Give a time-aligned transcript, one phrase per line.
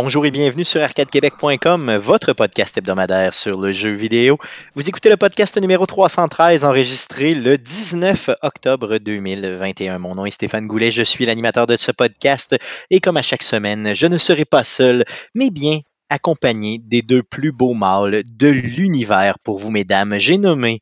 [0.00, 4.38] Bonjour et bienvenue sur arcadequebec.com, votre podcast hebdomadaire sur le jeu vidéo.
[4.76, 9.98] Vous écoutez le podcast numéro 313 enregistré le 19 octobre 2021.
[9.98, 12.54] Mon nom est Stéphane Goulet, je suis l'animateur de ce podcast
[12.90, 17.24] et comme à chaque semaine, je ne serai pas seul, mais bien accompagné des deux
[17.24, 20.16] plus beaux mâles de l'univers pour vous, mesdames.
[20.18, 20.78] J'ai nommé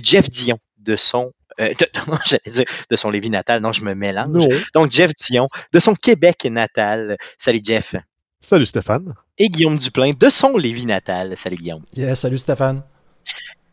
[0.00, 1.88] Jeff Dion de son euh, de,
[2.24, 4.44] j'allais dire de son Lévis natal, non, je me mélange.
[4.74, 7.16] Donc, Jeff Dion, de son Québec natal.
[7.36, 7.96] Salut, Jeff.
[8.40, 9.14] Salut Stéphane.
[9.38, 11.36] Et Guillaume Duplain de son Lévis natal.
[11.36, 11.84] Salut Guillaume.
[12.14, 12.82] Salut Stéphane.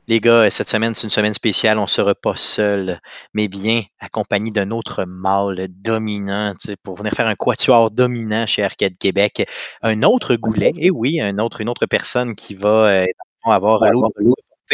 [0.09, 1.77] Les gars, cette semaine, c'est une semaine spéciale.
[1.79, 2.99] On ne sera pas seul,
[3.33, 8.97] mais bien accompagné d'un autre mâle dominant pour venir faire un quatuor dominant chez Arcade
[8.97, 9.49] Québec.
[9.81, 13.05] Un autre goulet, et oui, un autre, une autre personne qui va euh,
[13.43, 13.83] avoir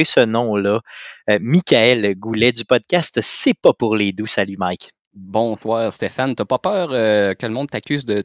[0.03, 0.81] ce nom-là.
[1.29, 4.27] Euh, Michael Goulet du podcast C'est pas pour les doux.
[4.27, 4.91] Salut Mike.
[5.13, 6.33] Bonsoir Stéphane.
[6.35, 8.23] T'as pas peur euh, que le monde t'accuse de,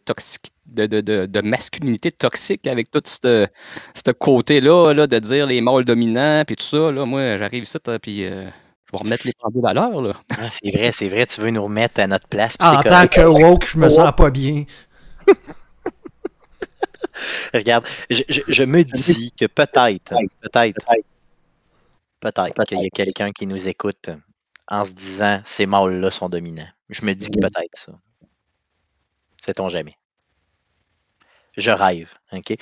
[0.68, 3.46] de, de, de, masculinité toxique avec tout ce,
[4.18, 6.92] côté-là, là, de dire les mâles dominants puis tout ça.
[6.92, 10.22] Là, moi, j'arrive ici, puis euh, je vais remettre les pendules à l'heure.
[10.30, 12.56] Ah, c'est vrai, c'est vrai, tu veux nous remettre à notre place.
[12.60, 14.64] en tant que woke, je me sens pas bien.
[17.52, 20.86] Regarde, je, je, me dis que peut-être, peut-être,
[22.20, 24.10] peut-être qu'il y a quelqu'un qui nous écoute
[24.68, 26.68] en se disant ces mâles-là sont dominants.
[26.90, 27.92] Je me dis que peut-être ça.
[29.40, 29.96] Sait-on jamais.
[31.58, 32.08] Je rêve.
[32.32, 32.56] OK?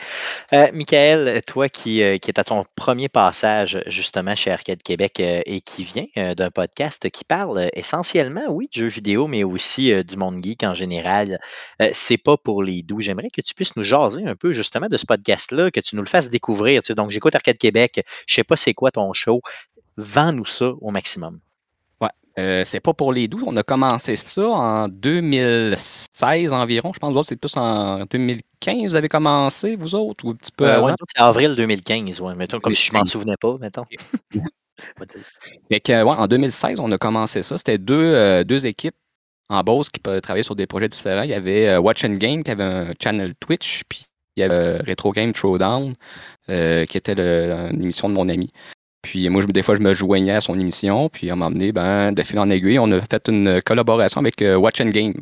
[0.55, 5.21] Euh, Michael, toi qui, euh, qui est à ton premier passage justement chez Arcade Québec
[5.21, 9.93] euh, et qui vient d'un podcast qui parle essentiellement, oui, de jeux vidéo, mais aussi
[10.05, 11.39] du monde geek en général,
[11.93, 13.03] c'est pas pour les doux.
[13.03, 16.03] J'aimerais que tu puisses nous jaser un peu justement de ce podcast-là, que tu nous
[16.03, 16.81] le fasses découvrir.
[16.91, 19.43] donc, j'écoute Arcade Québec, je sais pas c'est quoi ton show.
[19.99, 21.41] Vends-nous ça au maximum.
[22.39, 23.45] Euh, c'est pas pour les 12.
[23.47, 26.93] On a commencé ça en 2016 environ.
[26.93, 28.43] Je pense que c'est plus en 2015
[28.87, 32.59] vous avez commencé, vous autres, ou un petit peu euh, c'est avril 2015, ouais, mettons,
[32.59, 33.85] comme si je m'en souvenais pas, mettons.
[36.19, 37.57] en 2016, on a commencé ça.
[37.59, 38.97] C'était deux, euh, deux équipes
[39.49, 41.23] en Beauce qui peuvent travailler sur des projets différents.
[41.23, 44.79] Il y avait Watch and Game qui avait un channel Twitch, puis il y avait
[44.79, 45.95] Retro Game Throwdown,
[46.49, 46.53] qui
[46.97, 48.51] était une émission de mon ami.
[49.03, 51.09] Puis moi, des fois, je me joignais à son émission.
[51.09, 54.43] Puis à m'a donné, ben, de fil en aiguille, on a fait une collaboration avec
[54.43, 55.15] euh, Watch and Game.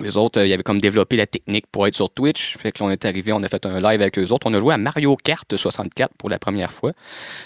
[0.00, 2.56] Les autres, euh, ils avaient comme développé la technique pour être sur Twitch.
[2.56, 4.46] Fait que on est arrivé, on a fait un live avec eux autres.
[4.46, 6.92] On a joué à Mario Kart 64 pour la première fois.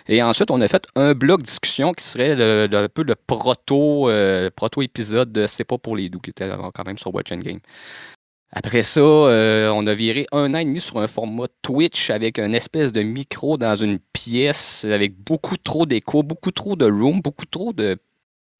[0.07, 4.51] Et ensuite, on a fait un blog discussion qui serait le, un peu le euh,
[4.55, 7.39] proto épisode de C'est pas pour les doux qui était quand même sur Watch and
[7.39, 7.59] Game.
[8.59, 12.39] Après ça, euh, on a viré un an et demi sur un format Twitch avec
[12.39, 17.21] une espèce de micro dans une pièce avec beaucoup trop d'écho, beaucoup trop de room,
[17.21, 17.99] beaucoup trop de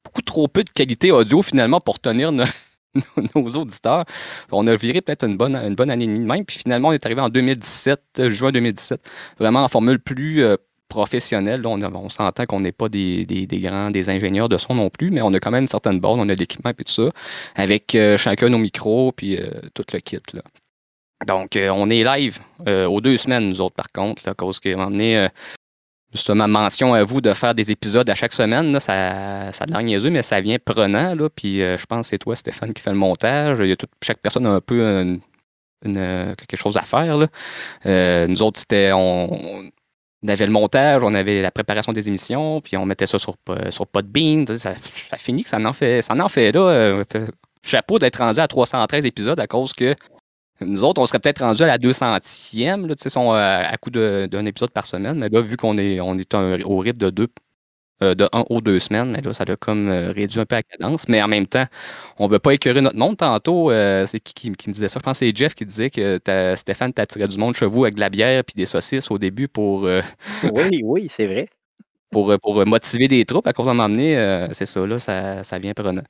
[0.05, 2.45] beaucoup trop peu de qualité audio finalement pour tenir nos,
[3.55, 4.05] auditeurs.
[4.51, 6.45] On a viré peut-être une bonne, une bonne année et demie même.
[6.45, 9.01] Puis finalement, on est arrivé en 2017, juin 2017,
[9.39, 10.57] vraiment en formule plus, euh,
[10.87, 11.65] professionnel.
[11.65, 15.33] on, s'entend qu'on n'est pas des, grands, des ingénieurs de son non plus, mais on
[15.33, 17.11] a quand même une certaine base, on a l'équipement et tout ça,
[17.55, 20.17] avec euh, chacun nos micros puis euh, tout le kit.
[20.33, 20.41] Là.
[21.27, 24.59] Donc, euh, on est live aux deux semaines, nous autres, par contre, là, à cause
[24.59, 25.29] qu'on a
[26.13, 28.71] justement mention à vous de faire des épisodes à chaque semaine.
[28.71, 31.15] Là, ça, ça a niaiseux, mais ça vient prenant.
[31.15, 33.57] Là, puis je pense que c'est toi, Stéphane, qui fait le montage.
[33.59, 35.19] Il y a chaque personne a un peu
[35.83, 37.17] quelque chose à faire.
[37.17, 38.27] Là.
[38.27, 39.71] nous autres, c'était on,
[40.23, 43.35] on avait le montage, on avait la préparation des émissions, puis on mettait ça sur,
[43.49, 44.45] euh, sur Podbean.
[44.47, 46.61] Ça, ça finit que ça en fait, ça en fait là.
[46.61, 47.03] Euh,
[47.63, 49.93] chapeau d'être rendu à 313 épisodes à cause que
[50.61, 54.45] nous autres, on serait peut-être rendu à la 200e, là, sont, euh, à, coup d'un
[54.45, 55.19] épisode par semaine.
[55.19, 57.27] Mais là, vu qu'on est, on est au rythme de deux
[58.03, 59.09] euh, de un ou deux semaines.
[59.09, 61.09] Mais là, ça a comme euh, réduit un peu la cadence.
[61.09, 61.65] Mais en même temps,
[62.19, 63.17] on ne veut pas écœurer notre monde.
[63.17, 64.99] Tantôt, euh, c'est qui, qui, me disait ça?
[64.99, 66.19] Je pense que c'est Jeff qui disait que
[66.55, 69.47] Stéphane tiré du monde chez vous avec de la bière et des saucisses au début
[69.47, 69.81] pour.
[70.43, 71.47] oui, oui, c'est vrai.
[72.11, 73.47] Pour, pour, motiver des troupes.
[73.47, 76.03] À cause d'un moment c'est ça, là, ça, ça vient prenant.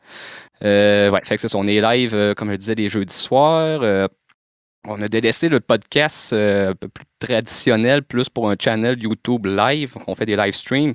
[0.61, 1.57] ouais, fait que c'est ça.
[1.57, 4.09] On est live, comme je disais, les jeudis soirs.
[4.85, 9.95] on a délaissé le podcast un peu plus traditionnel, plus pour un channel YouTube live.
[10.05, 10.93] On fait des live streams.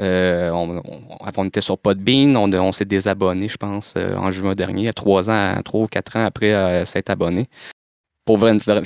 [0.00, 4.92] Euh, on, était sur Podbean, on, on s'est désabonné, je pense, euh, en juin dernier,
[4.92, 7.48] trois ans, trois ou quatre ans après euh, s'être abonné.
[8.24, 8.38] Pour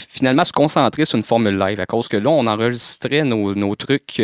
[0.08, 4.20] finalement se concentrer sur une formule live, à cause que là, on enregistrait nos, trucs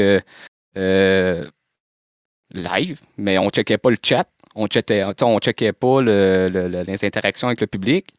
[2.54, 7.60] live, mais on checkait pas le chat, on checkait, on checkait pas les interactions avec
[7.60, 8.14] le public.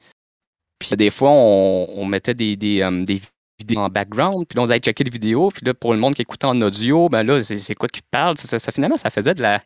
[0.78, 2.82] Puis des fois, on, mettait des, des,
[3.66, 6.16] vidéo en background, puis là, on allait checker les vidéos, puis là, pour le monde
[6.16, 8.38] qui écoutait en audio, ben là, c'est quoi qui parle?
[8.38, 9.62] Ça, ça, finalement, ça faisait de la.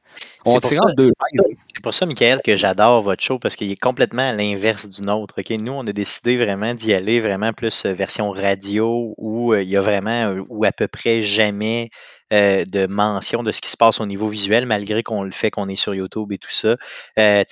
[0.45, 3.81] On tirait en deux C'est pour ça, Michael, que j'adore votre show, parce qu'il est
[3.81, 5.35] complètement à l'inverse du nôtre.
[5.37, 5.49] ok?
[5.59, 9.69] Nous, on a décidé vraiment d'y aller vraiment plus euh, version radio, où euh, il
[9.69, 11.89] y a vraiment, ou à peu près jamais
[12.33, 15.49] euh, de mention de ce qui se passe au niveau visuel, malgré qu'on le fait
[15.49, 16.75] qu'on est sur YouTube et tout ça.
[17.17, 17.43] Euh,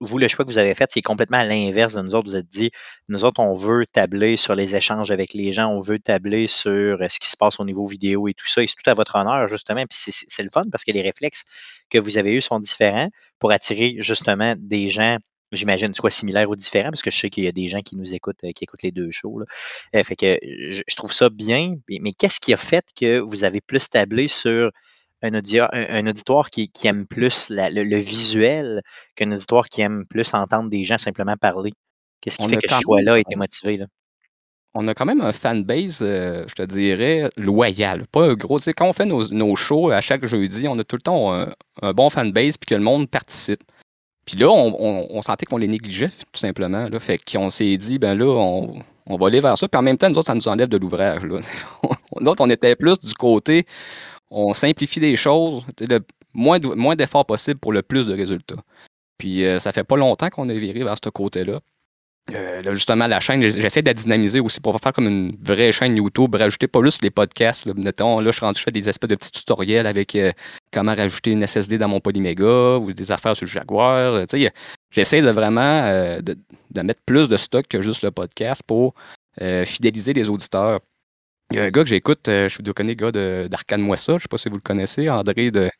[0.00, 2.28] vous, le choix que vous avez fait, c'est complètement à l'inverse de nous autres.
[2.28, 2.70] Vous êtes dit,
[3.08, 6.70] nous autres, on veut tabler sur les échanges avec les gens, on veut tabler sur
[6.70, 8.62] euh, ce qui se passe au niveau vidéo et tout ça.
[8.62, 9.82] Et c'est tout à votre honneur, justement.
[9.88, 11.44] Puis c'est le fun parce que les réflexes
[11.88, 13.08] que vous avez eus sont différents
[13.38, 15.16] pour attirer justement des gens
[15.52, 17.96] j'imagine, soit similaire ou différent, parce que je sais qu'il y a des gens qui
[17.96, 19.40] nous écoutent, euh, qui écoutent les deux shows.
[19.40, 19.46] Là.
[19.96, 21.76] Euh, fait que je, trouve ça bien.
[21.88, 24.70] Mais, qu'est-ce qui a fait que vous avez plus tablé sur
[25.22, 28.82] un, un, auditoire qui, aime plus le, visuel
[29.16, 31.72] qu'un auditoire qui aime plus entendre des gens simplement parler?
[32.20, 33.78] Qu'est-ce qui fait que ce choix-là a été motivé?
[33.78, 33.86] Là?
[34.72, 38.06] On a quand même un fanbase, euh, je te dirais, loyal.
[38.06, 38.58] Pas un gros.
[38.76, 41.52] quand on fait nos, shows à chaque jeudi, on a tout le temps un,
[41.82, 43.64] un bon fanbase puis que le monde participe.
[44.24, 46.88] Puis là, on, sentait qu'on les négligeait, tout simplement.
[46.88, 47.00] Là.
[47.00, 49.66] Fait qu'on s'est dit, ben là, on, va aller vers ça.
[49.66, 51.22] Puis en même temps, nous autres, ça nous enlève de l'ouvrage.
[52.20, 53.66] nous autres, on était plus du côté,
[54.30, 56.00] on simplifie des choses, le
[56.32, 58.62] moins, moins d'efforts possible pour le plus de résultats.
[59.18, 61.60] Puis euh, ça fait pas longtemps qu'on est viré vers ce côté-là.
[62.34, 65.96] Euh, justement, la chaîne, j'essaie de la dynamiser aussi pour faire comme une vraie chaîne
[65.96, 67.66] YouTube, rajouter pas juste les podcasts.
[67.66, 70.32] Là, là je suis rendu, je fais des espèces de petits tutoriels avec euh,
[70.72, 74.14] comment rajouter une SSD dans mon Polyméga ou des affaires sur le Jaguar.
[74.14, 74.48] Euh,
[74.90, 75.82] j'essaie de vraiment
[76.20, 78.94] de, mettre plus de stock que juste le podcast pour
[79.64, 80.80] fidéliser les auditeurs.
[81.52, 84.22] Il y a un gars que j'écoute, je vous connais le gars d'Arcane Moissa, je
[84.22, 85.70] sais pas si vous le connaissez, André de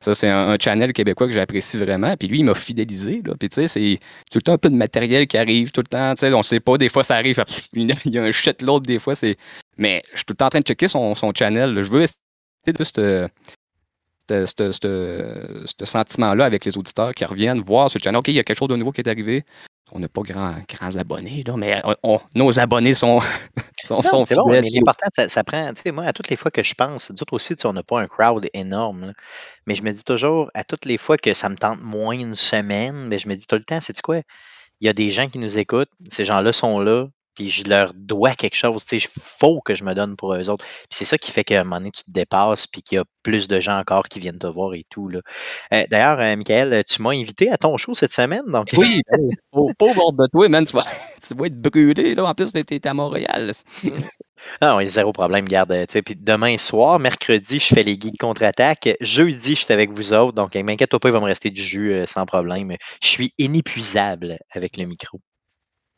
[0.00, 2.16] ça, c'est un, channel québécois que j'apprécie vraiment.
[2.16, 3.20] Puis lui, il m'a fidélisé.
[3.24, 3.34] Là.
[3.38, 3.98] Puis tu sais, c'est
[4.30, 6.14] tout le temps un peu de matériel qui arrive, tout le temps.
[6.14, 7.42] Tu sais, on sait pas, des fois ça arrive.
[7.72, 9.36] Il y a un shit l'autre, des fois, c'est.
[9.76, 11.82] Mais je suis tout le temps en train de checker son, son channel.
[11.82, 13.28] Je veux essayer de ce
[15.84, 18.18] sentiment-là avec les auditeurs qui reviennent voir ce channel.
[18.18, 19.44] OK, il y a quelque chose de nouveau qui est arrivé
[19.92, 21.82] on n'a pas grand, grands abonnés, là, mais
[22.34, 23.20] nos abonnés sont,
[23.84, 24.42] sont, sont fidèles.
[24.44, 27.10] Bon, mais l'important, ça, prend, tu sais, moi, à toutes les fois que je pense,
[27.12, 29.12] d'autres aussi, on n'a pas un crowd énorme,
[29.66, 32.34] mais je me dis toujours, à toutes les fois que ça me tente moins une
[32.34, 34.20] semaine, mais je me dis tout le temps, c'est quoi?
[34.80, 37.06] Il y a des gens qui nous écoutent, ces gens-là sont là,
[37.38, 38.84] puis je leur dois quelque chose.
[38.90, 40.64] Il faut que je me donne pour eux autres.
[40.64, 42.98] Puis c'est ça qui fait qu'à un moment donné, tu te dépasses, puis qu'il y
[42.98, 45.08] a plus de gens encore qui viennent te voir et tout.
[45.08, 45.20] Là.
[45.72, 48.42] Euh, d'ailleurs, euh, Michael, tu m'as invité à ton show cette semaine.
[48.48, 48.70] Donc...
[48.76, 49.02] Oui,
[49.52, 50.82] au pauvre de toi, man, tu vas,
[51.22, 52.16] tu vas être brûlé.
[52.16, 52.24] Là.
[52.24, 53.52] En plus, tu étais à Montréal.
[54.60, 55.86] ah oui, zéro problème, garde.
[55.86, 58.88] Puis demain soir, mercredi, je fais les guides contre-attaque.
[59.00, 60.32] Jeudi, je suis avec vous autres.
[60.32, 62.74] Donc, m'inquiète pas, il va me rester du jus euh, sans problème.
[63.00, 65.20] Je suis inépuisable avec le micro.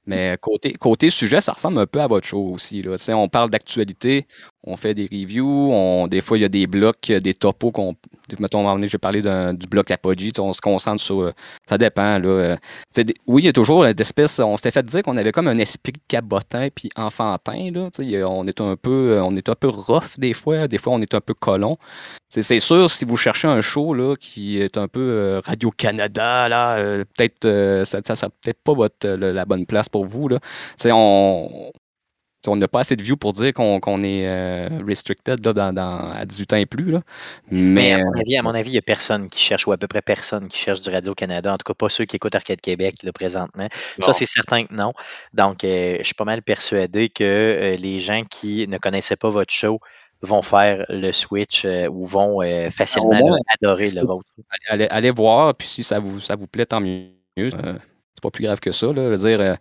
[0.07, 2.83] Mais côté, sujet, ça ressemble un peu à votre show aussi.
[2.83, 2.97] Là.
[3.17, 4.27] On parle d'actualité,
[4.65, 7.95] on fait des reviews, des fois il y a des blocs, des topos qu'on.
[8.39, 11.23] Mettons, à un j'ai parlé du bloc Apogee, on se concentre sur.
[11.23, 11.33] Euh,
[11.67, 12.19] ça dépend.
[12.19, 12.29] Là.
[12.29, 12.57] Euh,
[13.27, 14.39] oui, il y a toujours d'espèces.
[14.39, 17.69] On s'était fait dire qu'on avait comme un esprit cabotin puis enfantin.
[17.73, 17.89] Là,
[18.27, 21.15] on est un peu on est un peu rough des fois, des fois on est
[21.15, 21.79] un peu colon.
[22.29, 26.77] C'est sûr, si vous cherchez un show là, qui est un peu euh, Radio-Canada, là,
[27.17, 30.29] peut-être ça, ça, peut-être pas votre, la bonne place pour vous.
[30.29, 30.39] Là.
[30.85, 31.73] On,
[32.47, 36.25] on n'a pas assez de views pour dire qu'on est euh, restricted là, dans, à
[36.25, 36.93] 18 ans et plus.
[36.93, 37.03] Là.
[37.51, 40.49] Mais, à, mon avis, il n'y a personne qui cherche, ou à peu près personne
[40.49, 43.69] qui cherche du Radio-Canada, en tout cas pas ceux qui écoutent Arcade Québec là, présentement.
[44.01, 44.93] Ça, c'est certain que non.
[45.35, 49.31] Donc, euh, je suis pas mal persuadé que euh, les gens qui ne connaissaient pas
[49.31, 49.81] votre show
[50.23, 54.29] vont faire le switch ou vont facilement adorer le vôtre.
[54.69, 57.09] Allez, voir, puis si ça vous, ça vous plaît, tant mieux
[58.15, 58.93] c'est pas plus grave que ça.
[58.93, 59.17] Là.
[59.17, 59.55] dire, euh,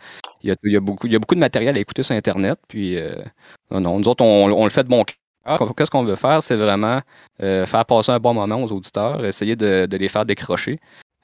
[0.44, 2.60] il, y a, beaucoup, il y a beaucoup de matériel à écouter sur Internet.
[2.68, 3.16] Puis, euh,
[3.72, 5.74] non, nous autres, on, le fait de bon cœur.
[5.76, 6.44] Qu'est-ce qu'on veut faire?
[6.44, 7.02] C'est vraiment
[7.42, 10.80] euh, faire passer un bon moment aux auditeurs, essayer de, les faire décrocher.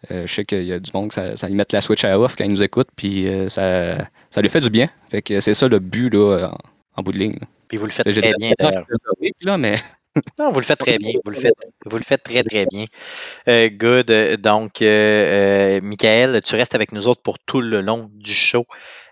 [0.09, 2.45] je sais qu'il y a du monde ça, ça met la switch à off quand
[2.45, 3.97] ils nous écoutent, puis ça,
[4.31, 4.89] ça lui fait du bien.
[5.09, 6.51] Fait que c'est ça le but là,
[6.95, 7.39] en, bout de ligne.
[7.67, 8.85] Puis vous le faites très bien d'ailleurs.
[9.59, 9.75] mais
[10.39, 11.13] non, vous le faites très bien.
[11.23, 11.53] Vous le faites,
[11.85, 12.85] vous le faites très, très bien.
[13.47, 14.11] Euh, good.
[14.41, 18.65] Donc, euh, euh, Michael, tu restes avec nous autres pour tout le long du show.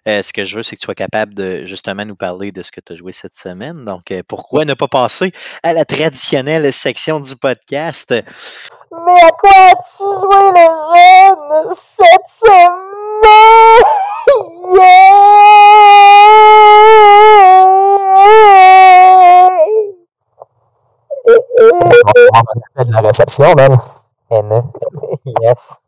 [0.06, 2.72] ce que je veux, c'est que tu sois capable de justement nous parler de ce
[2.72, 3.86] que tu as joué cette semaine.
[3.86, 5.32] Donc, pourquoi ne pas passer
[5.64, 8.12] à la traditionnelle section du podcast?
[8.12, 12.90] Mais à quoi as-tu joué le cette semaine?
[21.26, 23.78] de la réception, man.
[25.42, 25.80] yes.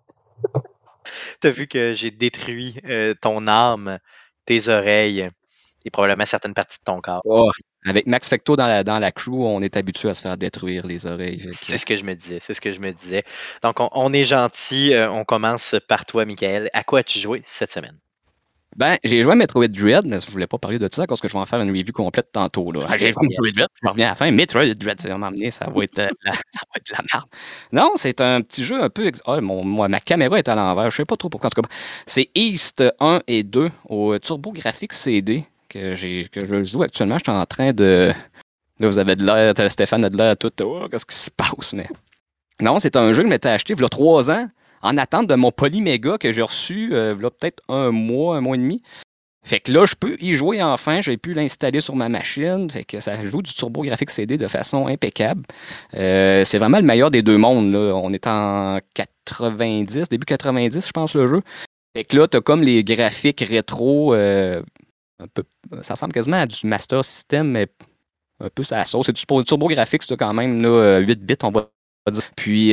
[1.42, 4.00] T'as vu que j'ai détruit euh, ton âme,
[4.46, 5.30] tes oreilles
[5.86, 7.22] Et probablement certaines parties de ton corps.
[7.25, 7.51] Oh,
[7.86, 10.86] avec Max Fecto dans la, dans la crew, on est habitué à se faire détruire
[10.88, 11.48] les oreilles.
[11.51, 12.39] C'est ce que je me disais.
[12.42, 13.24] C'est ce que je me disais.
[13.62, 14.94] Donc, on, on est gentil.
[14.94, 16.70] euh, on commence par toi, Michael.
[16.74, 17.98] À quoi as-tu joué cette semaine?
[18.75, 21.29] Ben, j'ai joué à Metroid Dread, mais je voulais pas parler de ça parce que
[21.29, 22.74] je vais en faire une review complète tantôt.
[22.74, 22.82] Là.
[22.98, 24.32] J'ai joué à Metroid Dread, je reviens à la fin.
[24.32, 27.03] Metroid Dread, ça va m'emmener, ça va être euh, la, ça va être de la
[27.13, 27.25] merde.
[27.72, 29.08] Non, c'est un petit jeu un peu.
[29.08, 31.48] ex- Ah, mon, moi, ma caméra est à l'envers, je sais pas trop pourquoi.
[31.48, 31.70] En tout cas,
[32.05, 37.17] c'est East 1 et 2 au Turbo Graphics CD que, j'ai, que je joue actuellement.
[37.17, 38.12] Je suis en train de.
[38.82, 40.51] Là, vous avez de l'air, Stéphane a de l'air tout.
[40.62, 41.72] Oh, qu'est-ce qui se passe?
[41.74, 41.88] Mais...
[42.60, 44.50] Non, c'est un jeu que je m'étais acheté il y a trois ans
[44.86, 48.60] en attente de mon Polyméga que j'ai reçu euh, peut-être un mois, un mois et
[48.60, 48.82] demi.
[49.46, 51.01] Fait que là, je peux y jouer enfin.
[51.01, 52.68] J'ai pu l'installer sur ma machine.
[52.70, 55.44] Fait que ça joue du Turbo Graphics CD de façon impeccable.
[55.94, 57.72] Euh, c'est vraiment le meilleur des deux mondes.
[57.72, 57.94] Là.
[57.96, 58.80] On est en
[59.25, 61.42] 90, début 90, je pense, le jeu.
[61.96, 64.15] Fait que là, t'as comme les graphiques rétro.
[64.15, 64.63] euh,
[65.20, 65.44] un peu,
[65.82, 67.68] ça ressemble quasiment à du Master System, mais
[68.39, 69.06] un peu la sauce.
[69.06, 71.70] C'est du Turbo- Graphics, là, quand même, là, euh, 8 bits, on va
[72.12, 72.24] dire.
[72.36, 72.72] Puis,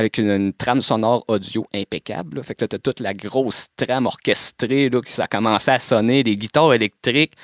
[0.00, 2.42] avec une, trame sonore audio impeccable.
[2.42, 5.78] Fait que là, t'as toute la grosse trame orchestrée, là, qui ça a commencé à
[5.78, 7.34] sonner, des guitares électriques.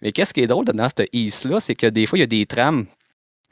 [0.00, 2.28] Mais qu'est-ce qui est drôle dans cette East-là, c'est que des fois, il y a
[2.28, 2.86] des trames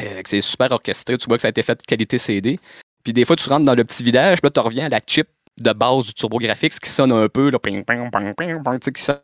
[0.02, 1.16] euh, que c'est super orchestré.
[1.18, 2.58] Tu vois que ça a été fait de qualité CD.
[3.04, 5.28] Puis des fois, tu rentres dans le petit village, là, tu reviens à la chip
[5.58, 8.84] de base du TurboGrafx qui sonne un peu, là, ping, ping, ping, ping, ping, tu
[8.84, 9.20] sais, qui sonne,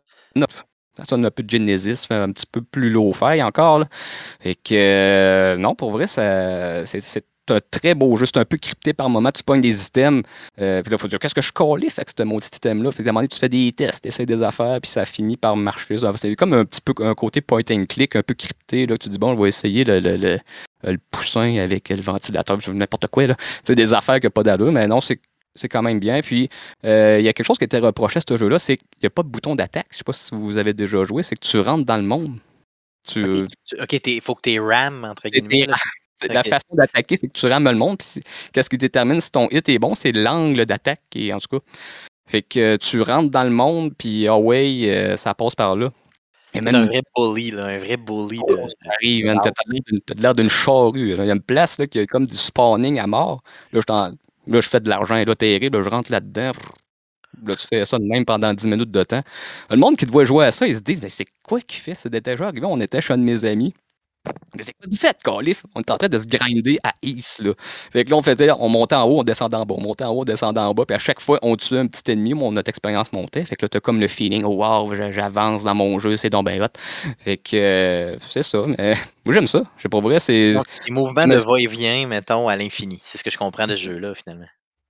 [0.97, 3.79] ça sonne un peu de Genesis, un petit peu plus low-fi encore.
[3.79, 3.87] Là.
[4.39, 8.25] Fait que, euh, non, pour vrai, ça, c'est un très beau jeu.
[8.25, 9.31] C'est un peu crypté par moment.
[9.31, 10.23] Tu pognes des items.
[10.59, 11.87] euh, puis là, il faut dire, qu'est-ce que je collais?
[11.87, 12.91] Que ce maudit item-là?
[12.91, 14.89] Fait que à un moment donné, tu fais des tests, tu essaies des affaires, puis
[14.91, 15.97] ça finit par marcher.
[16.17, 18.85] C'est comme un petit peu un côté point and click, un peu crypté.
[18.85, 18.97] Là.
[18.97, 20.39] Tu dis, bon, je vais essayer le, le, le,
[20.83, 23.23] le poussin avec le ventilateur, n'importe quoi.
[23.63, 25.19] Sais, des affaires qui n'ont pas d'allure, mais non, c'est
[25.55, 26.21] c'est quand même bien.
[26.21, 26.49] Puis,
[26.85, 29.07] euh, il y a quelque chose qui était reproché à ce jeu-là, c'est qu'il n'y
[29.07, 29.87] a pas de bouton d'attaque.
[29.91, 32.37] Je sais pas si vous avez déjà joué, c'est que tu rentres dans le monde.
[33.09, 35.65] Tu, Ok, tu- ok, il faut que tu RAM, entre guillemets.
[36.29, 37.97] La façon d'attaquer, c'est que tu rames le monde.
[38.51, 41.01] Qu'est-ce qui détermine si ton hit est bon, c'est l'angle d'attaque.
[41.15, 41.65] Et en tout cas,
[42.27, 45.75] fait que euh, tu rentres dans le monde, puis ah ouais, euh, ça passe par
[45.75, 45.89] là.
[46.53, 48.55] C'est un vrai bully, là, un vrai bully de.
[48.83, 49.51] t'arrives, man, t'as
[50.15, 51.15] l'air d'une- charrue.
[51.15, 51.23] là.
[51.23, 53.43] Il y a une place là, qui a comme du spawning à mort.
[53.73, 54.11] Là, je, là,
[54.61, 55.77] je fais de l'argent là, terrible.
[55.77, 56.53] Là, je rentre là-dedans.
[57.45, 59.21] Là, tu fais ça de même pendant 10 minutes de temps.
[59.69, 61.79] Le monde qui te voit jouer à ça, ils se disent Mais c'est quoi qu'il
[61.79, 63.73] fait C'est déjà arrivé, on était chez un de mes amis.
[64.55, 65.63] Mais c'est quoi vous faites, Calif?
[65.75, 67.51] On était en train de se grinder à East, là.
[67.57, 70.03] Fait que là, on faisait, on montait en haut, on descendait en bas, on montait
[70.03, 72.33] en haut, on descendait en bas, puis à chaque fois, on tuait un petit ennemi,
[72.33, 73.43] mon, notre expérience montait.
[73.45, 76.29] Fait que là, t'as comme le feeling, oh, wow, j'a- j'avance dans mon jeu, c'est
[76.29, 76.67] donc ben hot.
[77.19, 78.63] Fait que, euh, c'est ça.
[78.77, 78.93] Mais
[79.25, 79.61] moi, j'aime ça.
[79.77, 82.99] Je sais pas vrai, c'est des mouvements Mais- de va-et-vient, mettons, à l'infini.
[83.03, 84.47] C'est ce que je comprends de ce jeu-là, finalement.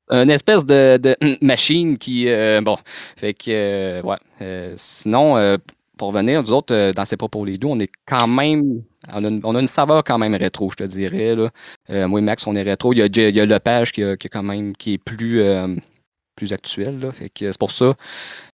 [0.09, 2.77] une espèce de, de machine qui, euh, bon,
[3.17, 4.17] fait que, euh, ouais.
[4.41, 5.35] Euh, sinon,
[5.97, 9.55] pour revenir, nous autres, euh, dans ces propos les deux, on est quand même, on
[9.55, 11.35] a, une, saveur quand même rétro, je te dirais.
[11.89, 12.93] Euh, moi et Max, on est rétro.
[12.93, 15.75] Il y a, il y a Lepage qui, a quand même, qui est plus, euh,
[16.35, 16.99] plus actuel.
[16.99, 17.11] Là.
[17.11, 17.95] Fait que c'est pour ça.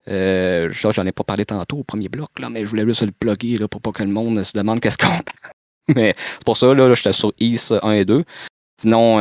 [0.10, 3.12] Euh, j'en ai pas parlé tantôt au premier bloc, là, mais je voulais juste le
[3.12, 5.08] plugger là, pour pas que le monde se demande qu'est-ce qu'on
[5.96, 8.24] Mais c'est pour ça, là, là j'étais sur East 1 et 2.
[8.79, 9.20] Sinon,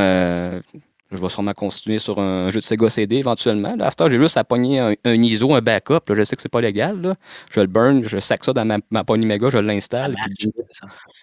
[1.12, 3.72] je vais sûrement continuer sur un jeu de Sega CD éventuellement.
[3.76, 6.00] Là, à ce temps, j'ai juste à pogner un, un ISO, un backup.
[6.08, 7.00] Là, je sais que c'est pas légal.
[7.00, 7.14] Là.
[7.52, 10.16] Je le burn, je sac ça dans ma, ma Polymega, je l'installe.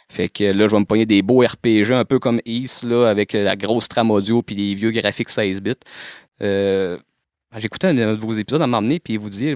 [0.10, 3.08] Fait que là, je vais me pogner des beaux RPG, un peu comme East, là,
[3.10, 5.74] avec euh, la grosse trame audio puis les vieux graphiques 16 bits.
[6.42, 6.98] Euh,
[7.58, 9.56] J'écoutais un de vos épisodes à m'emmener, puis vous disiez,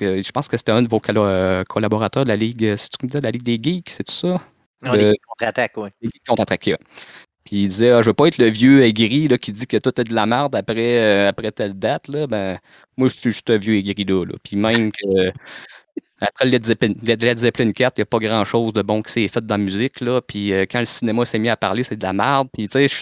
[0.00, 3.18] euh, je pense que c'était un de vos euh, collaborateurs de la Ligue, euh, de
[3.18, 4.40] la Ligue des Geeks, c'est ça?
[4.80, 5.90] Non, Le- les contre-attaques, oui.
[6.00, 6.76] Les Geeks contre-attaqués.
[7.44, 9.76] Puis il disait, ah, je veux pas être le vieux aigri là, qui dit que
[9.76, 12.08] tout est de la merde après, euh, après telle date.
[12.08, 12.26] Là.
[12.26, 12.58] Ben,
[12.96, 14.24] moi, je suis juste un vieux aigri là.
[14.24, 14.34] là.
[14.42, 15.30] Puis même que
[16.20, 19.12] après Led Zeppelin, Led Zeppelin 4, il n'y a pas grand chose de bon qui
[19.12, 20.00] s'est fait dans la musique.
[20.00, 20.20] Là.
[20.22, 22.48] Puis euh, quand le cinéma s'est mis à parler, c'est de la merde.
[22.52, 22.94] Puis tu sais, je-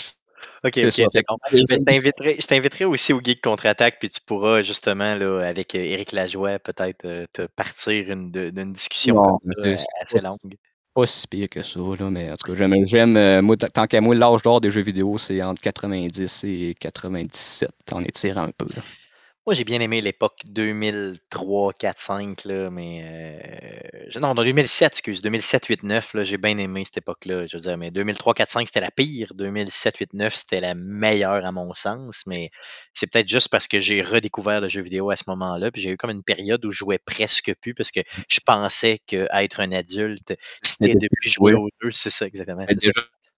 [0.65, 1.07] Ok, ça.
[1.51, 6.59] je t'inviterai- aussi au Geek Contre-Attaque, puis tu pourras justement, là, avec euh, Éric Lajoie,
[6.61, 10.39] peut-être euh, te partir une, d'une discussion Non, comme ça, c'est- assez longue.
[10.95, 11.81] Pas si pire que ça.
[11.81, 14.71] Là, mais en tout cas, j'aime, j'aime euh, moi, tant qu'à moi, l'âge d'or des
[14.71, 17.71] jeux vidéo, c'est entre 90 et 97.
[17.93, 18.67] On étire un peu.
[18.77, 18.83] là.
[19.45, 23.03] Moi, j'ai bien aimé l'époque 2003, 4, 5, là, mais.
[24.15, 27.49] euh, non, dans 2007, excuse, 2007, 8, 9, là, j'ai bien aimé cette époque-là.
[27.49, 29.33] Je veux dire, mais 2003, 4, 5, c'était la pire.
[29.35, 32.51] 2007, 8, 9, c'était la meilleure à mon sens, mais
[32.95, 35.73] c'est peut-être juste parce que j'ai redécouvert le jeu vidéo à ce moment-là.
[35.73, 39.01] Puis j'ai eu comme une période où je jouais presque plus parce que je pensais
[39.07, 41.91] qu'être un adulte, c'était de plus jouer aux jeux.
[41.91, 42.65] C'est ça, exactement.
[42.67, 42.93] Déjà,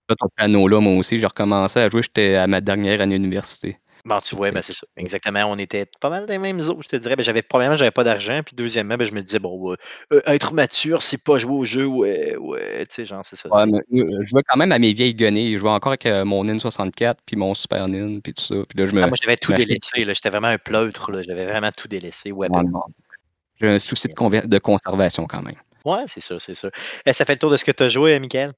[0.09, 3.79] ton panneau-là, moi aussi, j'ai recommencé à jouer, j'étais à ma dernière année d'université.
[4.07, 4.87] Bon, tu vois, ben, c'est ça.
[4.99, 5.45] Exactement.
[5.47, 7.17] On était pas mal dans les mêmes eaux, je te dirais.
[7.17, 8.43] Ben, j'avais, premièrement, j'avais pas d'argent.
[8.45, 11.87] Puis deuxièmement, ben, je me disais, bon, euh, être mature, c'est pas jouer au jeu.
[11.87, 12.85] Ouais, ouais.
[12.87, 13.49] Tu sais, genre, c'est ça.
[13.49, 15.55] Ouais, c'est- mais, euh, je jouais quand même à mes vieilles guenilles.
[15.55, 18.57] Je jouais encore avec euh, mon N64 puis mon Super Nin puis tout ça.
[18.69, 19.03] Puis là, je me.
[19.03, 20.05] Ah, moi, j'avais tout délaissé.
[20.05, 20.13] là.
[20.13, 21.11] J'étais vraiment un pleutre.
[21.11, 21.23] là.
[21.23, 22.31] J'avais vraiment tout délaissé.
[22.31, 22.83] Ouais, non.
[23.59, 25.55] J'ai un souci de, conservation quand même.
[25.85, 26.71] ouais c'est sûr, c'est sûr.
[27.07, 28.53] Eh, ça fait le tour de ce que tu as joué, Michael?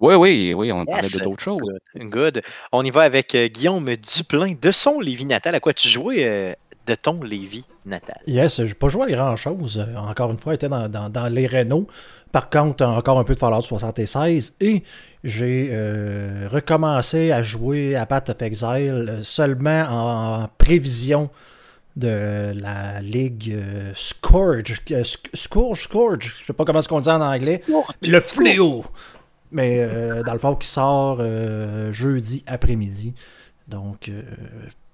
[0.00, 1.16] Oui, oui, oui, on parlait Yes.
[1.16, 1.60] de d'autres choses.
[1.94, 2.10] Good.
[2.10, 2.42] Good.
[2.72, 5.54] On y va avec euh, Guillaume Duplain de son Lévis natal.
[5.54, 6.52] À quoi tu jouais euh,
[6.86, 8.18] de ton Lévis natal?
[8.26, 9.84] Yes, j'ai pas joué à grand chose.
[9.96, 11.86] Encore une fois, j'étais dans, dans, dans les Renault.
[12.32, 14.54] Par contre, encore un peu de Fallout 76.
[14.60, 14.84] Et
[15.22, 21.28] j'ai euh, recommencé à jouer à Path of Exile euh, seulement en, prévision
[21.96, 24.80] de la ligue euh, Scourge.
[24.92, 26.36] euh, Sc- Scourge, Scourge.
[26.40, 27.62] Je sais pas comment est-ce qu'on dit en anglais.
[28.02, 28.84] Le fléau.
[29.52, 33.14] Mais euh, dans le fond, qui sort euh, jeudi après-midi.
[33.68, 34.22] Donc, euh,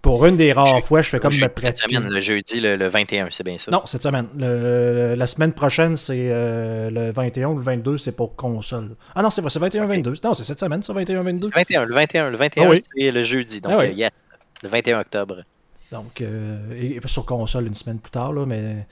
[0.03, 1.97] pour une des rares fois, je fais comme me Cette pratiquer.
[1.97, 3.71] semaine, le jeudi, le, le 21, c'est bien ça?
[3.71, 4.29] Non, cette semaine.
[4.39, 8.95] Le- la semaine prochaine, c'est le 21 ou le 22, c'est pour console.
[9.15, 10.21] Ah non, c'est vrai, c'est 21-22.
[10.25, 11.47] Non, c'est cette semaine, ça, 21-22.
[11.47, 12.83] Le 21, le 21, le 21, Ah oui.
[12.97, 13.61] c'est le jeudi.
[13.61, 13.95] Donc, Ah oui.
[13.95, 14.11] yes,
[14.63, 15.43] le 21 octobre.
[15.91, 18.87] Donc, euh, et, et sur console une semaine plus tard, là, mais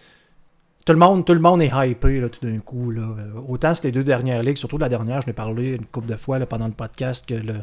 [0.84, 2.90] tout le monde, tout le monde est hypé là, tout d'un coup.
[2.90, 3.02] Là.
[3.48, 6.16] Autant que les deux dernières ligues, surtout la dernière, je l'ai parlé une couple de
[6.16, 7.54] fois là, pendant le podcast, que le,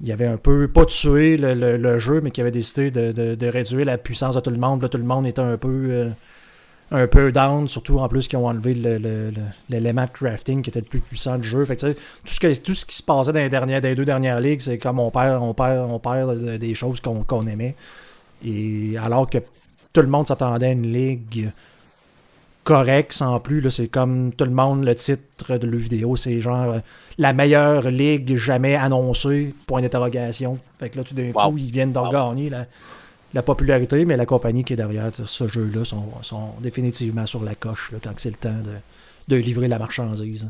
[0.00, 2.90] il y avait un peu, pas tué le, le- le jeu, mais qui avait décidé
[2.90, 4.82] de, de- de réduire la puissance de tout le monde.
[4.82, 6.08] Là, tout le monde était un peu, euh,
[6.90, 9.36] un peu down, surtout en plus qu'ils ont enlevé le- le- le-
[9.68, 11.64] l'élément crafting qui était le plus puissant du jeu.
[11.64, 11.94] Fait tout,
[12.26, 14.60] ce que, tout ce qui se passait dans les, dernières, dans les deux dernières ligues,
[14.60, 17.74] c'est comme on perd, on perd, des choses qu'on qu'on aimait.
[18.44, 19.38] Et alors que
[19.92, 21.50] tout le monde s'attendait à une ligue
[22.64, 26.74] correcte, sans plus, c'est comme tout le monde, le titre de la vidéo, c'est genre
[26.74, 26.78] euh,
[27.18, 30.58] la meilleure ligue jamais annoncée, point d'interrogation.
[30.78, 31.50] Fait que là, tout d'un Wow.
[31.50, 32.30] coup, ils viennent d'en Wow.
[32.30, 32.66] gagner la,
[33.34, 37.54] la popularité, mais la compagnie qui est derrière ce jeu-là sont, sont définitivement sur la
[37.54, 38.50] coche là, quand c'est le temps
[39.28, 40.46] de, de livrer la marchandise.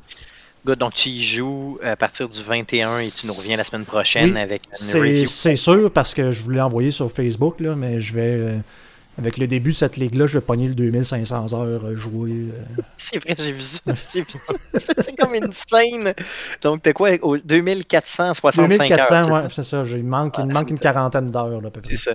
[0.64, 3.84] Good, donc tu y joues à partir du 21 et tu nous reviens la semaine
[3.84, 5.26] prochaine Oui, avec une C'est review.
[5.26, 8.20] c'est sûr parce que je voulais envoyer sur Facebook, là, mais je vais.
[8.22, 8.58] euh,
[9.18, 12.48] avec le début de cette ligue-là, je vais pogner le 2500 heures euh, jouées.
[12.52, 12.82] euh.
[12.96, 13.92] C'est vrai, j'ai vu ça.
[14.14, 14.54] J'ai vu ça.
[14.78, 16.14] c'est comme une scène.
[16.62, 17.10] Donc, t'as quoi?
[17.20, 19.30] Au 2465 2400, heures.
[19.44, 19.82] ouais, c'est ça.
[19.86, 20.82] Il manque, il manque une ça.
[20.92, 21.68] quarantaine d'heures, là.
[21.88, 22.14] C'est ça.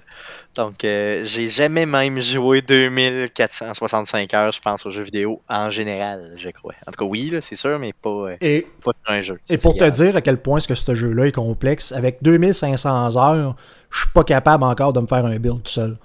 [0.55, 6.33] Donc, euh, j'ai jamais même joué 2465 heures, je pense, aux jeux vidéo en général,
[6.35, 6.73] je crois.
[6.87, 9.39] En tout cas, oui, c'est sûr, mais pas, euh, Et, pas sur un jeu.
[9.49, 13.15] et pour te dire à quel point est-ce que ce jeu-là est complexe, avec 2500
[13.17, 13.55] heures,
[13.91, 15.97] je suis pas capable encore de me faire un build tout seul.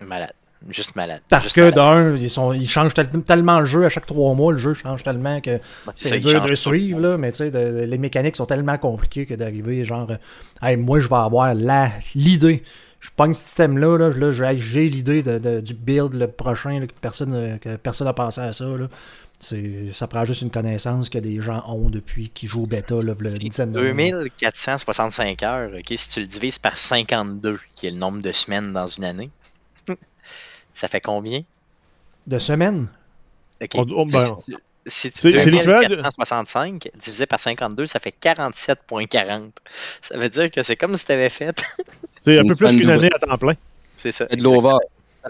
[0.00, 0.32] Malade.
[0.70, 1.20] Juste malade.
[1.28, 4.34] Parce Juste que d'un, ils, sont, ils changent tel- tellement le jeu à chaque trois
[4.34, 5.60] mois, le jeu change tellement que
[5.94, 9.34] c'est dur de suivre, là, mais tu sais, de- les mécaniques sont tellement compliquées que
[9.34, 10.10] d'arriver, genre,
[10.62, 12.62] Hey, moi, je vais avoir la l'idée.
[13.00, 16.86] Je pogne ce système-là, là, là, j'ai l'idée de, de- du build le prochain, là,
[16.86, 18.64] que personne euh, que personne n'a pensé à ça.
[18.64, 18.88] Là.
[19.92, 23.14] Ça prend juste une connaissance que des gens ont depuis qu'ils jouent au bêta, là,
[24.12, 24.22] mois.
[24.22, 28.72] 2465 heures, ok, si tu le divises par 52, qui est le nombre de semaines
[28.72, 29.30] dans une année,
[30.76, 31.42] ça fait combien?
[32.26, 32.86] De semaines?
[33.62, 33.70] Ok.
[33.74, 34.36] On- on- ben,
[34.88, 39.50] si, tu fais c'est l'équivalent de- 2465 divisé par 52, ça fait 47.40.
[40.02, 41.56] Ça veut dire que c'est comme si tu avais fait.
[42.24, 43.54] C'est un peu plus qu'une année à temps plein.
[43.96, 44.26] C'est ça.
[44.26, 44.74] Fait de l'over.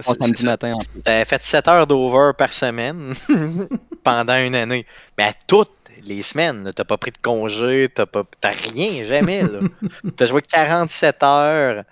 [0.01, 1.01] Samedi matin en plus.
[1.03, 3.15] T'avais fait 7 heures d'over par semaine
[4.05, 4.87] pendant une année.
[5.19, 5.71] Mais à toutes
[6.03, 9.43] les semaines, t'as pas pris de congé, t'as pas t'as rien, jamais.
[10.17, 11.85] T'as joué 47 heures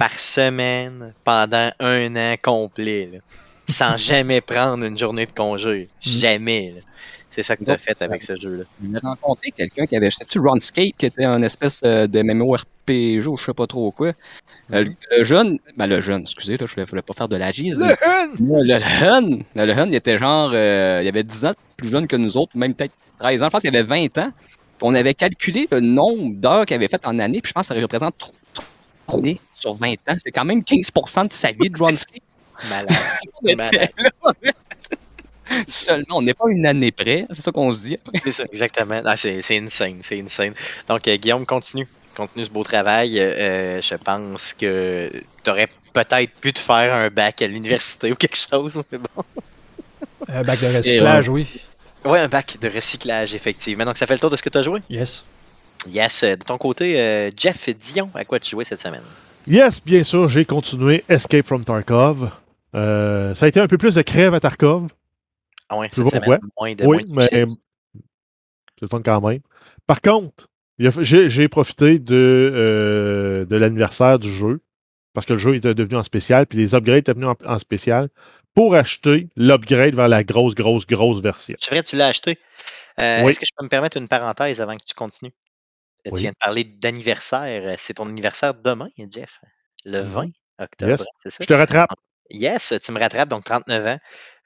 [0.00, 3.10] par semaine pendant un an complet.
[3.12, 3.18] là,
[3.68, 5.88] sans jamais prendre une journée de congé.
[6.00, 6.72] Jamais.
[6.74, 6.80] là.
[7.28, 8.64] C'est ça que t'as fait avec ce jeu-là.
[8.82, 13.36] J'ai rencontré quelqu'un qui avait, sais-tu, Runscape, qui était un espèce euh, de MMORPG ou
[13.36, 14.12] je sais pas trop quoi.
[14.72, 17.36] Euh, le, le jeune, ben le jeune, excusez, là, je voulais, voulais pas faire de
[17.36, 17.86] l'agisme.
[17.86, 21.88] Le, le jeune, le, le jeune, il était genre, euh, il avait 10 ans plus
[21.88, 24.30] jeune que nous autres, même peut-être 13 ans, je pense qu'il avait 20 ans.
[24.32, 27.68] Puis on avait calculé le nombre d'heures qu'il avait fait en année, puis je pense
[27.68, 28.14] que ça représente
[29.06, 30.16] 3 années sur 20 ans.
[30.18, 32.22] C'est quand même 15% de sa vie de Runscape.
[32.68, 32.88] Malade.
[33.56, 33.90] Malade.
[35.66, 37.98] Seulement, on n'est pas une année près, c'est ça qu'on se dit.
[38.22, 39.00] C'est ça, exactement.
[39.04, 40.54] Ah, c'est c'est insane, c'est insane.
[40.88, 41.88] Donc, euh, Guillaume, continue.
[42.16, 43.18] Continue ce beau travail.
[43.18, 43.34] Euh,
[43.78, 45.10] euh, je pense que
[45.42, 48.82] tu aurais peut-être pu te faire un bac à l'université ou quelque chose.
[48.92, 49.24] Mais bon.
[50.28, 51.48] Un bac de recyclage, oui.
[52.04, 53.84] Ouais, un bac de recyclage, effectivement.
[53.84, 54.80] Donc, ça fait le tour de ce que tu as joué?
[54.88, 55.24] Yes.
[55.88, 56.22] Yes.
[56.22, 59.02] De ton côté, euh, Jeff Dion, à quoi tu jouais cette semaine?
[59.46, 62.30] Yes, bien sûr, j'ai continué Escape from Tarkov.
[62.74, 64.88] Euh, ça a été un peu plus de crève à Tarkov.
[65.68, 66.38] Ah ouais, semaine, pourquoi?
[66.58, 67.56] moins de Oui, moins de mais
[68.78, 69.40] c'est le fun quand même.
[69.86, 70.48] Par contre,
[70.78, 74.60] j'ai j'ai profité de, euh, de l'anniversaire du jeu.
[75.12, 77.58] parce que le jeu était devenu en spécial, puis les upgrades étaient venus en, en
[77.58, 78.08] spécial,
[78.54, 81.56] pour acheter l'upgrade vers la grosse, grosse, grosse version.
[81.60, 82.38] C'est vrai, tu l'as acheté.
[83.00, 83.30] Euh, Oui.
[83.30, 85.32] Est-ce que je peux me permettre une parenthèse avant que tu continues?
[86.06, 86.12] Oui.
[86.12, 87.62] Tu viens de parler d'anniversaire.
[87.72, 89.38] Euh, C'est ton anniversaire demain, Jeff?
[89.84, 91.04] Le 20 octobre, Yes.
[91.22, 91.36] c'est ça?
[91.40, 91.90] Je te rattrape.
[92.32, 93.98] Yes, tu me rattrapes, donc 39 ans.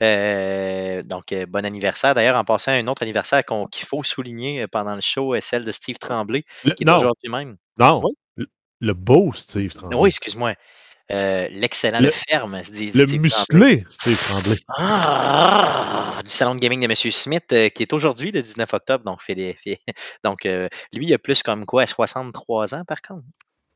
[0.03, 2.15] Euh, donc, euh, bon anniversaire.
[2.15, 5.73] D'ailleurs, en passant, un autre anniversaire qu'il faut souligner pendant le show, est celle de
[5.73, 7.57] Steve Tremblay, Le- qui est aujourd'hui même.
[7.79, 8.03] non.
[8.05, 8.47] Oui.
[8.81, 9.97] Le beau Steve Tremblay.
[9.99, 10.55] Oui, excuse-moi.
[11.13, 13.19] Euh, L'excellent, le, Le- ferme, le Steve Tremblay.
[13.19, 14.57] musclé Steve Tremblay.
[14.77, 16.95] Ah, du salon de gaming de M.
[17.13, 19.05] Smith, euh, qui est aujourd'hui le 19 octobre.
[19.05, 19.81] Donc, fait des- fait-
[20.25, 23.25] donc euh, lui, il a plus comme quoi, 63 ans par contre?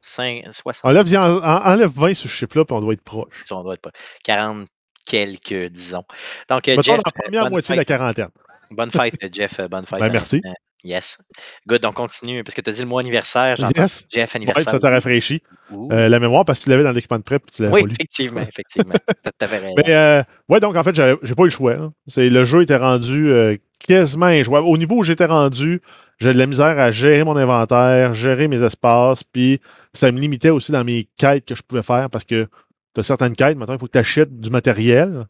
[0.01, 3.33] 5, 60, Enlève, en- en- enlève 20 sur ce chiffre-là, puis on doit être proche.
[3.51, 3.91] on doit être pas.
[4.25, 4.67] 40
[5.07, 6.05] quelques, disons.
[6.49, 8.29] Donc, Jeff, dans la première moitié de la quarantaine.
[8.71, 9.61] Bonne fête, euh, Jeff.
[9.61, 10.01] euh, Bonne fête.
[10.01, 10.37] Ben, merci.
[10.37, 10.55] honnêtement.
[10.85, 11.19] Yes.
[11.67, 13.57] Good, donc continue, parce que tu as dit le mot anniversaire.
[13.57, 14.07] J'entends Yes.
[14.09, 14.71] Jeff Ouais, anniversaire.
[14.73, 15.43] ça t'a rafraîchi.
[15.73, 17.89] Euh, la mémoire, parce que tu l'avais dans le document de prep, tu oui, pas
[17.91, 18.95] effectivement, effectivement.
[19.39, 19.75] T'avais raison.
[19.77, 21.73] Mais euh, ouais, donc en fait, j'ai pas eu le choix.
[21.73, 21.93] hein.
[22.07, 24.69] C'est le jeu était rendu euh, quasiment injouable.
[24.69, 25.83] Au niveau où j'étais rendu,
[26.21, 29.61] j'ai de la misère à gérer mon inventaire, gérer mes espaces, puis
[29.95, 32.47] ça me limitait aussi dans mes quêtes que je pouvais faire parce que
[32.95, 35.27] tu as certaines quêtes, maintenant il faut que tu achètes du matériel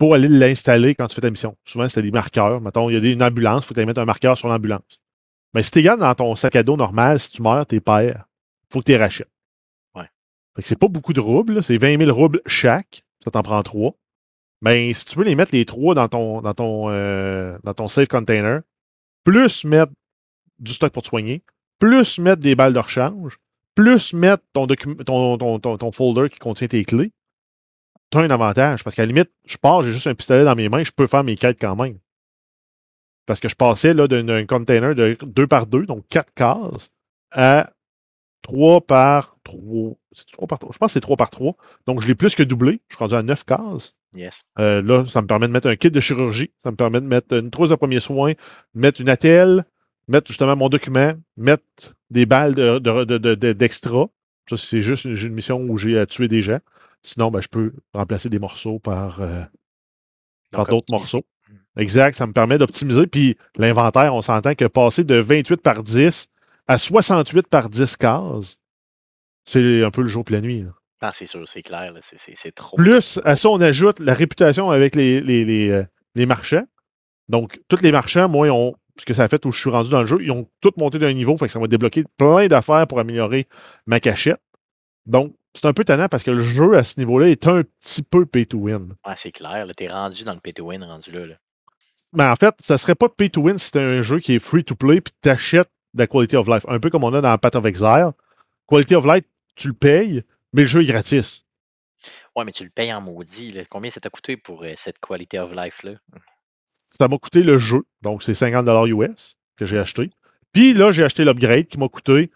[0.00, 1.56] pour aller l'installer quand tu fais ta mission.
[1.66, 2.60] Souvent, c'était des marqueurs.
[2.62, 5.00] Mettons, il y a une ambulance, il faut que tu mettre un marqueur sur l'ambulance.
[5.52, 8.24] Mais si tu gagnes dans ton sac à dos normal, si tu meurs, t'es père.
[8.72, 9.28] faut que tu les rachètes.
[9.94, 10.08] Ouais.
[10.56, 13.04] Fait que c'est pas beaucoup de roubles, c'est 20 000 roubles chaque.
[13.22, 13.94] Ça t'en prend trois.
[14.62, 17.86] Mais si tu veux les mettre les trois dans ton, dans ton, euh, dans ton
[17.88, 18.62] safe container,
[19.24, 19.92] plus mettre
[20.58, 21.42] du stock pour te soigner,
[21.78, 23.36] plus mettre des balles de rechange,
[23.74, 27.12] plus mettre ton, docu- ton, ton, ton, ton folder qui contient tes clés,
[28.10, 28.84] tu as un avantage.
[28.84, 31.06] Parce qu'à la limite, je pars, j'ai juste un pistolet dans mes mains, je peux
[31.06, 31.98] faire mes quêtes quand même.
[33.26, 36.90] Parce que je passais là, d'un, container de 2 par 2, donc 4 cases,
[37.30, 37.72] à
[38.42, 39.94] 3 par 3.
[40.12, 40.72] C'est 3 par 3.
[40.72, 41.54] Je pense que c'est 3 par 3.
[41.86, 42.80] Donc je l'ai plus que doublé.
[42.88, 43.94] Je suis rendu à 9 cases.
[44.14, 44.42] Yes.
[44.58, 47.06] Euh, là, ça me permet de mettre un kit de chirurgie, ça me permet de
[47.06, 48.32] mettre une trousse de premiers soins,
[48.74, 49.64] mettre une attelle,
[50.08, 54.06] mettre justement mon document, mettre des balles de- de- de- de- de- d'extra.
[54.48, 56.58] Ça, c'est juste une, une mission où j'ai à tuer des gens.
[57.02, 59.42] Sinon, ben, je peux remplacer des morceaux par, euh,
[60.50, 61.24] par d'autres morceaux.
[61.76, 63.06] Exact, ça me permet d'optimiser.
[63.06, 66.28] Puis l'inventaire, on s'entend que passer de 28 par 10
[66.68, 68.56] à 68 par 10 cases,
[69.44, 70.62] c'est un peu le jour et la nuit.
[70.62, 70.70] là.
[71.00, 71.92] Ah, c'est sûr, c'est clair.
[71.94, 72.76] là, c'est- C'est c'est trop.
[72.76, 75.84] Plus à ça, on ajoute la réputation avec les, les, les, euh,
[76.14, 76.66] les marchands.
[77.28, 79.70] Donc, tous les marchands, moi, ils ont, ce que ça a fait où je suis
[79.70, 82.04] rendu dans le jeu, ils ont tous monté d'un niveau, fait que ça m'a débloqué
[82.18, 83.48] plein d'affaires pour améliorer
[83.86, 84.40] ma cachette.
[85.06, 88.02] Donc, c'est un peu tannant parce que le jeu à ce niveau-là est un petit
[88.02, 88.94] peu pay to win.
[89.04, 89.66] Ah, c'est clair.
[89.66, 91.26] là, T'es rendu dans le pay to win, rendu là.
[91.26, 91.34] là.
[92.12, 94.38] Mais en fait, ça serait pas pay to win si c'était un jeu qui est
[94.38, 96.64] free to play puis tu achètes de la quality of life.
[96.68, 98.10] Un peu comme on a dans Path of Exile.
[98.66, 99.24] Quality of life,
[99.56, 101.44] tu le payes, mais le jeu est gratis.
[102.36, 103.50] Ouais, mais tu le payes en maudit.
[103.50, 103.62] là.
[103.68, 105.92] Combien ça t'a coûté pour euh, cette quality of life-là?
[106.98, 110.10] Ça m'a coûté le jeu, donc c'est 50$ US que j'ai acheté.
[110.52, 112.30] Puis là, j'ai acheté l'upgrade qui m'a coûté.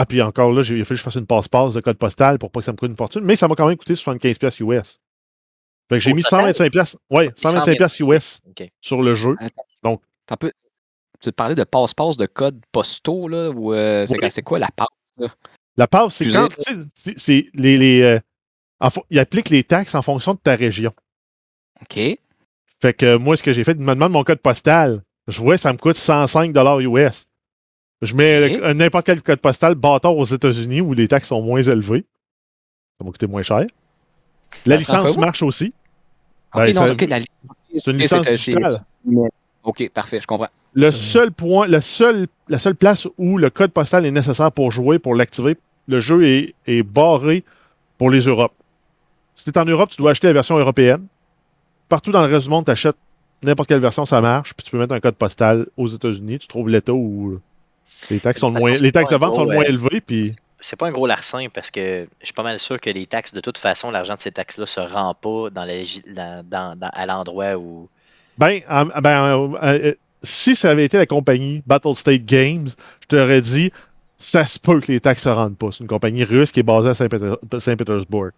[0.00, 1.98] Ah, puis encore là, j'ai il a fallu que je fasse une passe-passe de code
[1.98, 3.94] postal pour pas que ça me coûte une fortune, mais ça m'a quand même coûté
[3.94, 5.00] 75$ US.
[5.88, 6.52] Fait que j'ai mis total?
[6.52, 8.40] 125$, ouais, 125$ US
[8.80, 9.34] sur le jeu.
[9.82, 9.98] T'en
[10.38, 10.52] peux-
[11.20, 14.42] Tu te parlais de passe-passe de code postaux, là, ou euh, c'est Oui.
[14.44, 15.30] quoi la passe?
[15.76, 16.48] La passe, c'est quand.
[16.56, 17.76] tu sais, les.
[17.76, 18.20] les euh,
[18.78, 20.92] en il applique les taxes en fonction de ta région.
[21.82, 21.98] OK.
[22.80, 25.02] Fait que moi, ce que j'ai fait, il me demande mon code postal.
[25.26, 27.26] Je vois, ça me coûte 105 US.
[28.02, 32.04] Je mets n'importe quel code postal bâtard aux États-Unis où les taxes sont moins élevées.
[32.98, 33.66] Ça m'a coûté moins cher.
[34.66, 35.72] La Ça se rend licence marche aussi.
[36.54, 37.18] Ben, la
[37.74, 38.84] C'est une licence digitale.
[39.62, 40.48] OK, parfait, je comprends.
[40.74, 44.70] Le seul point, le seul, la seule place où le code postal est nécessaire pour
[44.70, 45.56] jouer, pour l'activer,
[45.88, 47.44] le jeu est, est barré
[47.96, 48.54] pour les Europes.
[49.36, 51.06] Si tu es en Europe, tu dois acheter la version européenne.
[51.88, 52.96] Partout dans le reste du monde, tu achètes
[53.42, 54.54] n'importe quelle version, ça marche.
[54.54, 56.38] Puis tu peux mettre un code postal aux États-Unis.
[56.38, 57.40] Tu trouves l'État où
[58.10, 60.00] les taxes, sont De moins, les taxes vente sont gros, moins euh, élevées.
[60.00, 63.06] Puis C'est pas un gros larcin parce que je suis pas mal sûr que les
[63.06, 66.44] taxes, de toute façon, l'argent de ces taxes-là se rend pas dans la légi- dans-
[66.48, 67.88] dans- dans- à l'endroit où.
[68.38, 72.68] Ben, en- ben, euh, euh, si ça avait été la compagnie Battle State Games,
[73.02, 73.72] je t'aurais dit,
[74.18, 75.68] ça se peut que les taxes se rendent pas.
[75.70, 78.30] C'est une compagnie russe qui est basée à Saint-Péter- Saint-Pétersbourg.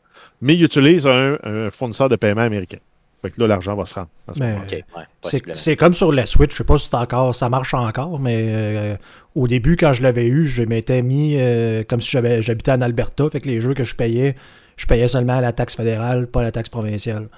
[0.43, 2.79] Mais ils utilisent un, un fournisseur de paiement américain.
[3.23, 4.09] Fait que là, l'argent va se rendre.
[4.35, 7.75] ce ouais, C'est comme sur la Switch, je sais pas si c'est encore, ça marche
[7.75, 8.97] encore, mais euh,
[9.35, 13.29] au début, quand je l'avais eu, je m'étais mis euh, comme si j'habitais en Alberta,
[13.31, 14.37] fait que les jeux que je payais,
[14.77, 17.29] je payais seulement la taxe fédérale, pas la taxe provinciale.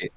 [0.00, 0.10] Et-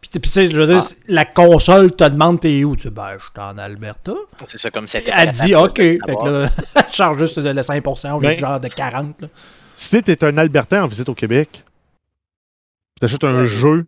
[0.00, 0.94] Puis, tu- sais, je veux dire, Ah.
[1.08, 2.76] la console te demande t'es où?
[2.76, 4.12] Tu dis, ben, je suis en Alberta.
[4.46, 5.10] C'est ça comme c'était.
[5.16, 5.76] Elle dit, OK.
[5.78, 8.68] Fait que là, elle charge juste de le 5% au lieu Ben- de genre de
[8.68, 9.20] 40.
[9.22, 9.28] là.
[9.74, 11.64] Si tu es un Albertain en visite au Québec,
[12.98, 13.46] tu achètes un Ouais.
[13.46, 13.86] jeu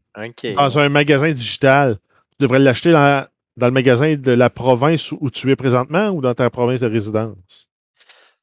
[0.57, 1.99] dans un magasin digital,
[2.31, 6.21] tu devrais l'acheter dans, dans le magasin de la province où tu es présentement ou
[6.21, 7.69] dans ta province de résidence?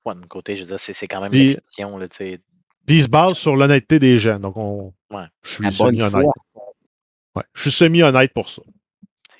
[0.06, 2.16] Ouais, de mon côté, je veux dire, c'est c'est quand même Puis- l'exception, là, tu
[2.18, 2.40] sais.
[2.86, 4.40] Puis il se base sur l'honnêteté des gens.
[4.40, 5.26] Donc, on, Ouais.
[5.44, 6.26] je suis semi-honnête.
[7.36, 8.62] Ouais, je suis semi-honnête pour ça.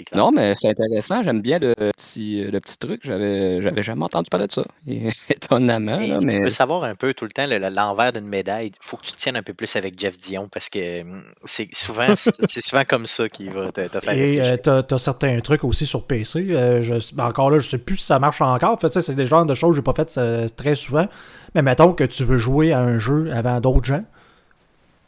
[0.06, 0.24] Clair.
[0.24, 1.24] Non, mais c'est intéressant.
[1.24, 3.02] J'aime bien le petit, le petit truc.
[3.04, 4.64] J'avais, j'avais jamais entendu parler de ça.
[5.30, 8.28] Étonnamment, là, tu mais veux savoir un peu tout le temps le- le- l'envers d'une
[8.28, 8.68] médaille.
[8.68, 11.24] Il faut que tu te tiennes un peu plus avec Jeff Dion parce que hum,
[11.46, 14.98] c'est souvent, c'est souvent comme ça qu'il va te, te faire Et euh, t'as, t'as
[14.98, 16.48] certains trucs aussi sur PC.
[16.52, 18.72] euh, je- ben, encore là, je sais plus si ça marche encore.
[18.74, 21.08] En fait, c'est des genres de choses que j'ai pas faites euh, très souvent.
[21.56, 24.04] Mais mettons que tu veux jouer à un jeu avant d'autres gens.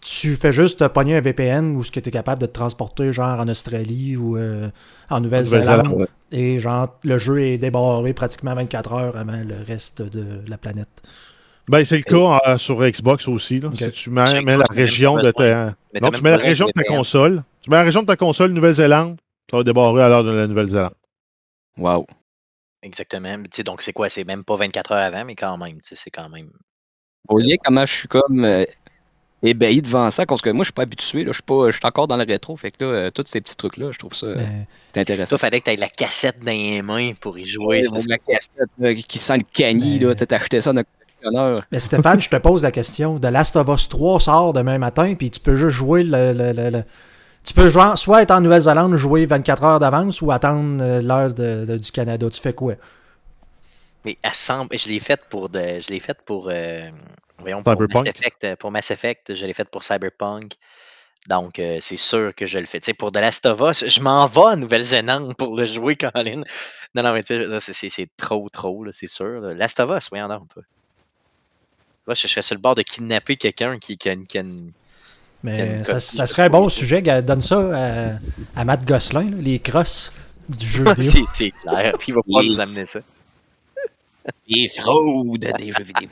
[0.02, 2.54] Tu fais juste te pogner un VPN ou ce que tu es capable de te
[2.54, 4.70] transporter, genre en Australie ou euh,
[5.10, 6.08] en Nouvelle-Zélande.
[6.32, 11.02] Et genre, le jeu est débarré pratiquement 24 heures avant le reste de la planète.
[11.70, 13.60] Ben, c'est le cas euh, sur Xbox aussi.
[13.60, 13.70] Là.
[13.76, 15.76] Si tu mets, la région de ta.
[16.02, 17.44] Non, tu mets la région de ta console.
[17.62, 19.18] Tu mets la région de ta console Nouvelle-Zélande,
[19.52, 20.94] ça va débarrer à l'heure de la Nouvelle-Zélande.
[21.78, 22.08] wow.
[22.82, 23.38] Exactement.
[23.38, 24.10] Mais tu sais, donc, c'est quoi?
[24.10, 26.50] C'est même pas 24 heures avant, mais quand même, tu sais, c'est quand même.
[27.28, 28.66] Vous voyez comment je suis comme euh,
[29.44, 31.24] ébahi devant ça, parce que moi, je suis pas habitué.
[31.24, 32.56] Là, je, suis pas, je suis encore dans le rétro.
[32.58, 35.30] Fait que là, euh, tous ces petits trucs-là, je trouve ça euh, Mais- c'est intéressant.
[35.32, 37.88] Ça, fallait que tu aies la cassette dans les mains pour y jouer.
[37.88, 40.86] Ouais, la cassette là, qui sent le cani, Mais- là, t'as acheté ça dans le
[41.22, 41.64] collectionneur.
[41.72, 43.20] Mais Stéphane, je te pose la question.
[43.20, 46.34] The Last of Us 3 sort demain matin, puis tu peux juste jouer le.
[46.34, 46.84] le- le- le-
[47.46, 51.34] Tu peux jouer- soit être en Nouvelle-Zélande, jouer 24 heures d'avance, ou attendre euh, l'heure
[51.34, 52.30] de- de- du Canada.
[52.30, 52.74] Tu fais quoi?
[54.06, 56.90] Mais elle semble, je l'ai faite pour de, je l'ai faite pour, euh,
[57.40, 58.06] voyons, pour Cyberpunk?
[58.06, 60.54] Mass Effect, euh, pour Mass Effect, je l'ai faite pour Cyberpunk.
[61.28, 62.80] Donc, euh, c'est sûr que je le fais.
[62.80, 65.96] Tu sais, pour The Last of Us, je m'en vais à Nouvelle-Zélande pour le jouer,
[66.14, 66.44] Colin.
[66.96, 69.42] Non, non, mais tu sais, là, c'est- trop, trop, là, c'est sûr.
[69.42, 69.54] là.
[69.54, 70.64] Last of Us, voyons donc, toi.
[72.08, 74.26] Moi, je serais sur le bord de kidnapper quelqu'un qui, qui a une.
[74.26, 74.72] qui a une-
[75.44, 77.02] Mais ça, je serait un bon sujet.
[77.22, 78.14] Donne ça à,
[78.56, 80.12] à Matt Gosselin, là, les crosses
[80.48, 81.12] du jeu vidéo.
[81.12, 81.94] c'est c'est clair.
[82.00, 82.50] Puis il va pas Oui.
[82.50, 83.02] nous amener ça.
[84.48, 86.10] Les fraudes des jeux vidéo.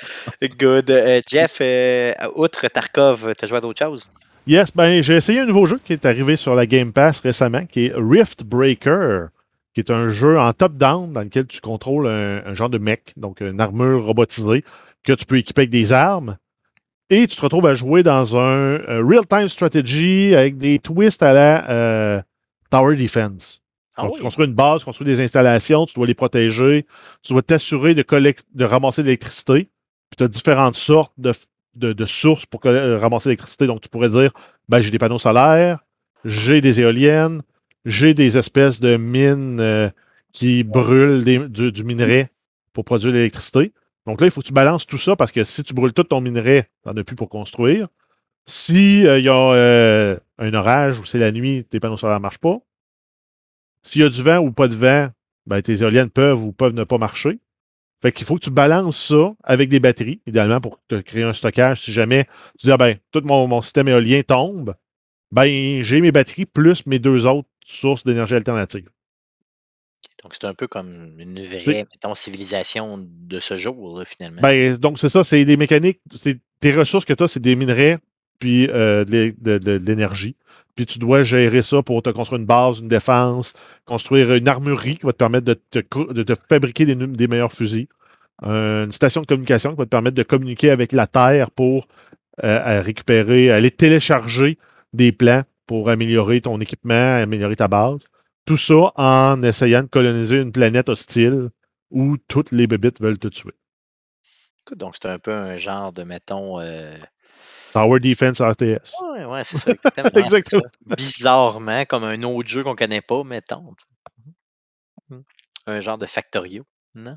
[0.58, 0.90] Good.
[0.90, 4.08] Euh, Jeff, euh, outre Tarkov, t'as joué à d'autres choses?
[4.46, 7.66] Yes, ben j'ai essayé un nouveau jeu qui est arrivé sur la Game Pass récemment,
[7.66, 9.26] qui est Rift Breaker,
[9.74, 13.00] qui est un jeu en top-down dans lequel tu contrôles un, un genre de mech,
[13.16, 14.64] donc une armure robotisée
[15.04, 16.36] que tu peux équiper avec des armes.
[17.10, 21.32] Et tu te retrouves à jouer dans un, euh, real-time strategy avec des twists à
[21.32, 22.22] la euh,
[22.70, 23.62] Tower Defense.
[23.96, 24.16] Ah Donc, oui?
[24.18, 26.84] tu construis une base, tu construis des installations, tu dois les protéger,
[27.22, 28.04] tu dois t'assurer de,
[28.54, 29.68] de ramasser de l'électricité.
[30.10, 33.66] Puis tu as différentes sortes de, sources pour euh, ramasser l'électricité.
[33.66, 34.32] Donc, tu pourrais dire
[34.68, 35.80] ben, j'ai des panneaux solaires,
[36.24, 37.42] j'ai des éoliennes,
[37.84, 39.90] j'ai des espèces de mines euh,
[40.32, 42.28] qui brûlent du, minerai
[42.72, 43.72] pour produire de l'électricité.
[44.06, 46.04] Donc là, il faut que tu balances tout ça parce que si tu brûles tout
[46.04, 47.88] ton minerai, tu n'en as plus pour construire.
[48.46, 52.22] Si il y a euh, un orage ou c'est la nuit, tes panneaux solaires ne
[52.22, 52.58] marchent pas.
[53.82, 55.08] S'il y a du vent ou pas de vent,
[55.46, 57.38] ben, tes éoliennes peuvent ou peuvent ne pas marcher.
[58.02, 61.32] Fait qu'il faut que tu balances ça avec des batteries, idéalement pour te créer un
[61.32, 61.80] stockage.
[61.82, 62.26] Si jamais
[62.58, 64.74] tu dis, ah ben, tout mon, mon système éolien tombe,
[65.32, 68.88] ben, j'ai mes batteries plus mes deux autres sources d'énergie alternative.
[70.22, 74.42] Donc, c'est un peu comme une vraie, mettons, civilisation de ce jour, là, finalement.
[74.42, 76.00] Ben, donc, c'est ça, c'est des mécaniques.
[76.22, 77.98] c'est- Tes ressources que tu as, c'est des minerais
[78.38, 80.36] puis euh, de l'énergie.
[80.76, 83.54] Puis tu dois gérer ça pour te construire une base, une défense,
[83.86, 87.88] construire une armurerie qui va te permettre de te, fabriquer des, meilleurs fusils.
[88.44, 91.88] Euh, une station de communication qui va te permettre de communiquer avec la Terre pour
[92.44, 94.58] euh, récupérer, aller télécharger
[94.92, 98.06] des plans pour améliorer ton équipement, améliorer ta base.
[98.44, 101.48] Tout ça en essayant de coloniser une planète hostile
[101.90, 103.54] où toutes les bébites veulent te tuer.
[104.76, 106.60] Donc, c'est un peu un genre de, mettons.
[106.60, 106.90] euh,
[107.76, 108.94] Tower Defense RTS.
[109.12, 110.10] Ouais, ouais, c'est ça, exactement.
[110.14, 110.62] c'est Exactement.
[110.62, 110.94] ça.
[110.96, 113.56] Bizarrement, comme un autre jeu qu'on connaît pas, tu sais.
[115.10, 115.22] Mhm.
[115.66, 117.16] Un genre de Factorio, non?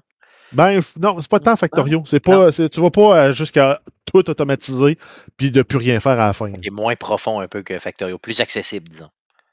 [0.51, 2.03] Ben, non, c'est pas tant Factorio.
[2.05, 4.97] C'est pas, c'est- tu vas pas euh, jusqu'à tout automatiser
[5.37, 6.49] puis de plus rien faire à la fin.
[6.49, 9.09] Il est moins profond un peu que Factorio, plus accessible, disons.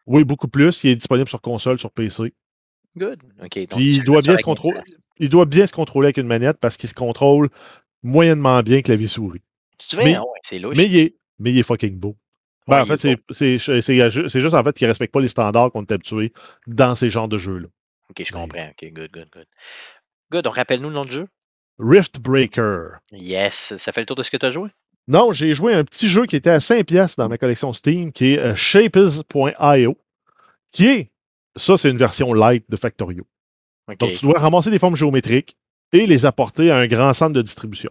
[0.06, 0.82] Oui, beaucoup plus.
[0.82, 2.34] Il est disponible sur console, sur PC.
[2.96, 3.22] Good.
[3.44, 3.58] OK.
[3.58, 4.80] donc Puis il doit bien la se contrôler.
[5.18, 7.50] Il doit bien se contrôler avec une manette parce qu'il se contrôle
[8.02, 8.80] moyennement bien
[9.78, 9.86] clavier-souris.
[9.88, 10.76] Tu veux, Mais- ah ouais, c'est louche.
[10.76, 12.16] Mais il est, mais il est fucking beau.
[12.68, 15.12] Ben, Ouais, en fait, c'est, c'est, c'est, c'est- c'est juste en fait qu'il ne respecte
[15.14, 16.32] pas les standards qu'on est habitué
[16.66, 17.68] dans ces genres de jeux-là.
[18.10, 18.68] Ok, je comprends.
[18.68, 19.46] Ok, good, good, good.
[20.32, 21.28] Good, donc rappelle-nous le nom du jeu.
[21.78, 22.88] Rift Breaker.
[23.12, 24.70] Yes, ça fait le tour de ce que tu as joué?
[25.08, 28.10] Non, j'ai joué un petit jeu qui était à 5 pièces dans ma collection Steam,
[28.12, 29.96] qui est euh, Shapers.io,
[30.72, 31.10] qui est,
[31.54, 33.24] ça c'est une version light de Factorio.
[34.00, 35.56] Donc tu dois ramasser des formes géométriques
[35.92, 37.90] et les apporter à un grand centre de distribution.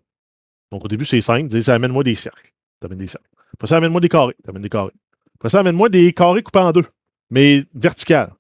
[0.72, 1.50] Donc, au début, c'est simple.
[1.50, 2.52] Tu dis, amène-moi des cercles.
[2.82, 3.30] Tu amènes des cercles.
[3.54, 4.36] Après ça, amène-moi des carrés.
[4.44, 4.92] Tu amènes des carrés.
[5.36, 6.86] Après ça, amène-moi des carrés coupés en deux,
[7.30, 8.34] mais verticales.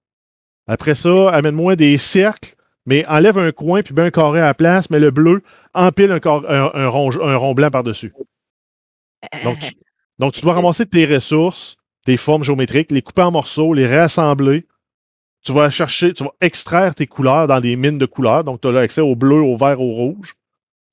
[0.68, 4.54] Après ça, amène-moi des cercles, mais enlève un coin puis ben un carré à la
[4.54, 8.14] place, mais le bleu empile un, un, un rond, un rond blanc par-dessus.
[9.44, 9.74] Donc, tu,
[10.20, 14.66] donc, tu dois ramasser tes ressources, tes formes géométriques, les couper en morceaux, les réassembler.
[15.44, 18.44] Tu vas chercher, tu vas extraire tes couleurs dans des mines de couleurs.
[18.44, 20.36] Donc, tu as accès au bleu, au vert, au rouge.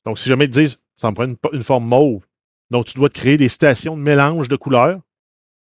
[0.04, 2.24] Donc, si jamais ils te disent, ça me prend une, une forme mauve.
[2.70, 5.00] Donc, tu dois te créer des stations de mélange de couleurs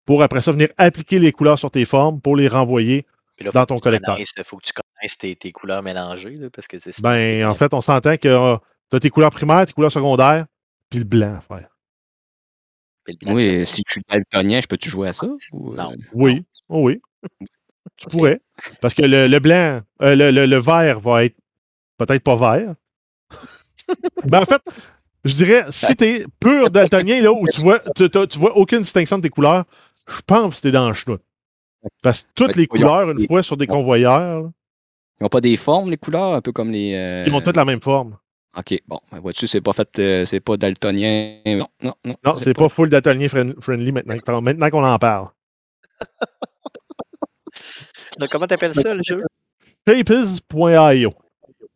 [0.05, 3.05] pour après ça venir appliquer les couleurs sur tes formes pour les renvoyer.
[3.39, 4.15] Là, dans ton collecteur.
[4.15, 7.55] connaisses- faut que tu connaisses tes, tes couleurs mélangées, là, parce que c'est Ben, en
[7.55, 8.57] fait, on s'entend que
[8.89, 10.45] tu as tes couleurs primaires, tes couleurs secondaires,
[10.89, 11.67] puis le blanc, frère.
[13.25, 15.27] Oui, si je suis daltonien, je peux-tu jouer à ça?
[15.51, 15.91] ou, Non.
[15.91, 17.01] euh, Oui, oh oui.
[17.97, 18.39] Tu pourrais.
[18.81, 21.35] Parce que le, le blanc, euh, le, le- le vert va être
[21.97, 22.75] peut-être pas vert.
[24.25, 24.61] ben, en fait,
[25.23, 29.23] je dirais, si t'es pur daltonien, là, où tu vois, tu, vois aucune distinction de
[29.23, 29.65] tes couleurs,
[30.07, 31.21] je pense que t'es dans le chenoute.
[32.01, 34.49] Parce que toutes les couleurs, une fois sur des convoyeurs,
[35.19, 36.93] Ils n'ont pas des formes, les couleurs, un peu comme les.
[36.95, 38.17] euh, ils ont toutes la même forme.
[38.55, 38.99] OK, bon.
[39.11, 39.99] ben, Vois-tu, c'est pas fait.
[39.99, 41.39] euh, c'est pas daltonien.
[41.45, 42.15] Non, non, non.
[42.23, 45.29] Non, c'est pas full daltonien friend- friendly maintenant, maintenant qu'on en parle.
[48.19, 49.21] Donc, comment t'appelles ça, le jeu?
[49.87, 51.13] Shapes.io.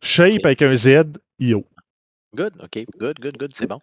[0.00, 1.04] Shape avec un Z,
[1.40, 1.64] IO.
[2.34, 2.84] Good, OK.
[2.98, 3.80] Good, good, good, c'est bon.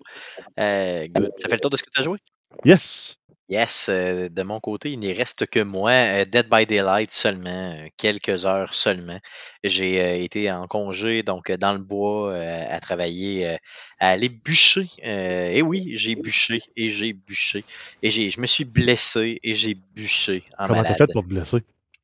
[0.60, 1.32] Euh, good.
[1.38, 2.20] Ça fait le tour de ce que tu as joué?
[2.64, 3.18] Yes!
[3.48, 5.92] Yes, euh, de mon côté, il n'y reste que moi.
[5.92, 9.20] euh, Dead by Daylight seulement, quelques heures seulement.
[9.64, 13.58] J'ai été en congé, donc dans le bois, à travailler,
[14.00, 14.90] à aller bûcher.
[15.04, 17.64] Et oui, j'ai bûché et j'ai bûché.
[18.02, 21.28] Et j'ai, je me suis blessé et j'ai bûché en Comment t'as fait pour te
[21.28, 21.60] blesser?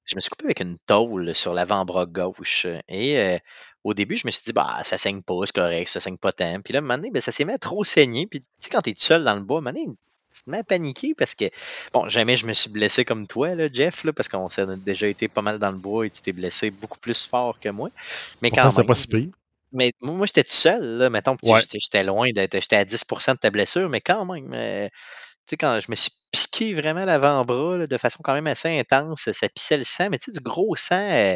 [0.05, 2.67] Je me suis coupé avec une tôle sur l'avant-bras gauche.
[2.89, 3.37] Et euh,
[3.83, 6.31] au début, je me suis dit, bah, ça saigne pas, c'est correct, ça saigne pas
[6.31, 6.61] tant.
[6.61, 8.27] Puis là, à un moment donné, ben, ça s'est mis à trop saigner.
[8.27, 9.95] Puis tu sais, quand t'es seul dans le bois, à un moment donné,
[10.33, 11.45] tu te mets à paniquer parce que,
[11.91, 15.07] bon, jamais je me suis blessé comme toi, là, Jeff, là, parce qu'on s'est déjà
[15.07, 17.89] été pas mal dans le bois et tu t'es blessé beaucoup plus fort que moi.
[18.41, 18.87] Mais Pourtant, quand même.
[18.87, 19.27] pas si pire.
[19.73, 21.09] Mais moi, j'étais tout seul, là.
[21.09, 21.61] Mettons, Ouais.
[21.71, 22.53] j'étais- loin d'être.
[22.61, 24.51] J'étais à 10% de ta blessure, mais quand même.
[24.53, 28.77] euh, tu sais, quand je me suis piqué vraiment l'avant-bras de façon quand même assez
[28.79, 31.35] intense, ça pissait le sang, mais tu sais, du gros sang euh,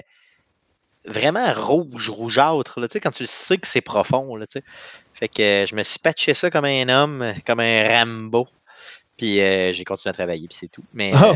[1.07, 4.65] vraiment rouge, rougeâtre, là, tu sais, quand tu sais que c'est profond, là, tu sais.
[5.13, 8.47] Fait que euh, je me suis patché ça comme un homme, comme un Rambo.
[9.17, 10.83] Puis euh, j'ai continué à travailler, puis c'est tout.
[10.93, 11.11] Mais.
[11.15, 11.33] Ah.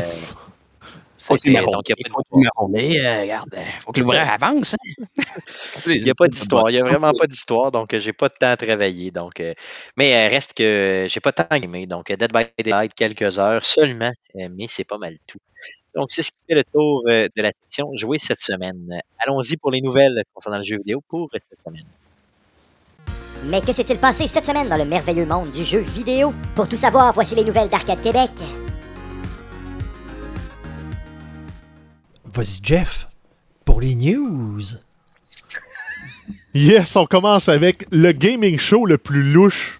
[1.18, 3.48] Faut donc, il n'y a pas marronnes, euh, regarde,
[3.80, 4.74] faut que l'ouvrage avance.
[4.74, 5.04] hein.
[5.86, 6.70] Il n'y a pas d'histoire.
[6.70, 7.70] Il n'y a vraiment pas d'histoire.
[7.72, 9.10] Donc, j'ai pas de temps à travailler.
[9.10, 9.54] Donc, euh,
[9.96, 11.86] mais euh, reste que j'ai pas de temps à aimer.
[11.86, 14.12] Donc, Dead by Daylight, quelques heures seulement.
[14.34, 15.38] mais c'est pas mal tout.
[15.94, 19.00] Donc, c'est ce qui fait le tour euh, de la section jouée cette semaine.
[19.18, 21.84] Allons-y pour les nouvelles concernant le jeu vidéo pour cette semaine.
[23.46, 26.32] Mais que s'est-il passé cette semaine dans le merveilleux monde du jeu vidéo?
[26.54, 28.30] Pour tout savoir, voici les nouvelles d'Arcade Québec.
[32.26, 33.08] Vas-y, Jeff,
[33.64, 34.60] pour les news.
[36.54, 39.79] Yes, on commence avec le gaming show le plus louche,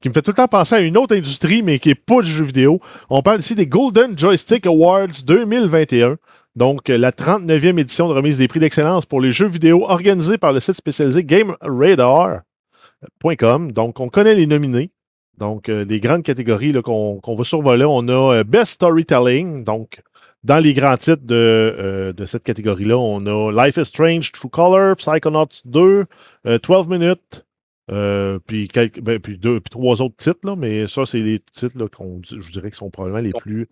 [0.00, 2.22] qui me fait tout le temps penser à une autre industrie, mais qui n'est pas
[2.22, 2.80] du jeu vidéo.
[3.08, 6.16] On parle ici des Golden Joystick Awards 2021.
[6.56, 10.38] Donc, euh, la 39e édition de remise des prix d'excellence pour les jeux vidéo organisée
[10.38, 13.72] par le site spécialisé GameRadar.com.
[13.72, 14.90] Donc, on connaît les nominés.
[15.38, 19.64] Donc, euh, les grandes catégories qu'on va survoler, on a euh, Best Storytelling.
[19.64, 20.02] Donc,
[20.42, 24.48] dans les grands titres de, euh, de cette catégorie-là, on a Life is Strange, True
[24.48, 26.06] Color, Psychonauts 2,
[26.46, 27.44] euh, 12 minutes,
[27.90, 31.40] euh, puis, quelques, ben, puis, deux, puis trois autres titres, là, mais ça, c'est les
[31.52, 33.68] titres là, qu'on, je dirais qui sont probablement les plus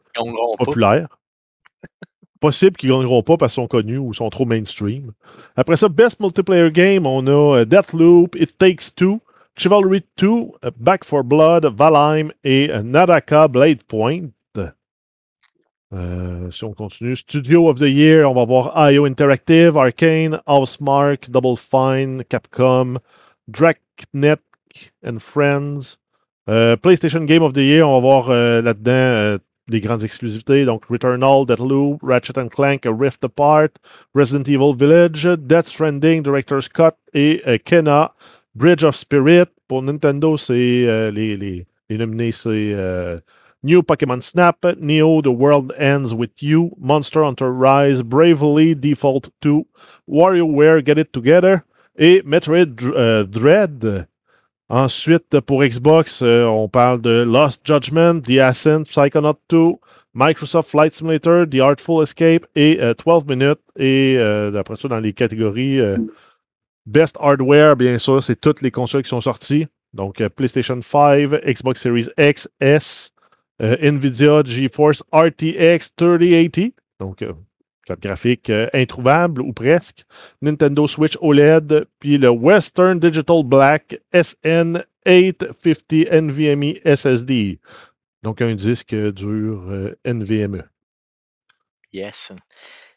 [0.58, 1.08] populaires.
[2.40, 5.12] Possible qu'ils ne gagneront pas parce qu'ils sont connus ou sont trop mainstream.
[5.56, 9.20] Après ça, Best Multiplayer Game, on a euh, Deathloop, It Takes Two,
[9.56, 14.28] Chivalry 2, euh, Back for Blood, Valheim et Naraka Blade Point.
[15.94, 21.30] Euh, si on continue, Studio of the Year, on va voir IO Interactive, Arcane, Housemark,
[21.30, 22.98] Double Fine, Capcom,
[23.50, 24.40] Dracnet
[25.04, 25.98] and Friends.
[26.48, 29.38] Euh, PlayStation Game of the Year, on va voir euh, là-dedans euh,
[29.68, 30.64] les grandes exclusivités.
[30.64, 33.70] Donc Returnal, Deathloop, Ratchet and Clank, Rift Apart,
[34.14, 38.12] Resident Evil Village, Death Stranding, Director's Cut et euh, Kena,
[38.54, 39.48] Bridge of Spirit.
[39.68, 40.54] Pour Nintendo, c'est
[40.86, 43.18] euh, les, les, les nominés, c'est euh,
[43.62, 49.66] New Pokémon Snap, Neo, The World Ends With You, Monster Hunter Rise, Bravely Default 2,
[50.08, 51.62] WarioWare Get It Together
[51.98, 54.06] et Metroid euh, Dread.
[54.70, 59.72] Ensuite, pour Xbox, euh, on parle de Lost Judgment, The Ascent, Psychonaut 2,
[60.14, 63.60] Microsoft Flight Simulator, The Artful Escape et euh, 12 Minutes.
[63.76, 65.96] Et euh, après ça, dans les catégories euh,
[66.86, 69.66] Best Hardware, bien sûr, c'est toutes les consoles qui sont sorties.
[69.94, 73.12] Donc, euh, PlayStation 5, Xbox Series X, S,
[73.62, 76.70] euh, NVIDIA GeForce RTX 3080.
[77.00, 77.32] Donc, euh,
[77.96, 80.04] graphique euh, introuvable ou presque.
[80.42, 87.58] Nintendo Switch OLED, puis le Western Digital Black SN850 NVMe SSD.
[88.22, 90.64] Donc, un disque dur euh, NVMe.
[91.92, 92.32] Yes.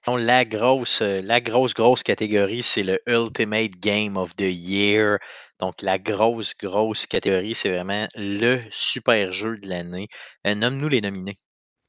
[0.08, 5.20] La grosse, euh, la grosse, grosse catégorie, c'est le Ultimate Game of the Year.
[5.60, 10.08] Donc, la grosse, grosse catégorie, c'est vraiment le super jeu de l'année.
[10.44, 11.38] Nomme-nous les nominés.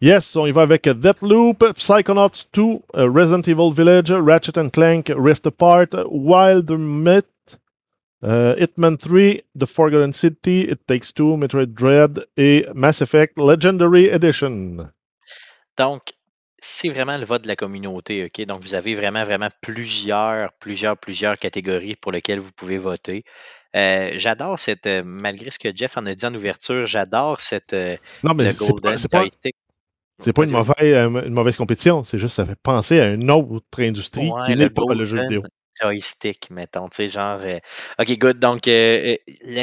[0.03, 2.63] Yes, on y va avec Deathloop, Psychonauts 2,
[2.97, 7.25] euh, Resident Evil Village, Ratchet and Clank, Rift Apart, Wild Myth,
[8.25, 14.09] euh, Hitman 3, The Forgotten City, It Takes Two, Metroid Dread et Mass Effect Legendary
[14.09, 14.91] Edition.
[15.79, 16.13] Donc,
[16.61, 18.45] c'est vraiment le vote de la communauté, OK?
[18.45, 23.23] Donc, vous avez vraiment, vraiment plusieurs, plusieurs, plusieurs catégories pour lesquelles vous pouvez voter.
[23.75, 27.73] Euh, j'adore cette, euh, malgré ce que Jeff en a dit en ouverture, j'adore cette,
[27.73, 29.57] euh, Non, mais le c'est pas, Golden c'est pas, Joystick.
[30.21, 33.07] C'est pas une, mauvaise, euh, une mauvaise compétition, c'est juste que ça fait penser à
[33.09, 35.43] une autre industrie Ouais, qui n'est pas le jeu vidéo.
[35.81, 37.41] Joystick, mettons, tu sais, genre.
[37.41, 37.59] euh,
[37.99, 38.39] OK, good.
[38.39, 39.17] Donc, euh,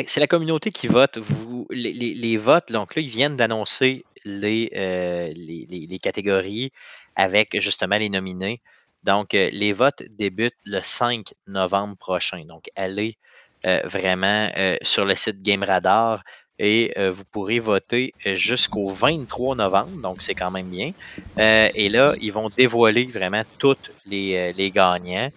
[0.08, 1.18] c'est la communauté qui vote.
[1.20, 6.72] Vous, les, les- les votes, donc là, ils viennent d'annoncer les, euh, les, les- catégories
[7.16, 8.62] avec justement les nominés.
[9.04, 12.44] Donc, les votes débutent le 5 novembre prochain.
[12.46, 13.18] Donc, allez
[13.86, 14.50] vraiment
[14.82, 16.24] sur le site Game Radar
[16.60, 20.02] et euh, vous pourrez voter euh, jusqu'au 23 novembre.
[20.04, 20.92] Donc, c'est quand même bien.
[21.40, 25.30] Euh, et là, ils vont dévoiler vraiment tous les, les gagnants.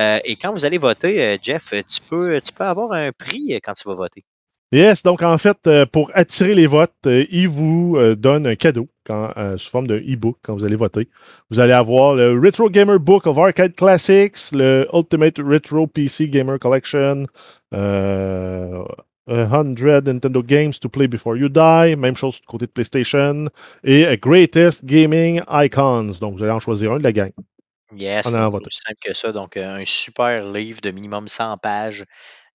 [0.00, 3.88] Et quand vous allez voter, Jeff, tu peux, tu peux avoir un prix quand tu
[3.88, 4.22] vas voter.
[4.70, 9.88] Yes, donc en fait, pour attirer les votes, ils vous donnent un cadeau sous forme
[9.88, 11.08] de e-book quand vous allez voter.
[11.50, 16.60] Vous allez avoir le Retro Gamer Book of Arcade Classics, le Ultimate Retro PC Gamer
[16.60, 17.26] Collection,
[19.28, 23.46] 100 Nintendo Games to Play Before You Die, même chose du côté de PlayStation,
[23.84, 26.12] et Greatest Gaming Icons.
[26.20, 27.32] Donc vous allez en choisir un de la gang.
[27.96, 28.66] Yes, voter.
[28.66, 29.32] aussi simple que ça.
[29.32, 32.04] Donc, euh, un super livre de minimum 100 pages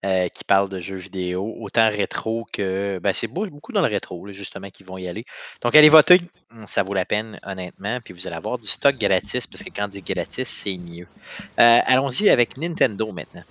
[0.04, 3.00] euh, qui parle de jeux vidéo, autant rétro que.
[3.02, 5.24] Ben, c'est beau- beaucoup dans le rétro, là, justement, qui vont y aller.
[5.62, 6.20] Donc, allez voter.
[6.52, 7.98] Hum, Ça vaut la peine, honnêtement.
[8.04, 11.08] Puis, vous allez avoir du stock gratis, parce que quand on dit gratis, c'est mieux.
[11.58, 13.42] Euh, Allons-y avec Nintendo maintenant.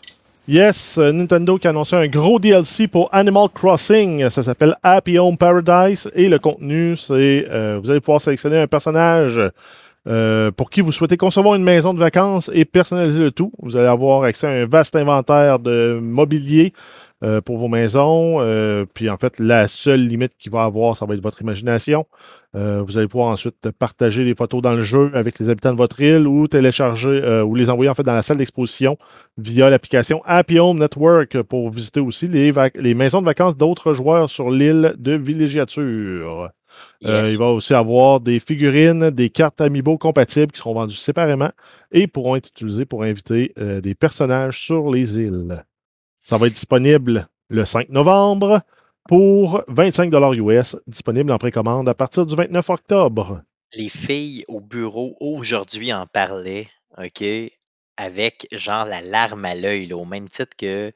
[0.45, 4.29] Yes, euh, Nintendo qui a annoncé un gros DLC pour Animal Crossing.
[4.29, 6.11] Ça s'appelle Happy Home Paradise.
[6.15, 9.39] Et le contenu, c'est euh, vous allez pouvoir sélectionner un personnage
[10.05, 13.53] euh, pour qui vous souhaitez concevoir une maison de vacances et personnaliser le tout.
[13.61, 16.73] Vous allez avoir accès à un vaste inventaire de mobilier
[17.23, 18.41] euh, pour vos maisons.
[18.41, 22.05] Euh, puis en fait, la seule limite qu'il va avoir, ça va être votre imagination.
[22.53, 25.77] Euh, vous allez pouvoir ensuite partager les photos dans le jeu avec les habitants de
[25.77, 28.97] votre île ou télécharger ou les envoyer en fait dans la salle d'exposition
[29.37, 32.51] via l'application Happy Home Network pour visiter aussi les,
[32.93, 36.49] maisons de vacances d'autres joueurs sur l'île de villégiature.
[37.01, 37.31] Yes.
[37.31, 41.51] il va aussi avoir des figurines, des cartes Amiibo compatibles qui seront vendues séparément
[41.91, 45.63] et pourront être utilisées pour inviter des personnages sur les îles.
[46.23, 48.61] Ça va être disponible le 5 novembre
[49.09, 53.41] pour 25 US, disponible en précommande à partir du 29 octobre.
[53.75, 57.23] les filles au bureau aujourd'hui en parlaient, OK,
[57.97, 60.93] avec genre la larme à l'œil, au même titre que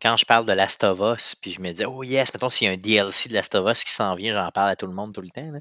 [0.00, 2.66] quand je parle de Last of Us, puis je me dis, oh yes, mettons s'il
[2.66, 4.86] y a un DLC de Last of Us qui s'en vient, j'en parle à tout
[4.86, 5.52] le monde tout le temps.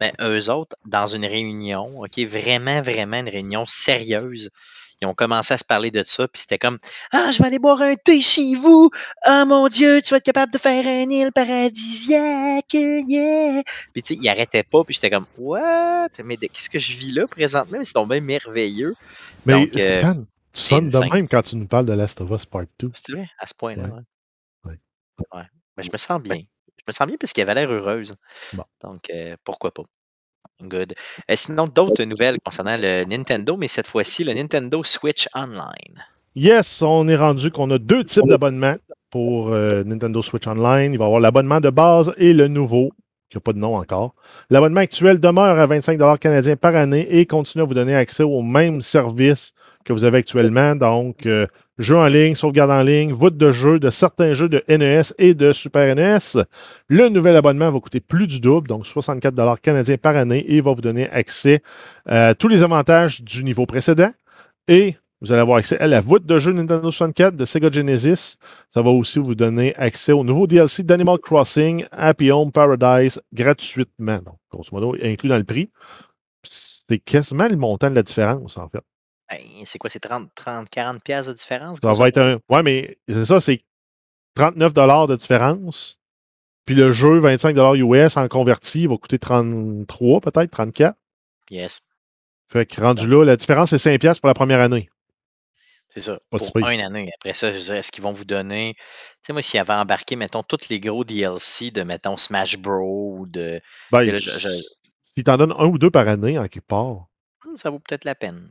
[0.00, 4.50] Mais eux autres, dans une réunion, OK, vraiment, vraiment une réunion sérieuse,
[5.02, 6.78] ils ont commencé à se parler de ça, puis c'était comme,
[7.12, 8.90] ah, je vais aller boire un thé chez vous,
[9.24, 13.62] ah mon Dieu, tu vas être capable de faire un île paradisiaque, yeah!
[13.92, 16.08] Puis tu sais, il arrêtait pas, puis j'étais comme, what?
[16.24, 17.78] Mais qu'est-ce que je vis là présentement?
[17.82, 18.94] C'est tombé merveilleux.
[19.44, 22.30] Mais Donc, euh, Stéphane, tu sonnes de même quand tu nous parles de Last of
[22.30, 22.90] Us Part 2.
[22.92, 23.84] C'est vrai, à ce point-là.
[23.84, 23.90] Ouais.
[24.64, 24.78] Ouais.
[25.18, 25.38] Ouais.
[25.38, 25.46] Ouais.
[25.76, 26.36] Mais je me sens bien.
[26.36, 28.14] Je me sens bien parce qu'elle avait l'air heureuse.
[28.52, 28.64] Bon.
[28.82, 29.84] Donc, euh, pourquoi pas?
[30.62, 30.94] Good.
[31.30, 36.02] Euh, sinon, d'autres nouvelles concernant le Nintendo, mais cette fois-ci, le Nintendo Switch Online.
[36.34, 38.76] Yes, on est rendu qu'on a deux types d'abonnements
[39.10, 40.92] pour euh, Nintendo Switch Online.
[40.92, 42.90] Il va y avoir l'abonnement de base et le nouveau,
[43.28, 44.14] qui n'a pas de nom encore.
[44.48, 48.42] L'abonnement actuel demeure à 25 canadiens par année et continue à vous donner accès aux
[48.42, 49.52] mêmes services
[49.84, 50.74] que vous avez actuellement.
[50.74, 51.46] Donc, euh,
[51.82, 55.34] jeux en ligne, sauvegarde en ligne, voûte de jeux de certains jeux de NES et
[55.34, 56.42] de Super NES.
[56.88, 60.72] Le nouvel abonnement va coûter plus du double, donc 64 canadiens par année et va
[60.72, 61.62] vous donner accès
[62.06, 64.12] à tous les avantages du niveau précédent.
[64.68, 68.38] Et vous allez avoir accès à la voûte de jeu Nintendo 64 de Sega Genesis.
[68.74, 74.18] Ça va aussi vous donner accès au nouveau DLC d'Animal Crossing, Happy Home Paradise, gratuitement.
[74.18, 75.70] Donc, grosso modo, inclus dans le prix.
[76.42, 78.82] C'est quasiment le montant de la différence, en fait.
[79.32, 81.78] Ben, c'est quoi, c'est 30, 30, 40 pièces de différence?
[81.82, 82.38] Ça va être un.
[82.48, 83.64] Ouais, mais c'est ça, c'est
[84.34, 85.98] 39 de différence.
[86.66, 90.96] Puis le jeu, 25 US en converti, il va coûter 33, peut-être, 34.
[91.50, 91.80] Yes.
[92.48, 94.90] Fait que rendu là, la différence, c'est 5 piastres pour la première année.
[95.88, 96.18] C'est ça.
[96.30, 97.10] Pas pour une année.
[97.18, 98.74] Après ça, je dirais, est-ce qu'ils vont vous donner.
[98.76, 98.82] Tu
[99.26, 103.16] sais, moi, s'ils avaient embarqué, mettons, tous les gros DLC de, mettons, Smash Bros.
[103.18, 103.60] ou de.
[103.90, 107.06] Ben, je- t'en donnes un ou deux par année, en quelque part.
[107.44, 108.48] Hmm, ça vaut peut-être la peine.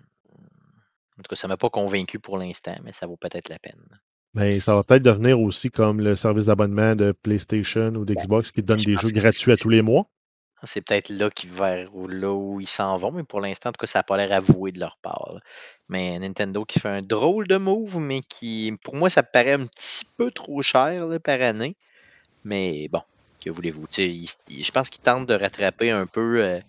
[1.19, 3.59] En tout cas, ça ne m'a pas convaincu pour l'instant, mais ça vaut peut-être la
[3.59, 3.99] peine.
[4.33, 8.61] Mais ça va peut-être devenir aussi comme le service d'abonnement de PlayStation ou d'Xbox qui
[8.61, 10.07] te donne je des jeux gratuits à tous les mois.
[10.63, 13.71] C'est peut-être là qu'ils vers ou là où ils s'en vont, mais pour l'instant, en
[13.71, 15.31] tout cas, ça n'a pas l'air avoué de leur part.
[15.33, 15.39] là.
[15.89, 19.65] Mais Nintendo qui fait un drôle de move, mais qui, pour moi, ça paraît un
[19.65, 21.75] petit peu trop cher là, par année.
[22.43, 23.01] Mais bon,
[23.43, 23.87] que voulez-vous?
[23.91, 26.59] Je pense qu'ils tentent de rattraper un peu euh,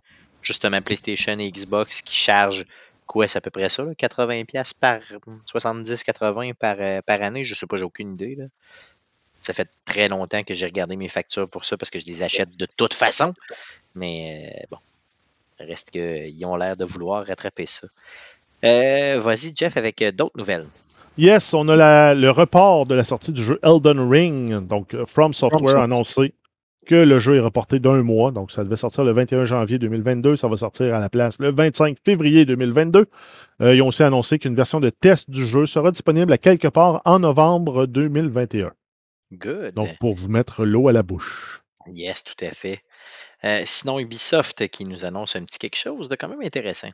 [0.43, 2.65] justement PlayStation et Xbox qui chargent
[3.13, 5.01] quoi, c'est à peu près ça, là, 80$ par
[5.47, 7.45] 70-80$ par, euh, par année.
[7.45, 8.35] Je sais pas, j'ai aucune idée.
[8.37, 8.45] Là.
[9.41, 12.23] Ça fait très longtemps que j'ai regardé mes factures pour ça parce que je les
[12.23, 13.35] achète de toute façon.
[13.95, 14.79] Mais euh, bon,
[15.61, 17.87] reste qu'ils ont l'air de vouloir rattraper ça.
[18.65, 20.67] Euh, Vas-y, Jeff, avec euh, d'autres nouvelles.
[21.19, 24.67] Yes, on a la- le report de la sortie du jeu Elden Ring.
[24.67, 26.33] Donc, From Software a annoncé
[26.87, 28.31] que le jeu est reporté d'un mois.
[28.31, 30.37] Donc, ça devait sortir le 21 janvier 2022.
[30.37, 33.07] Ça va sortir à la place le 25 février 2022.
[33.61, 36.69] Euh, ils ont aussi annoncé qu'une version de test du jeu sera disponible à quelque
[36.69, 38.73] part en novembre 2021.
[39.33, 39.75] Good.
[39.75, 41.63] Donc, pour vous mettre l'eau à la bouche.
[41.87, 42.81] Yes, tout à fait.
[43.45, 46.91] Euh, sinon, Ubisoft qui nous annonce un petit quelque chose de quand même intéressant.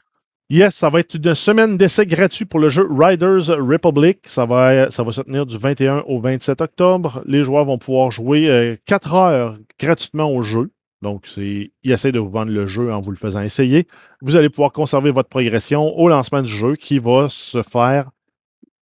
[0.51, 4.21] Yes, ça va être une semaine d'essai gratuit pour le jeu Riders Republic.
[4.25, 7.23] Ça va, ça va se tenir du 21 au 27 octobre.
[7.27, 10.71] Les joueurs vont pouvoir jouer 4 heures gratuitement au jeu.
[11.03, 13.87] Donc, ils essaient de vous vendre le jeu en vous le faisant essayer.
[14.23, 18.11] Vous allez pouvoir conserver votre progression au lancement du jeu qui va se faire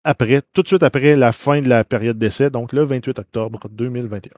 [0.04, 3.60] après, tout de suite après la fin de la période d'essai, donc le 28 octobre
[3.70, 4.32] 2021.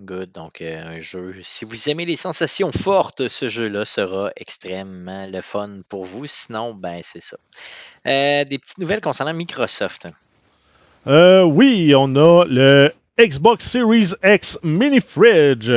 [0.00, 0.30] Good.
[0.32, 1.34] Donc, euh, un jeu.
[1.42, 6.24] Si vous aimez les sensations fortes, ce jeu-là sera extrêmement le fun pour vous.
[6.26, 7.36] Sinon, ben, c'est ça.
[8.06, 10.06] Euh, des petites nouvelles concernant Microsoft.
[11.08, 15.72] Euh, oui, on a le Xbox Series X Mini Fridge.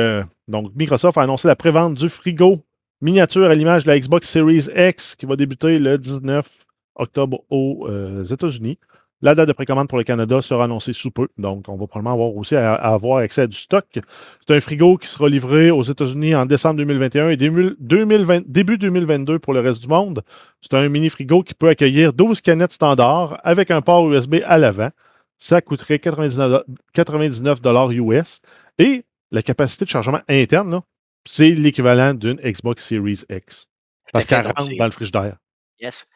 [0.46, 2.62] Donc, Microsoft a annoncé la prévente du frigo
[3.00, 6.46] miniature à l'image de la Xbox Series X qui va débuter le 19
[6.94, 7.88] octobre aux
[8.22, 8.78] États-Unis.
[9.24, 12.14] La date de précommande pour le Canada sera annoncée sous peu, donc on va probablement
[12.14, 13.86] avoir aussi à, à avoir accès à du stock.
[13.94, 18.78] C'est un frigo qui sera livré aux États-Unis en décembre 2021 et début, 2020 début
[18.78, 20.24] 2022 pour le reste du monde.
[20.60, 24.58] C'est un mini frigo qui peut accueillir 12 canettes standards avec un port USB à
[24.58, 24.90] l'avant.
[25.38, 26.62] Ça coûterait 99,
[26.92, 27.58] 99
[27.92, 28.40] US.
[28.78, 30.80] Et la capacité de chargement interne,
[31.26, 33.68] c'est l'équivalent d'une Xbox Series X.
[34.12, 35.36] Parce qu'elle rentre dans le frigidaire.
[35.80, 36.08] Yes.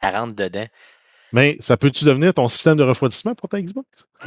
[0.00, 0.66] Elle rentre dedans.
[1.32, 3.88] Mais ça peut-tu devenir ton système de refroidissement pour ta Xbox?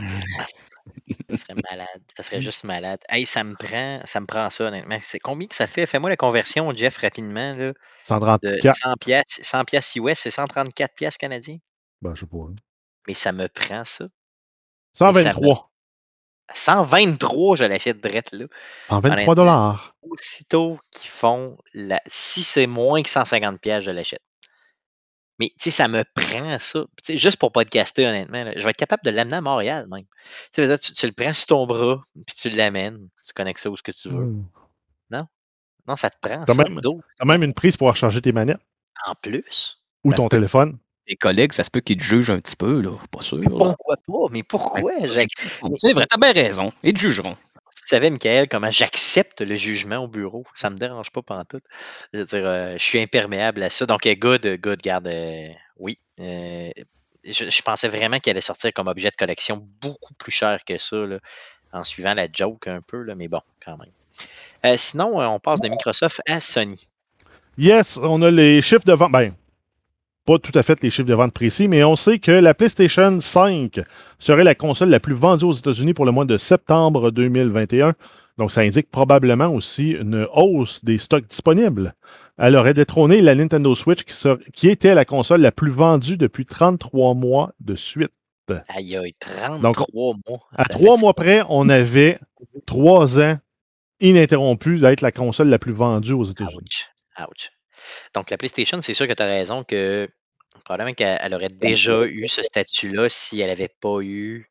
[1.30, 2.02] Ça serait malade.
[2.16, 3.00] Ça serait juste malade.
[3.10, 4.98] Hey, ça me prend, ça me prend ça, honnêtement.
[5.02, 5.86] C'est combien que ça fait?
[5.88, 7.54] Fais-moi la conversion, Jeff, rapidement.
[7.56, 7.76] Là, de
[8.08, 8.76] 134.
[8.76, 11.58] 100 piastres, 100 piastres US, c'est 134 piastres canadiens?
[12.02, 12.38] Ben, je sais pas.
[12.38, 12.56] hein.
[13.08, 14.06] Mais ça me prend ça.
[14.94, 15.72] 123.
[16.54, 18.46] 123, je l'achète direct là.
[18.88, 19.96] 123 dollars.
[20.04, 22.00] Aussitôt qu'ils font la.
[22.06, 24.22] Si c'est moins que 150 piastres, je l'achète.
[25.40, 26.86] Mais tu sais, ça me prend ça.
[27.04, 29.86] Tu sais, juste pour podcaster, honnêtement, là, je vais être capable de l'amener à Montréal
[29.92, 30.06] même.
[30.54, 33.10] Tu, sais, tu, tu le prends sur ton bras, puis tu l'amènes.
[33.28, 34.26] Tu connectes ça où ce que tu veux.
[34.26, 34.46] Hmm.
[35.88, 36.64] Non, ça te prend Quand ça.
[36.64, 36.80] même.
[37.20, 38.58] T'as même une prise pour recharger tes manettes
[39.06, 39.78] En plus.
[40.04, 40.80] ou Ben, ton pas- téléphone.
[41.06, 42.98] Tes collègues, ça se peut qu'ils te jugent un petit peu, là.
[43.12, 43.40] Pas sûr.
[43.44, 44.14] Pourquoi pas?
[44.32, 44.92] Mais pourquoi?
[45.04, 45.30] J'ac-
[45.78, 46.72] C'est vrai, t'as bien raison.
[46.82, 47.38] Ils te jugeront.
[47.86, 50.44] Tu savais, Michael, comment j'accepte le jugement au bureau?
[50.56, 51.64] Ça me dérange pas pantoute.
[52.14, 53.86] Je veux dire, euh, je suis imperméable à ça.
[53.86, 55.06] Donc, euh, good, euh, good, garde.
[55.06, 56.00] euh, oui.
[56.20, 56.72] Euh,
[57.24, 60.80] je, je pensais vraiment qu'il allait sortir comme objet de collection beaucoup plus cher que
[60.80, 61.20] ça, là,
[61.74, 64.78] en suivant la joke un peu, là, mais bon, quand même.
[64.78, 66.88] Sinon, on passe de Microsoft à Sony.
[67.56, 69.12] Yes, on a les chiffres de vente.
[69.12, 69.36] Ben,
[70.26, 73.20] pas tout à fait les chiffres de vente précis, mais on sait que la PlayStation
[73.20, 73.80] 5
[74.18, 77.94] serait la console la plus vendue aux États-Unis pour le mois de septembre 2021.
[78.38, 81.96] Donc, ça indique probablement aussi une hausse des stocks disponibles.
[82.38, 84.04] Elle aurait détrôné la Nintendo Switch
[84.54, 88.12] qui, était la console la plus vendue depuis 33 mois de suite.
[88.68, 90.40] Aïe, aïe, 33 mois.
[90.56, 92.20] À trois mois près, on avait
[92.66, 93.38] trois ans
[94.02, 96.58] ininterrompus d'être la console la plus vendue aux États-Unis.
[96.58, 96.90] Ouch.
[97.20, 97.55] Ouch.
[98.14, 100.08] Donc, la PlayStation, c'est sûr que tu as raison que
[100.64, 104.50] probablement qu'elle elle aurait déjà eu ce statut-là si elle n'avait pas eu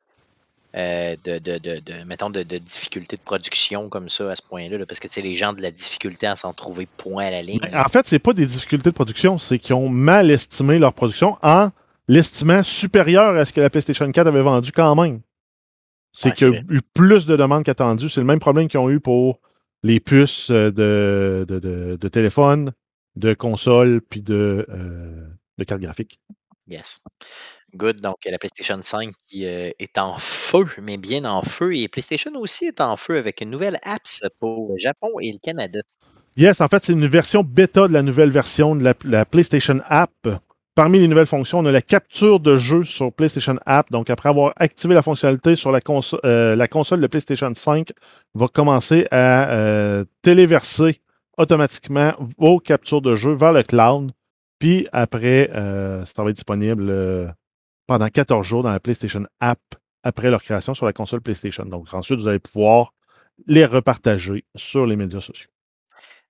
[0.77, 4.43] euh, de, de, de, de- mettons, de, de difficultés de production comme ça à ce
[4.43, 4.77] point-là.
[4.79, 7.31] là, parce que tu sais, les gens de la difficulté à s'en trouver point à
[7.31, 7.61] la ligne.
[7.75, 11.39] En fait, c'est pas des difficultés de production, c'est qu'ils ont mal estimé leur production
[11.43, 11.71] en
[12.09, 15.21] l'estimant supérieur à ce que la PlayStation 4 avait vendu quand même.
[16.13, 18.09] C'est Ouais, qu'il y a eu plus de demandes qu'attendu.
[18.09, 19.41] C'est le même problème qu'ils ont eu pour
[19.83, 22.73] les puces de, de, de- de téléphone,
[23.17, 26.21] de console, puis de, euh, de carte graphique.
[26.67, 27.01] Yes.
[27.75, 28.01] Good.
[28.01, 31.77] Donc, la PlayStation 5 qui euh, est en feu, mais bien en feu.
[31.77, 35.39] Et PlayStation aussi est en feu avec une nouvelle apps pour le Japon et le
[35.39, 35.81] Canada.
[36.37, 39.81] Yes, en fait, c'est une version bêta de la nouvelle version de la, la PlayStation
[39.89, 40.29] App.
[40.75, 43.91] Parmi les nouvelles fonctions, on a la capture de jeu sur PlayStation App.
[43.93, 47.93] Donc, après avoir activé la fonctionnalité sur la, conso- euh, la console de PlayStation 5,
[48.35, 51.01] va commencer à euh, téléverser
[51.39, 54.13] automatiquement vos captures de jeu vers le cloud.
[54.59, 57.29] Puis après, euh, ça va être disponible euh,
[57.87, 59.61] pendant 14 jours dans la PlayStation App
[60.03, 61.65] après leur création sur la console PlayStation.
[61.65, 62.93] Donc, ensuite, vous allez pouvoir
[63.47, 65.49] les repartager sur les médias sociaux.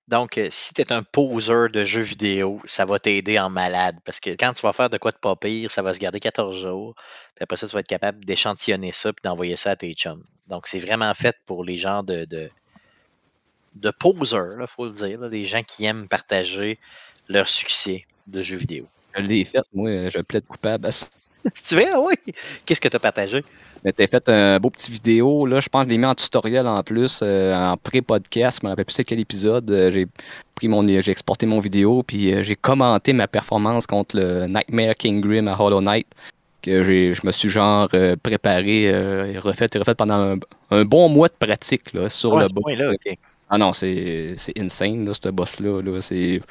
[0.07, 3.97] Donc, euh, si tu es un poseur de jeux vidéo, ça va t'aider en malade.
[4.05, 6.19] Parce que quand tu vas faire de quoi de pas pire, ça va se garder
[6.19, 6.93] 14 jours.
[7.35, 10.23] Puis après ça, tu vas être capable d'échantillonner ça puis d'envoyer ça à tes chums.
[10.47, 12.51] Donc, c'est vraiment fait pour les gens de, de,
[13.75, 15.19] de poseurs, il faut le dire.
[15.21, 16.79] là, des gens qui aiment partager
[17.29, 18.85] leur succès de jeux vidéo.
[19.15, 21.07] Je l'ai fait, moi, je plaide coupable à ça.
[21.67, 22.15] Tu veux, oui.
[22.65, 23.43] Qu'est-ce que tu as partagé?
[23.83, 26.15] Mais t'as fait un beau petit vidéo, là, je pense que je l'ai mis en
[26.15, 29.69] tutoriel en plus, euh, en pré-podcast, je me rappelle plus c'est quel épisode.
[29.69, 30.07] Euh, j'ai
[30.55, 34.95] pris mon j'ai exporté mon vidéo, puis euh, j'ai commenté ma performance contre le Nightmare
[34.95, 36.07] King Grim à Hollow Knight.
[36.63, 37.89] Que j'ai, je me suis genre
[38.23, 40.39] préparé et refait et refait pendant un,
[40.71, 42.63] un bon mois de pratique là, sur Ouais, le boss.
[42.63, 43.17] point-là, ok.
[43.49, 45.81] Ah non, c'est, insane, là, ce boss-là.
[45.81, 46.41] Là, c'est...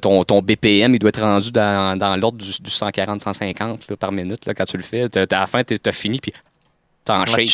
[0.00, 4.12] ton, ton BPM, il doit être rendu dans, dans l'ordre du, du 140-150 là, par
[4.12, 5.08] minute là, quand tu le fais.
[5.08, 6.32] T'as, t'as- à la fin, t'es- t'as fini, puis
[7.04, 7.46] t'en shake.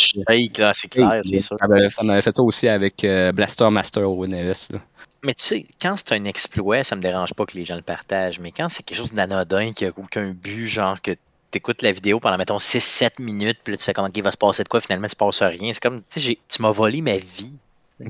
[0.52, 1.40] tu c'est clair, c'est.
[1.40, 4.52] Ça m'avait- Ça m'avait fait ça aussi avec euh, Blaster Master au NES.
[4.70, 4.78] Là.
[5.24, 7.82] Mais tu sais, quand c'est un exploit, ça me dérange pas que les gens le
[7.82, 8.38] partagent.
[8.40, 11.18] Mais quand c'est quelque chose d'anodin, qui a aucun but, genre que tu
[11.58, 14.36] écoutes la vidéo pendant, mettons, 6-7 minutes, puis là, tu fais comment il va se
[14.36, 15.72] passer de quoi, finalement, il se passe rien.
[15.72, 17.52] C'est comme, tu sais, tu m'as volé ma vie.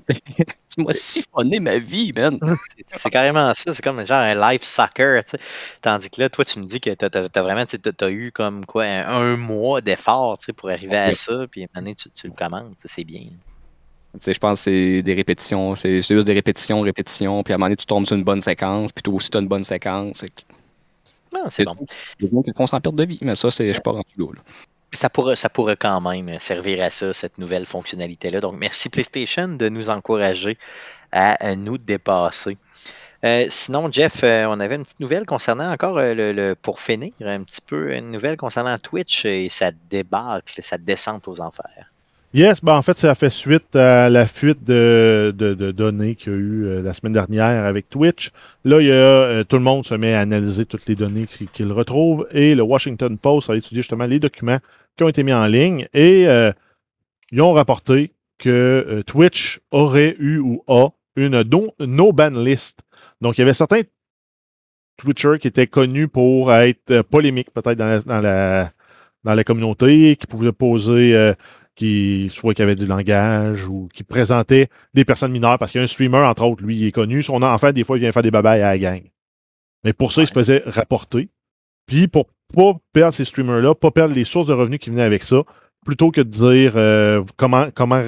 [0.76, 2.39] Tu m'as siphonné ma vie, man.
[2.95, 3.72] C'est- carrément ça.
[3.72, 5.39] C'est comme genre un life sucker, tu sais.
[5.80, 7.78] Tandis que là, toi, tu me dis que t'as as, vraiment, tu
[8.09, 11.64] eu comme quoi, un, un mois d'effort, tu sais, pour arriver à ça, puis à
[11.64, 13.22] un moment donné, tu, tu le commandes, tu c'est bien.
[14.14, 15.74] Tu sais, je pense que c'est des répétitions.
[15.74, 17.43] C'est juste des répétitions, répétitions.
[17.43, 18.91] Puis à un moment donné, tu tombes sur une bonne séquence.
[18.93, 20.18] Puis toi aussi, tu as une bonne séquence.
[20.18, 20.45] C'est
[21.32, 21.76] Non, c'est bon.
[22.20, 23.18] des gens qui font sans perte de vie.
[23.20, 24.41] Mais ça, c'est, je suis pas rendu là.
[24.93, 28.41] Ça pourrait, ça pourrait quand même servir à ça, cette nouvelle fonctionnalité-là.
[28.41, 30.59] Donc, merci PlayStation de nous encourager
[31.12, 32.57] à euh, nous dépasser.
[33.24, 37.12] Euh, sinon, Jeff, euh, on avait une petite nouvelle concernant encore, le, le- pour finir,
[37.20, 41.91] un petit peu, une nouvelle concernant Twitch et sa débâcle, sa descente aux enfers.
[42.37, 45.32] Yes, ben en fait, ça fait suite à la fuite de,
[45.74, 48.30] données qu'il y a eu euh, la semaine dernière avec Twitch.
[48.62, 51.26] Là, il y a, euh, tout le monde se met à analyser toutes les données
[51.26, 54.59] qu'il retrouve et le Washington Post a étudié justement les documents
[54.99, 56.53] qui ont été mis en ligne et euh,
[57.32, 62.80] ils ont rapporté que Twitch aurait eu ou a une no, no ban list.
[63.22, 63.80] Donc, il y avait certains
[64.99, 68.72] Twitchers qui étaient connus pour être polémiques peut-être dans la, dans, la,
[69.24, 71.32] dans la communauté, qui pouvaient poser...
[71.77, 75.83] qui soit qui avait du langage ou qui présentait des personnes mineures, parce qu'il y
[75.83, 77.22] a un streamer, entre autres, lui, il est connu.
[77.22, 79.03] Son enfant, des fois, il vient faire des babayes à la gang.
[79.85, 81.29] Mais pour ça, il se faisait rapporter.
[81.87, 85.22] Puis pour pas perdre ces streamers-là, pas perdre les sources de revenus qui venaient avec
[85.22, 85.43] ça,
[85.85, 88.05] plutôt que de dire euh, comment, comment,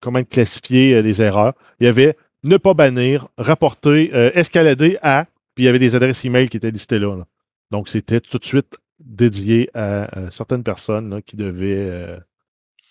[0.00, 5.26] comment classifier euh, les erreurs, il y avait ne pas bannir, rapporter, euh, escalader à,
[5.54, 7.16] puis il y avait des adresses email qui étaient listées là.
[7.16, 7.26] là.
[7.70, 12.18] Donc c'était tout de suite dédié à certaines personnes là, qui devaient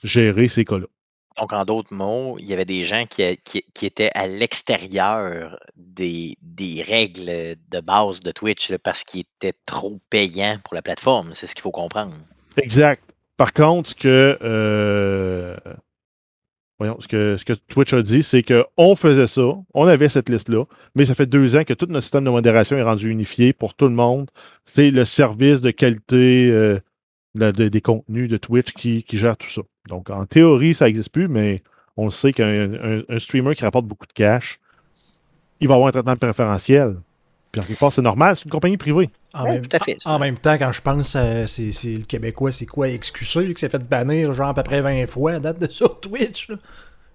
[0.04, 0.86] gérer ces cas-là.
[1.40, 5.58] Donc, en d'autres mots, il y avait des gens qui, qui- qui étaient à l'extérieur
[5.76, 7.26] des, des règles
[7.72, 11.32] de base de Twitch là, parce qu'ils étaient trop payants pour la plateforme.
[11.34, 12.14] C'est ce qu'il faut comprendre.
[12.58, 13.04] Exact.
[13.36, 15.58] Par contre, ce que, euh,
[16.78, 20.30] voyons, ce que, ce que Twitch a dit, c'est qu'on faisait ça, on avait cette
[20.30, 23.54] liste-là, mais ça fait deux ans que tout notre système de modération est rendu unifié
[23.54, 24.30] pour tout le monde.
[24.66, 26.80] C'est le service de qualité euh,
[27.34, 29.62] de- de- des contenus de Twitch qui, qui gère tout ça.
[29.88, 31.62] Donc, en théorie, ça n'existe plus, mais
[31.98, 34.60] on le sait qu'un un- un streamer qui rapporte beaucoup de cash,
[35.60, 36.96] il va avoir un traitement préférentiel.
[37.52, 39.10] Puis en quelque part, c'est normal, c'est une compagnie privée.
[39.34, 40.10] En, Ouais, même, tout à fait, ça.
[40.12, 43.70] en même temps, quand je pense, euh, c'est le Québécois, c'est quoi, XQC, qui s'est
[43.70, 46.50] fait bannir genre à peu près 20 fois à date de sur Twitch.
[46.50, 46.56] là.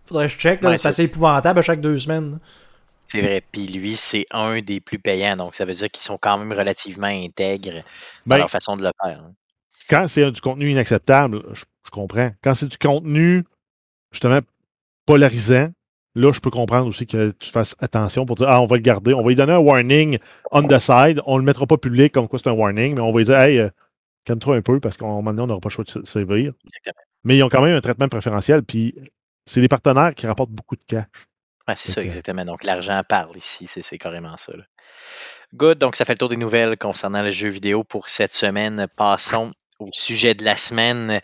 [0.06, 2.38] Faudrait que je check, Ouais, c'est assez épouvantable à chaque deux semaines.
[3.08, 3.42] C'est vrai.
[3.50, 5.34] Puis lui, c'est un des plus payants.
[5.36, 7.82] Donc, ça veut dire qu'ils sont quand même relativement intègres dans
[8.26, 9.18] Ben, leur façon de le faire.
[9.20, 9.32] hein.
[9.90, 12.30] quand c'est du contenu inacceptable, je, je comprends.
[12.42, 13.44] Quand c'est du contenu,
[14.12, 14.40] justement,
[15.06, 15.70] polarisant,
[16.14, 18.82] là, je peux comprendre aussi que tu fasses attention pour dire, ah, on va le
[18.82, 20.18] garder, on va lui donner un warning
[20.50, 23.12] on the side, on le mettra pas public comme quoi c'est un warning, mais on
[23.12, 23.70] va lui dire, hey, euh,
[24.24, 26.52] calme-toi un peu parce qu'à un moment donné, on n'aura pas le choix de sévir.
[26.66, 27.02] Exactement.
[27.24, 28.94] Mais ils ont quand même un traitement préférentiel, puis
[29.46, 31.06] c'est les partenaires qui rapportent beaucoup de cash.
[31.66, 32.44] Ouais, c'est ça, exactement.
[32.44, 34.56] Donc, l'argent parle ici, c'est c'est carrément ça.
[34.56, 34.64] là.
[35.54, 38.86] Good, donc ça fait le tour des nouvelles concernant le jeu vidéo pour cette semaine.
[38.96, 41.20] Passons au sujet de la semaine.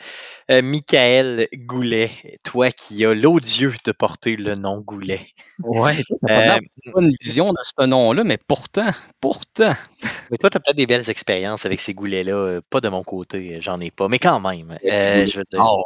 [0.50, 2.10] Euh, Michael Goulet,
[2.44, 5.20] toi qui as l'odieux de porter le nom Goulet.
[5.62, 5.96] Ouais,
[6.30, 6.58] Euh,
[6.92, 8.90] pas une vision de ce nom-là, mais pourtant,
[9.20, 9.72] pourtant.
[10.30, 12.32] mais toi, tu as peut-être des belles expériences avec ces goulets-là.
[12.32, 14.78] euh, Pas de mon côté, euh, j'en ai pas, mais quand même.
[14.84, 15.84] euh, je veux dire, Oh,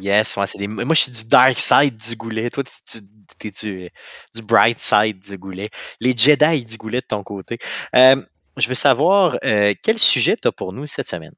[0.00, 2.50] yes, ouais, des- moi, je suis du dark side du goulet.
[2.50, 2.98] Toi, tu
[3.46, 3.90] es du,
[4.34, 5.70] du bright side du goulet?
[6.00, 7.58] Les Jedi du goulet de ton côté.
[7.94, 8.16] Euh,
[8.56, 11.34] je veux savoir, euh, quel sujet tu as pour nous cette semaine?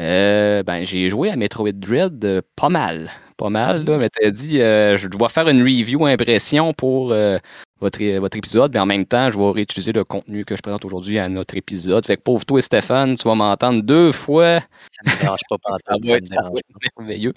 [0.00, 3.10] Euh, ben, j'ai joué à Metroid Dread euh, pas mal.
[3.36, 7.38] Pas mal, là, mais t'as dit, euh, je dois faire une review impression pour euh,
[7.80, 10.60] votre, é- votre épisode, mais en même temps, je vais réutiliser le contenu que je
[10.62, 12.04] présente aujourd'hui à notre épisode.
[12.06, 14.60] Fait que pauvre toi, Stéphane, tu vas m'entendre deux fois.
[14.60, 14.66] Ça
[15.06, 15.94] ne me dérange pas, pas Ça
[16.34, 17.32] ça va être merveilleux.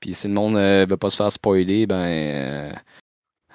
[0.00, 2.72] Puis si le monde ne veut pas se faire spoiler, ben euh,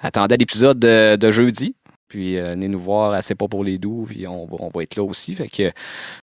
[0.02, 1.74] attendez l'épisode de, de jeudi.
[2.14, 4.84] Puis euh, venez nous voir assez pas pour les doux, puis on va, on va
[4.84, 5.34] être là aussi.
[5.34, 5.72] Fait que,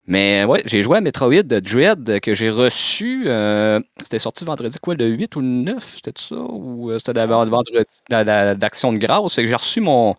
[0.05, 3.23] mais ouais, j'ai joué à Metroid Dread que j'ai reçu.
[3.27, 6.35] euh, c'était sorti vendredi quoi, le 8 ou le 9, c'était ça?
[6.35, 7.71] Ou euh, c'était vendredi
[8.09, 9.35] d'Action de grâce?
[9.39, 10.15] J'ai reçu mon,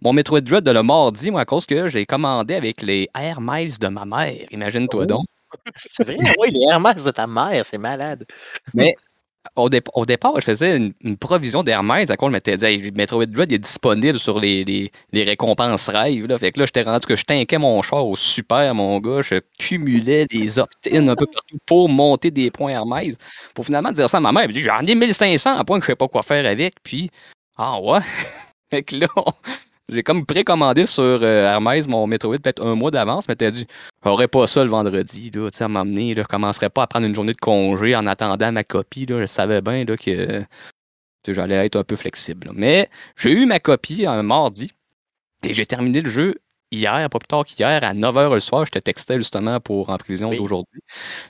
[0.00, 3.10] mon Metroid Dread de le mardi, moi, à cause que je l'ai commandé avec les
[3.14, 4.46] Air Miles de ma mère.
[4.50, 5.06] Imagine-toi Oh.
[5.06, 5.24] donc.
[5.76, 8.24] C'est vrai, oui, les Hermès de ta mère, c'est malade.
[9.56, 12.92] Au, dép- au départ, je faisais une, provision d'Hermès à quoi je m'étais dit, hey,
[12.92, 16.26] Metroid Dread est disponible sur les, récompenses rêves.
[16.26, 16.38] Là.
[16.38, 19.22] Fait que là, j'étais rendu que je tinquais mon char au super, mon gars.
[19.22, 23.16] Je cumulais des opt-in un peu partout pour monter des points Hermès.
[23.54, 25.78] Pour finalement dire ça à ma mère, elle me dit, j'en ai 1500 à point
[25.78, 26.74] que je sais pas quoi faire avec.
[26.82, 27.10] Puis,
[27.56, 28.00] ah ouais.
[28.70, 29.08] fait que là,
[29.88, 33.66] j'ai comme précommandé sur euh, Hermès mon Metroid peut-être un mois d'avance, mais t'as dit,
[34.04, 36.86] j'aurais pas ça le vendredi, là, tu sais, à m'emmener, là, je commencerais pas à
[36.86, 40.44] prendre une journée de congé en attendant ma copie, là, je savais bien, là, que
[41.28, 42.52] j'allais être un peu flexible, là.
[42.54, 44.72] Mais j'ai eu ma copie un mardi,
[45.42, 46.34] et j'ai terminé le jeu
[46.72, 49.96] hier, pas plus tard qu'hier, à 9h le soir, je te textais justement pour en
[49.98, 50.36] prévision Oui.
[50.36, 50.80] d'aujourd'hui.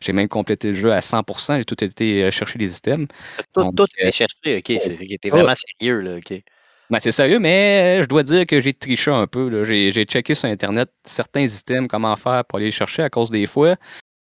[0.01, 3.07] J'ai même complété le jeu à 100%, j'ai tout été euh, chercher les items.
[3.53, 4.63] Tout, Donc, tout euh, cherché, ok.
[4.65, 5.31] T'es ouais.
[5.31, 6.43] vraiment sérieux, là, ok.
[6.91, 9.65] Ben, c'est sérieux, mais je dois dire que j'ai triché un peu.
[9.65, 13.47] J'ai checké sur Internet certains items, comment faire pour aller les chercher à cause des
[13.47, 13.75] fois.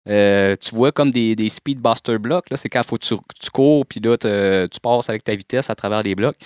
[0.08, 4.00] euh, tu vois comme des, des speedbuster blocks, c'est quand faut tu, tu cours, puis
[4.00, 6.36] là, tu passes avec ta vitesse à travers les blocs.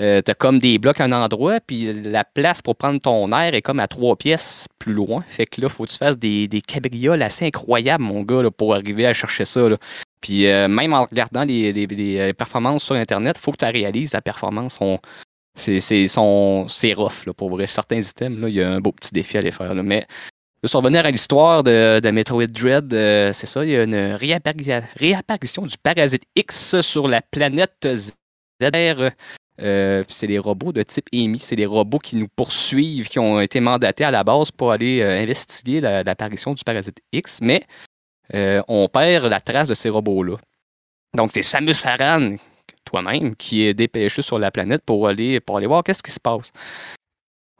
[0.00, 3.30] Euh, tu as comme des blocs à un endroit, puis la place pour prendre ton
[3.32, 5.22] air est comme à trois pièces plus loin.
[5.28, 8.74] Fait que là, faut que tu fasses des, des cabrioles assez incroyables, mon gars, pour
[8.74, 9.60] arriver à chercher ça.
[10.20, 13.64] Puis euh, même en regardant les, les- les, euh, performances sur Internet, faut que tu
[13.70, 14.78] réalises la performance.
[14.80, 14.98] On,
[15.54, 17.66] c'est son- c'est rough, là, pour vrai.
[17.66, 19.74] Certains items, là, il y a un beau petit défi à les faire.
[19.74, 19.82] là.
[19.82, 20.06] Mais
[20.62, 24.14] de revenir à l'histoire de, de Metroid Dread, euh, c'est ça, il y a une
[24.16, 29.10] réappari- réapparition du parasite X sur la planète ZR.
[29.60, 31.38] Euh, c'est des robots de type EMI.
[31.38, 35.00] C'est des robots qui nous poursuivent, qui ont été mandatés à la base pour aller
[35.02, 37.40] euh, investiguer la- l'apparition du parasite X.
[37.42, 37.64] Mais
[38.68, 40.36] on perd la trace de ces robots-là.
[41.14, 42.36] Donc c'est Samus Aran,
[42.84, 46.20] toi-même, qui est dépêché sur la planète pour aller, pour aller voir qu'est-ce qui se
[46.20, 46.52] passe.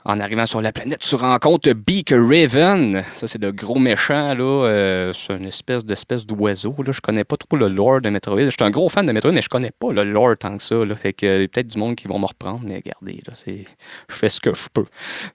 [0.05, 3.05] En arrivant sur la planète, tu rencontres Beak Raven.
[3.13, 4.67] Ça, c'est le gros méchant, là.
[4.67, 6.91] euh, c'est une espèce d'espèce d'oiseau, là.
[6.91, 8.41] Je connais pas trop le lore de Metroid.
[8.41, 10.63] Je suis un gros fan de Metroid, mais je connais pas le lore tant que
[10.63, 10.97] ça, là.
[10.97, 13.65] Fait que euh, peut-être du monde qui vont me reprendre, mais regardez, là, c'est...
[14.09, 14.87] Je fais ce que je peux.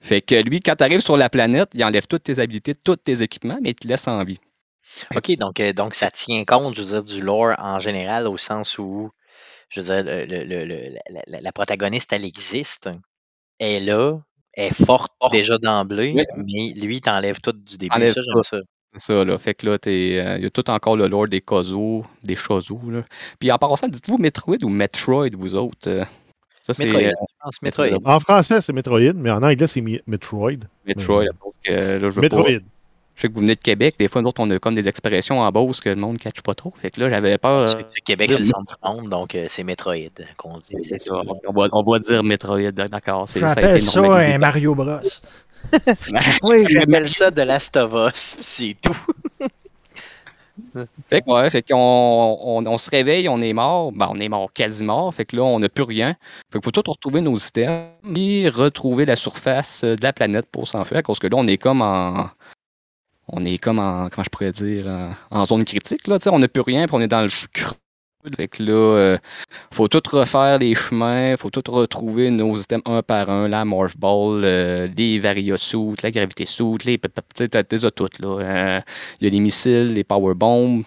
[0.02, 2.98] Fait que lui, quand tu arrives sur la planète, il enlève toutes tes habilités, tous
[2.98, 4.40] tes équipements, mais il te laisse en vie.
[5.16, 8.38] Ok, donc, euh, donc ça tient compte, je veux dire, du lore en général, au
[8.38, 9.12] sens où,
[9.70, 12.90] je veux dire, le- le- le- le- la, la- la protagoniste, elle existe.
[13.60, 14.20] Elle est là,
[14.54, 16.24] elle est forte déjà d'emblée, Oui.
[16.38, 17.96] mais lui, il t'enlève tout du début.
[17.96, 18.58] Enlève Ça, j'aime ça.
[18.94, 19.38] C'est ça, là.
[19.38, 22.36] Fait que là, t'es, euh, il y a tout encore le lore des Kozo, des
[22.36, 23.02] Shozo, là.
[23.40, 25.90] Puis en passant, dites-vous Metroid ou Metroid, vous autres?
[25.90, 26.06] euh?
[26.64, 27.88] Ça, c'est Metroid, euh, Metroid.
[28.06, 30.52] En français, c'est Metroid, mais en anglais, c'est Metroid.
[30.86, 31.26] Metroid.
[31.26, 32.44] Donc, là, je veux Metroid.
[32.44, 32.52] pas-
[33.18, 33.96] Je sais que vous venez de Québec.
[33.98, 36.18] Des fois, nous autres, on a comme des expressions en Beauce que le monde ne
[36.20, 36.72] catch pas trop.
[36.80, 37.66] Fait que là, j'avais peur.
[37.66, 39.96] Parce euh, que Québec, c'est le centre du monde, donc euh, c'est Metroid
[40.38, 40.76] qu'on dit.
[40.84, 41.14] c'est ça.
[41.48, 43.28] On va, on va dire Metroid, d'accord.
[43.28, 44.34] c'est- Ça a J'appelle été ça normalisé.
[44.34, 44.86] un Mario Bros.
[46.44, 48.96] Oui, j'appelle ça de Last of Us, puis c'est tout.
[51.10, 51.76] Fait que, ouais, fait qu'on
[52.42, 53.92] on, on se réveille, on est mort.
[53.92, 55.14] Ben, on est mort, quasi mort.
[55.14, 56.16] Fait que là, on n'a plus rien.
[56.52, 60.68] Fait qu'il faut tout retrouver nos items et retrouver la surface de la planète pour
[60.68, 61.02] s'en faire.
[61.04, 62.28] Parce que là, on est comme en.
[63.28, 64.10] On est comme en.
[64.10, 66.18] Comment je pourrais dire En, en zone critique, là.
[66.32, 67.76] On n'a plus rien, puis on est dans le creux.
[68.36, 69.18] Fait là, euh,
[69.72, 73.98] faut tout refaire les chemins, faut tout retrouver nos items un par un, la Morph
[73.98, 76.98] Ball, euh, les Variosuits, la Gravité Suit, les.
[76.98, 78.40] T'as toutes, là.
[78.42, 78.82] Euh,
[79.22, 80.84] il y a les missiles, les power bombs.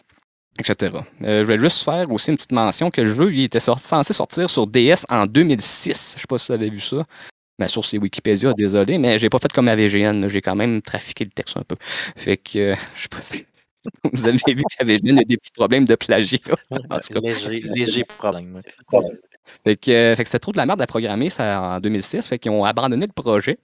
[0.59, 0.93] etc.
[1.23, 4.13] Euh, je vais juste faire aussi une petite mention que le jeu il était censé
[4.13, 6.15] sortir sur DS en 2006.
[6.17, 7.07] Je sais pas si vous avez vu ça.
[7.61, 10.29] Bien sûr, c'est Wikipédia, désolé, mais j'ai pas fait comme AVGN.
[10.29, 11.77] J'ai quand même trafiqué le texte un peu.
[12.17, 13.45] Fait que, euh, je sais pas si
[14.15, 16.39] vous avez vu qu'AVGN a des petits problèmes de plagiat.
[17.23, 18.63] Léger, léger problème.
[19.63, 22.29] Fait que, euh, que c'était trop de la merde à programmer ça en 2006.
[22.29, 23.59] Fait qu'ils ont abandonné le projet.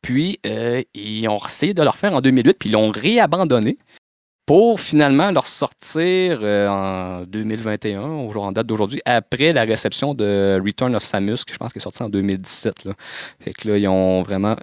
[0.00, 3.78] Puis euh, ils ont essayé de le refaire en 2008, puis ils l'ont réabandonné
[4.48, 10.14] pour finalement leur sortir euh, en 2021, au jour en date d'aujourd'hui, après la réception
[10.14, 12.86] de Return of Samus, que je pense qui est sorti en 2017.
[12.86, 12.94] Là.
[13.40, 14.56] Fait que là, ils ont vraiment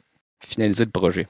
[0.43, 1.27] finalisé le projet.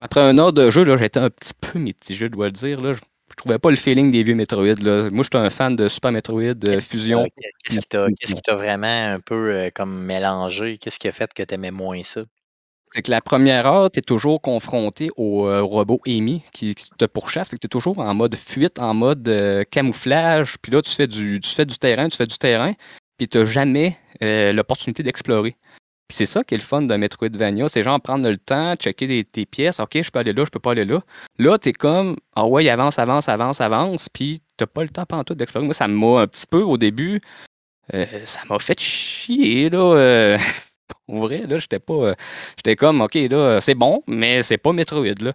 [0.00, 2.80] Après un an de jeu, j'étais un petit peu mitigé, je dois le dire.
[2.80, 2.94] Là.
[2.94, 2.98] Je,
[3.30, 4.74] je trouvais pas le feeling des vieux Metroid.
[4.82, 5.08] Là.
[5.12, 7.22] Moi, j'étais un fan de Super Metroid, de Fusion.
[7.22, 7.26] Euh,
[7.62, 10.78] Qu'est-ce qui t'a- qui vraiment un peu euh, comme mélangé?
[10.78, 12.22] Qu'est-ce qui a fait que t'aimais moins ça?
[12.92, 17.04] C'est que la première heure, tu es toujours confronté au euh, robot Amy qui, te
[17.04, 17.50] pourchasse.
[17.50, 20.56] Fait que tu es toujours en mode fuite, en mode euh, camouflage.
[20.62, 22.72] Puis là, tu fais, du, tu fais du terrain, tu fais du terrain.
[23.18, 25.56] Puis tu jamais euh, l'opportunité d'explorer.
[26.08, 27.68] Puis c'est ça qui est le fun de Metroidvania.
[27.68, 29.80] C'est genre prendre le temps, checker tes, tes pièces.
[29.80, 31.02] OK, je peux aller là, je peux pas aller là.
[31.38, 34.08] Là, tu es comme, ah ouais, avance, avance, avance, avance.
[34.08, 35.64] Puis tu pas le temps pendant tout d'explorer.
[35.64, 37.20] Moi, ça m'a un petit peu au début.
[38.24, 40.38] ça m'a fait chier, là.
[41.06, 41.94] Pour vrai, là, j'étais pas.
[41.94, 42.14] euh,
[42.56, 45.32] j'étais comme, OK, là, c'est bon, mais c'est pas Metroid, là.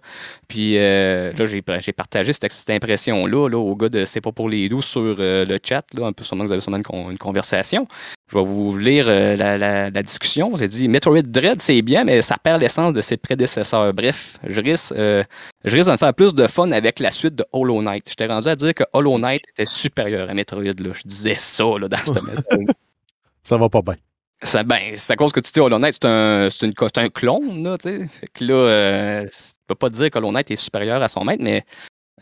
[0.48, 4.68] Puis euh, là, j'ai, partagé cette, impression-là là, au gars de C'est pas pour les
[4.68, 7.10] doux sur euh, le chat, là, un peu sûrement que vous avez sûrement une, con-
[7.10, 7.86] une conversation.
[8.30, 10.56] Je vais vous lire la, discussion.
[10.56, 13.92] J'ai dit Metroid Dread, c'est bien, mais ça perd l'essence de ses prédécesseurs.
[13.92, 17.82] Bref, je risque, je risque de faire plus de fun avec la suite de Hollow
[17.82, 18.08] Knight.
[18.08, 20.62] J'étais rendu à dire que Hollow Knight était supérieur à Metroid.
[20.62, 20.92] Là.
[20.94, 22.72] Je disais ça là, dans cette Metroid.
[23.44, 23.96] Ça va pas bien.
[24.42, 27.78] Ça, ben, c'est à cause que tu dis Hollow Knight, c'est un, un clone, là,
[27.78, 28.08] tu sais.
[28.08, 31.24] Fait que là, euh, tu peux pas dire que Hollow Knight est supérieur à son
[31.24, 31.64] maître, mais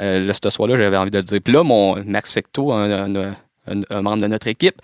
[0.01, 1.41] euh, là, ce soir-là, j'avais envie de le dire.
[1.43, 4.81] Puis là, mon Max Fecto, un, un- un- un membre de notre équipe,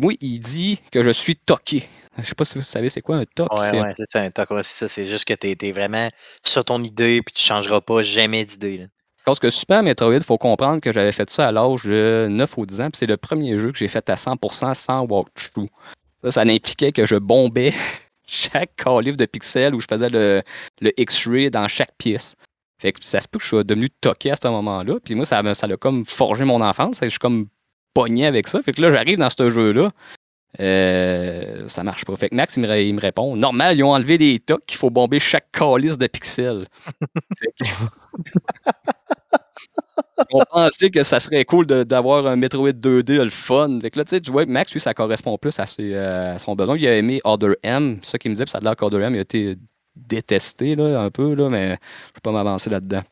[0.00, 1.88] moi, il dit que je suis toqué.
[2.18, 3.52] Je sais pas si vous savez c'est quoi un toc.
[3.52, 4.88] Ouais, c'est- ouais, c'est ça, un toc, ouais, c'est ça.
[4.88, 6.10] C'est juste que t'es es vraiment
[6.44, 8.78] sur ton idée puis tu changeras pas jamais d'idée.
[8.78, 8.84] là.
[9.24, 12.56] Parce que Super Metroid, il faut comprendre que j'avais fait ça à l'âge de 9
[12.56, 15.68] ou 10 ans, puis c'est le premier jeu que j'ai fait à 100% sans walkthrough.
[16.24, 17.72] Ça, ça impliquait que je bombais
[18.26, 20.42] chaque calibre de pixels où je faisais le,
[20.80, 22.36] le X-ray dans chaque pièce.
[22.80, 24.98] Fait que ça se peut que je sois devenu toqué à ce moment-là.
[25.02, 26.98] Puis moi, ça ça l'a comme forgé mon enfance.
[27.02, 27.46] Je suis comme
[27.92, 28.62] pogné avec ça.
[28.62, 29.90] Fait que là, j'arrive dans ce jeu-là.
[30.60, 32.14] Euh, ça marche pas.
[32.16, 35.20] Fait que Max, il me, répond Normal, ils ont enlevé les tocs qu'il faut bomber
[35.20, 36.66] chaque calice de pixels.
[40.32, 43.78] on pensait que ça serait cool d'avoir un Metroid 2D le fun.
[43.80, 46.34] Fait que là, tu sais, tu vois, Max, lui, ça correspond plus à, ses, euh,
[46.34, 46.76] à son besoin.
[46.76, 47.98] Il a aimé Order M.
[48.02, 49.56] Ça qu'il me puis ça a l'air qu'Order M il a été
[49.96, 53.02] détesté là, un peu, là, mais je peux pas m'avancer là-dedans.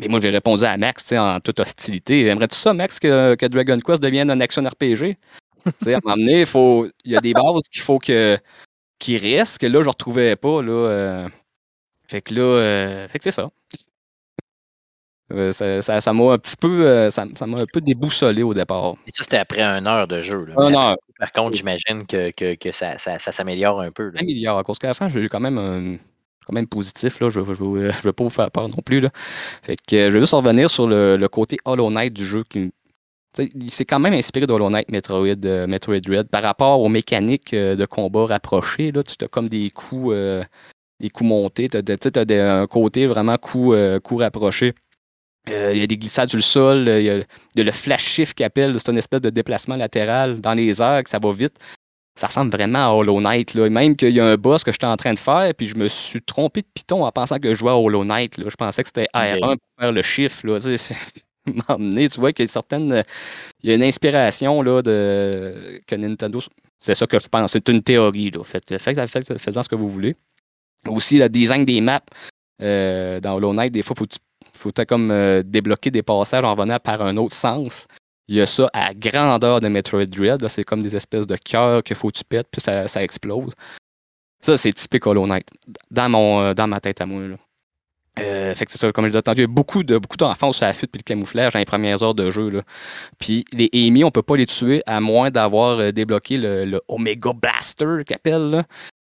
[0.00, 2.26] Et moi, j'ai répondu à Max en toute hostilité.
[2.26, 5.16] Aimerais-tu ça, Max, que, que Dragon Quest devienne un action RPG?
[5.86, 8.38] À un moment donné, il faut- il y a des bases qu'il faut que
[8.98, 10.62] qui restent, que là, je ne retrouvais pas.
[10.62, 11.28] Là, euh.
[12.08, 13.50] Fait que là, euh, fait que c'est ça.
[15.32, 15.82] Euh, ça.
[15.82, 18.94] Ça ça m'a un petit peu, euh, ça ça m'a un peu déboussolé au départ.
[19.06, 20.44] Et ça, c'était après une heure de jeu.
[20.44, 20.54] Là.
[20.56, 20.96] Un Mais heure.
[21.18, 24.12] Par contre, j'imagine que, que, que ça, ça, ça s'améliore un peu.
[24.16, 24.58] Un milliard.
[24.58, 25.96] À cause qu'à la fin, j'ai eu quand même un
[26.46, 27.20] quand même positif.
[27.20, 27.30] Là.
[27.30, 29.00] Je ne veux, veux pas vous faire peur non plus.
[29.00, 29.10] Là.
[29.62, 32.44] Fait que je vais juste revenir sur le, le côté Hollow Knight du jeu.
[32.44, 32.72] Qui,
[33.38, 36.88] il s'est quand même inspiré de Hollow Knight Metroid, euh, Metroid Dread par rapport aux
[36.88, 38.90] mécaniques euh, de combat rapprochés.
[38.92, 39.02] Là.
[39.02, 40.42] Tu as comme des coups, euh,
[40.98, 41.68] des coups montés.
[41.68, 44.74] Tu as, un côté vraiment coup, coup rapproché.
[45.48, 47.24] Euh, Il y a des glissades sur le sol, il y a, il
[47.56, 50.80] y a le flash shift qui appelle, c'est une espèce de déplacement latéral dans les
[50.82, 51.56] airs, que ça va vite
[52.18, 53.54] ça ressemble vraiment à Hollow Knight.
[53.54, 53.70] Là.
[53.70, 55.88] Même qu'il y a un boss que j'étais en train de faire, puis je me
[55.88, 58.36] suis trompé de piton en pensant que je jouais à Hollow Knight.
[58.36, 58.44] Là.
[58.50, 60.46] Je pensais que c'était R1 pour faire le chiffre.
[60.46, 60.58] Là.
[60.60, 63.02] Tu sais, tu vois qu'il y a certaines.
[63.62, 66.40] Il y a une inspiration là, de, que Nintendo.
[66.78, 67.52] C'est ça que je pense.
[67.52, 68.30] C'est une théorie.
[68.30, 68.44] Là.
[68.44, 70.14] Faites, faites, faites- faites-en ce que vous voulez.
[70.88, 72.02] Aussi, le design des maps.
[72.60, 74.18] euh, dans Hollow Knight, des fois, faut tu
[74.52, 77.86] faut comme euh, débloquer des passages en venant par un autre sens.
[78.28, 80.46] Il y a ça à grandeur de Metroid Dread.
[80.48, 83.52] C'est comme des espèces de cœurs qu'il faut que tu pètes, puis ça, explose.
[84.40, 85.48] Ça, c'est typique Hollow Knight,
[85.90, 87.22] dans, mon, euh, dans ma tête à moi.
[88.18, 90.16] Euh, fait que c'est ça, comme je disais tantôt, il y a beaucoup, de, beaucoup
[90.16, 92.50] d'enfants sur la fuite puis le camouflage dans les premières heures de jeu.
[92.50, 92.62] Là.
[93.18, 97.32] Puis les Amy, on peut pas les tuer à moins d'avoir débloqué le, le Omega
[97.32, 98.64] Blaster qu'appelle.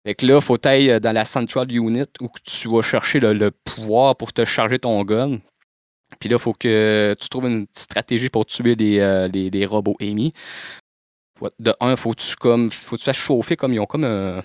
[0.08, 3.34] Fait que là, faut aller euh, dans la Central Unit où tu vas chercher le,
[3.34, 5.36] le pouvoir pour te charger ton gun.
[6.18, 9.66] Puis là, il faut que tu trouves une stratégie pour tuer les, euh, les, les
[9.66, 10.32] robots Amy.
[11.58, 14.06] De un, faut que tu comme faut que tu fasses chauffer comme ils ont comme
[14.06, 14.42] un,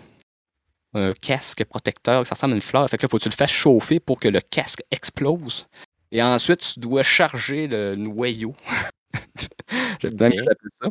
[0.95, 2.89] un casque protecteur, ça ressemble à une fleur.
[2.89, 5.65] Fait que là, faut que tu le fasses chauffer pour que le casque explose.
[6.11, 8.51] Et ensuite, tu dois charger le noyau.
[10.01, 10.89] J'aime bien que ça.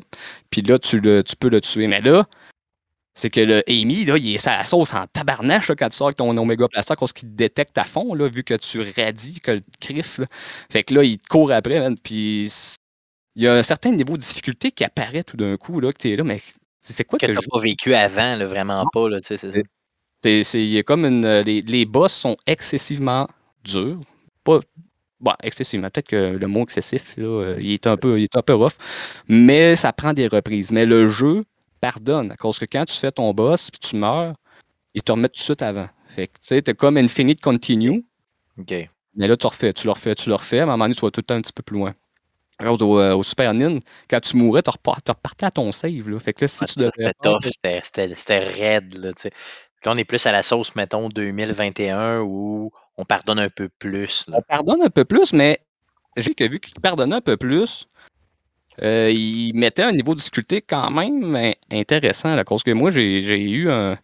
[0.48, 1.88] Puis là, tu, le- tu peux le tuer.
[1.88, 2.26] Mais là,
[3.14, 6.08] c'est que le Amy, là, il est sa sauce en tabarnache là, quand tu sors
[6.08, 9.40] avec ton Omega Blaster, parce qu'il te détecte à fond, là, vu que tu radies,
[9.40, 10.18] que le crif.
[10.18, 10.26] là.
[10.70, 12.50] Fait que là, il te court après, man, puis
[13.36, 15.98] il y a un certain niveau de difficulté qui apparaît tout d'un coup, là, que
[15.98, 16.38] t'es là, mais
[16.80, 19.52] c'est quoi Que que, je pas vécu avant, là, vraiment pas, là, tu sais, c'est
[19.52, 19.58] ça.
[20.24, 21.24] c'est, c'est- il y a comme une.
[21.24, 23.28] euh, Les, les boss sont excessivement
[23.64, 24.00] durs.
[24.44, 24.60] Pas.
[25.20, 25.88] Bon, excessivement.
[25.90, 28.54] Peut-être que le mot excessif, là, euh, il, est un peu, il est un peu
[28.54, 28.72] rough.
[29.28, 30.72] Mais ça prend des reprises.
[30.72, 31.44] Mais le jeu
[31.82, 32.30] pardonne.
[32.32, 34.34] À cause que quand tu fais ton boss puis tu meurs,
[34.94, 35.88] il te remet tout de suite avant.
[36.08, 38.04] Fait que tu sais, t'es comme Infinite Continue.
[38.58, 38.74] OK.
[39.14, 40.60] Mais là, tu refais, tu le refais, tu le refais.
[40.60, 41.94] À un moment donné, tu vas tout le temps un petit peu plus loin.
[42.58, 43.78] Alors, au, euh, au Super Nin,
[44.08, 46.08] quand tu mourais, tu repar- tu repartais à ton save.
[46.08, 46.18] Là.
[46.20, 46.90] Fait que là, si Ah, tu devais
[47.50, 47.80] C'était
[48.14, 49.12] c'était- raide, là,
[49.86, 54.36] on est plus à la sauce, mettons, 2021, où on pardonne un peu plus, là.
[54.38, 55.58] on pardonne un peu plus, mais
[56.16, 57.88] j'ai que vu qu'il pardonnait un peu plus,
[58.80, 62.32] euh, il mettait un niveau de difficulté quand même intéressant.
[62.36, 63.98] À cause que moi, j'ai eu un,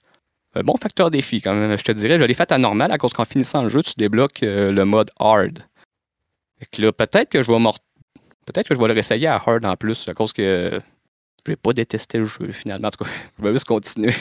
[0.55, 1.77] un bon facteur défi quand même.
[1.77, 3.93] Je te dirais, je l'ai fait à normal à cause qu'en finissant le jeu, tu
[3.97, 5.61] débloques euh, le mode hard.
[6.71, 7.59] Peut-être que je vais
[8.45, 10.79] Peut-être que je vais le réessayer à hard en plus, à cause que
[11.47, 12.89] j'ai pas détesté le jeu finalement.
[12.89, 14.15] En tout cas, je vais juste continuer.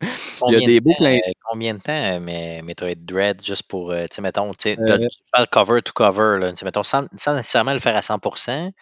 [0.00, 1.18] Il y a Combien des de beaux temps, euh,
[1.50, 4.98] Combien de temps, mais Metroid Dread, juste pour, tu sais, mettons, tu Euh.
[4.98, 8.72] le cover to cover, là, mettons, sans, sans nécessairement le faire à 100%,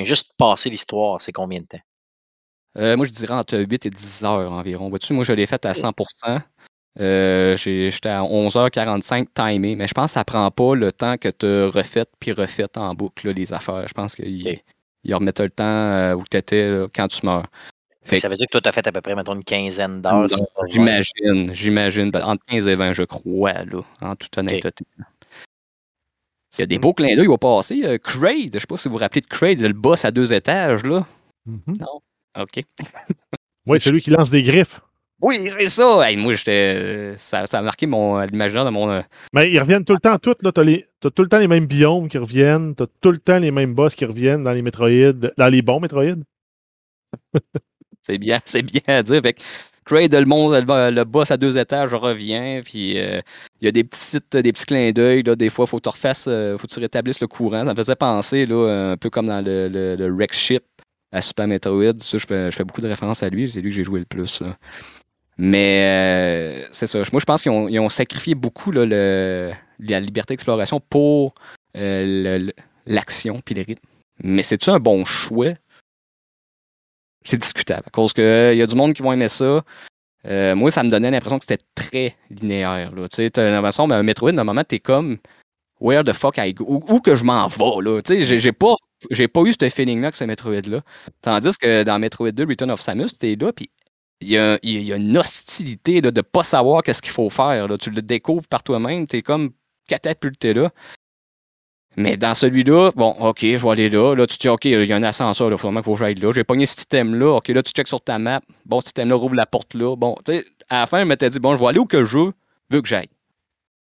[0.00, 1.80] mais juste passer l'histoire, c'est combien de temps?
[2.78, 4.88] Euh, moi, je dirais entre 8 et 10 heures environ.
[4.88, 6.40] Vois-tu, moi, je l'ai fait à 100%.
[6.98, 11.28] Euh, J'étais à 11h45 timé, mais je pense que ça prend pas le temps que
[11.28, 13.86] tu refait puis refait en boucle là, les affaires.
[13.86, 14.64] Je pense qu'ils Ok.
[15.04, 17.46] ils remettent le temps euh, où tu étais quand tu meurs.
[18.02, 20.00] Fait ça veut dire que toi, tu as fait à peu près, mettons, une quinzaine
[20.00, 20.26] d'heures.
[20.70, 24.84] J'imagine, j'imagine, ben, entre 15 et 20, je crois, là, en toute honnêteté.
[26.52, 27.82] Il y a des beaux clins d'œil au passé.
[27.84, 30.32] Euh, Kraid, je sais pas si vous vous rappelez de Kraid, le boss à deux
[30.32, 31.06] étages, là.
[31.46, 31.76] Mhm.
[32.40, 32.64] OK.
[33.66, 34.80] Oui, celui qui lance des griffes.
[35.20, 36.00] Oui, c'est ça!
[36.08, 37.12] Hey, moi, j'étais.
[37.16, 38.90] Ça, ça a marqué mon l'imaginaire de mon.
[38.90, 39.02] euh,
[39.34, 40.50] Mais ils reviennent tout le temps, toutes, là.
[40.50, 42.74] T'as, les, t'as tout le temps les mêmes biomes qui reviennent.
[42.74, 45.78] T'as tout le temps les mêmes boss qui reviennent dans les Metroid, dans les bons
[45.78, 46.16] Metroid.
[48.02, 49.20] C'est bien, c'est bien à dire.
[49.22, 49.36] Fait
[49.90, 53.20] que Kraid, le, le, le boss à deux étages revient, puis euh,
[53.60, 55.22] il y a des petites, des petits clins d'œil.
[55.22, 57.64] Des fois, il faut que tu refasses, euh, faut que tu rétablisses le courant.
[57.64, 60.62] Ça me faisait penser là, un peu comme dans le, le, le Wreck Ship
[61.12, 61.98] à Super Metroid.
[61.98, 63.50] Ça, je je fais beaucoup de références à lui.
[63.50, 64.42] C'est lui que j'ai joué le plus.
[65.38, 66.98] Mais euh, c'est ça.
[67.12, 71.34] Moi, je pense qu'ils ont, ils ont sacrifié beaucoup le- la liberté d'exploration pour
[71.74, 72.52] le- le-
[72.86, 73.86] l'action puis les rythmes.
[74.22, 75.54] Mais c'est-tu un bon choix?
[77.24, 77.82] C'est discutable.
[77.86, 79.62] À cause qu'il y a du monde qui vont aimer ça.
[80.26, 82.92] Euh, moi, ça me donnait l'impression que c'était très linéaire.
[82.94, 85.18] Tu sais, t'as l'impression, mais un Metroid, normalement, t'es comme
[85.80, 86.64] Where the fuck I go?
[86.68, 88.00] Où, où que je m'en vais, là?
[88.02, 88.74] Tu sais, j'ai, pas,
[89.10, 90.82] j'ai pas eu ce feeling-là avec ce Metroid-là.
[91.22, 93.70] Tandis que dans Metroid 2, Return of Samus, t'es là, puis
[94.20, 97.66] il y y a une hostilité là, de pas savoir qu'est-ce qu'il faut faire.
[97.66, 97.78] Là.
[97.78, 99.50] Tu le découvres par toi-même, t'es comme
[99.88, 100.70] catapulté là.
[101.96, 104.14] Mais dans celui-là, bon, ok, je vais aller là.
[104.14, 105.92] Là, tu te dis, ok, il y a un ascenseur, il faut vraiment qu'il faut
[105.94, 106.32] que j'aille là.
[106.32, 107.36] J'ai pogné ce item-là.
[107.36, 108.40] Ok, là, tu checkes sur ta map.
[108.64, 109.96] Bon, cet item-là rouvre la porte là.
[109.96, 112.04] Bon, tu sais, à la fin, je m'étais dit, bon, je vais aller où que
[112.04, 112.32] je veux,
[112.70, 113.08] vu que j'aille.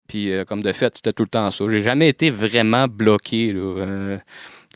[0.08, 1.64] Puis, euh, comme de fait, c'était tout le temps ça.
[1.68, 3.52] J'ai jamais été vraiment bloqué.
[3.52, 3.60] Là.
[3.60, 4.18] Euh,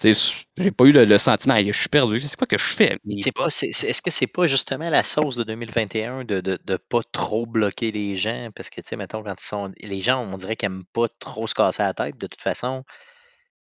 [0.03, 2.20] j'ai pas eu le, sentiment, je suis perdu.
[2.20, 2.97] C'est quoi que je fais?
[3.20, 7.01] C'est pas, est-ce que c'est pas justement la sauce de 2021 de, de, de pas
[7.12, 8.51] trop bloquer les gens?
[8.55, 9.72] Parce que, tu sais, mettons, quand ils sont.
[9.83, 12.16] Les gens, on dirait qu'ils aiment pas trop se casser la tête.
[12.18, 12.85] De toute façon,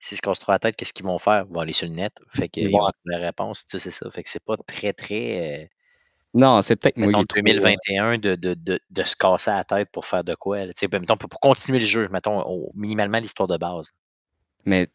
[0.02, 1.46] s'ils se trop la tête, qu'est-ce qu'ils vont faire?
[1.48, 2.12] Ils vont aller sur le net.
[2.28, 4.10] Fait qu'ils vont- ont la réponse, tu sais, c'est ça.
[4.10, 5.62] Fait que c'est pas très, très.
[5.62, 5.66] euh,
[6.34, 9.14] Non, c'est peut-être moi mettons, qui est trop, euh, 2021 de, de, de, de se
[9.14, 10.66] casser la tête pour faire de quoi?
[10.66, 13.90] tu sais, ben, mettons, pour, pour continuer le jeu, mettons, au- minimalement l'histoire de base.
[14.64, 14.88] Mais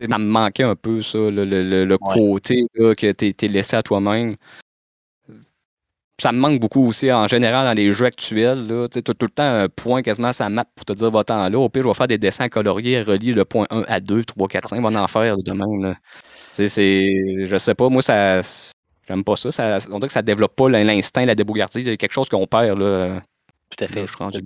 [0.00, 2.14] ça me manquait un peu, ça, le, le- le- le Ouais.
[2.14, 4.36] côté là, que tu es laissé à toi-même.
[6.20, 8.66] Ça me manque beaucoup aussi, en général, dans les jeux actuels.
[8.90, 11.48] Tu as tout le temps un point quasiment à sa map pour te dire va-t'en
[11.48, 11.58] là.
[11.58, 14.48] Au pire, je vais faire des dessins coloriés, relier le point 1 à 2, 3,
[14.48, 15.82] 4, 5, on va en faire de même.
[15.82, 15.94] Là.
[16.50, 16.66] C'est.
[17.46, 18.40] Je sais pas, moi, ça.
[19.06, 19.50] J'aime pas ça.
[19.52, 19.78] ça.
[19.90, 21.86] On dirait que ça développe pas l'instinct, la débrouillardise.
[21.86, 22.78] Il y a quelque chose qu'on perd.
[22.78, 23.20] Là.
[23.70, 24.06] Tout à Là, fait.
[24.06, 24.40] je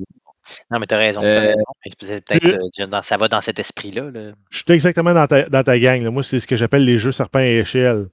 [0.71, 1.21] Non, mais t'as raison.
[1.23, 1.63] t'as Euh, raison.
[1.87, 2.47] Mais c'est peut-être
[2.91, 4.11] euh, ça va dans cet esprit-là.
[4.11, 4.33] là.
[4.51, 6.03] Je suis exactement dans ta, dans ta gang.
[6.03, 6.11] là.
[6.11, 8.09] Moi, c'est ce que j'appelle les jeux serpents à échelle.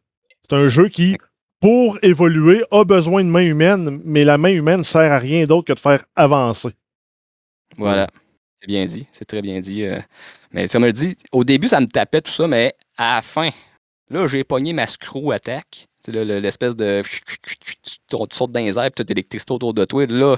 [0.50, 1.18] C'est un jeu qui,
[1.60, 5.68] pour évoluer, a besoin de main humaine, mais la main humaine sert à rien d'autre
[5.68, 6.70] que de faire avancer.
[7.78, 8.08] Voilà.
[8.62, 9.08] C'est bien dit.
[9.12, 9.84] C'est très bien dit.
[9.84, 10.00] euh.
[10.52, 13.50] Mais ça me dit, au début, ça me tapait tout ça, mais à la fin,
[14.10, 15.88] là, j'ai pogné ma screw attack.
[16.04, 17.02] C'est l'espèce de.
[17.04, 20.06] Tu sautes dans les puis tu as autour de toi.
[20.08, 20.38] Là,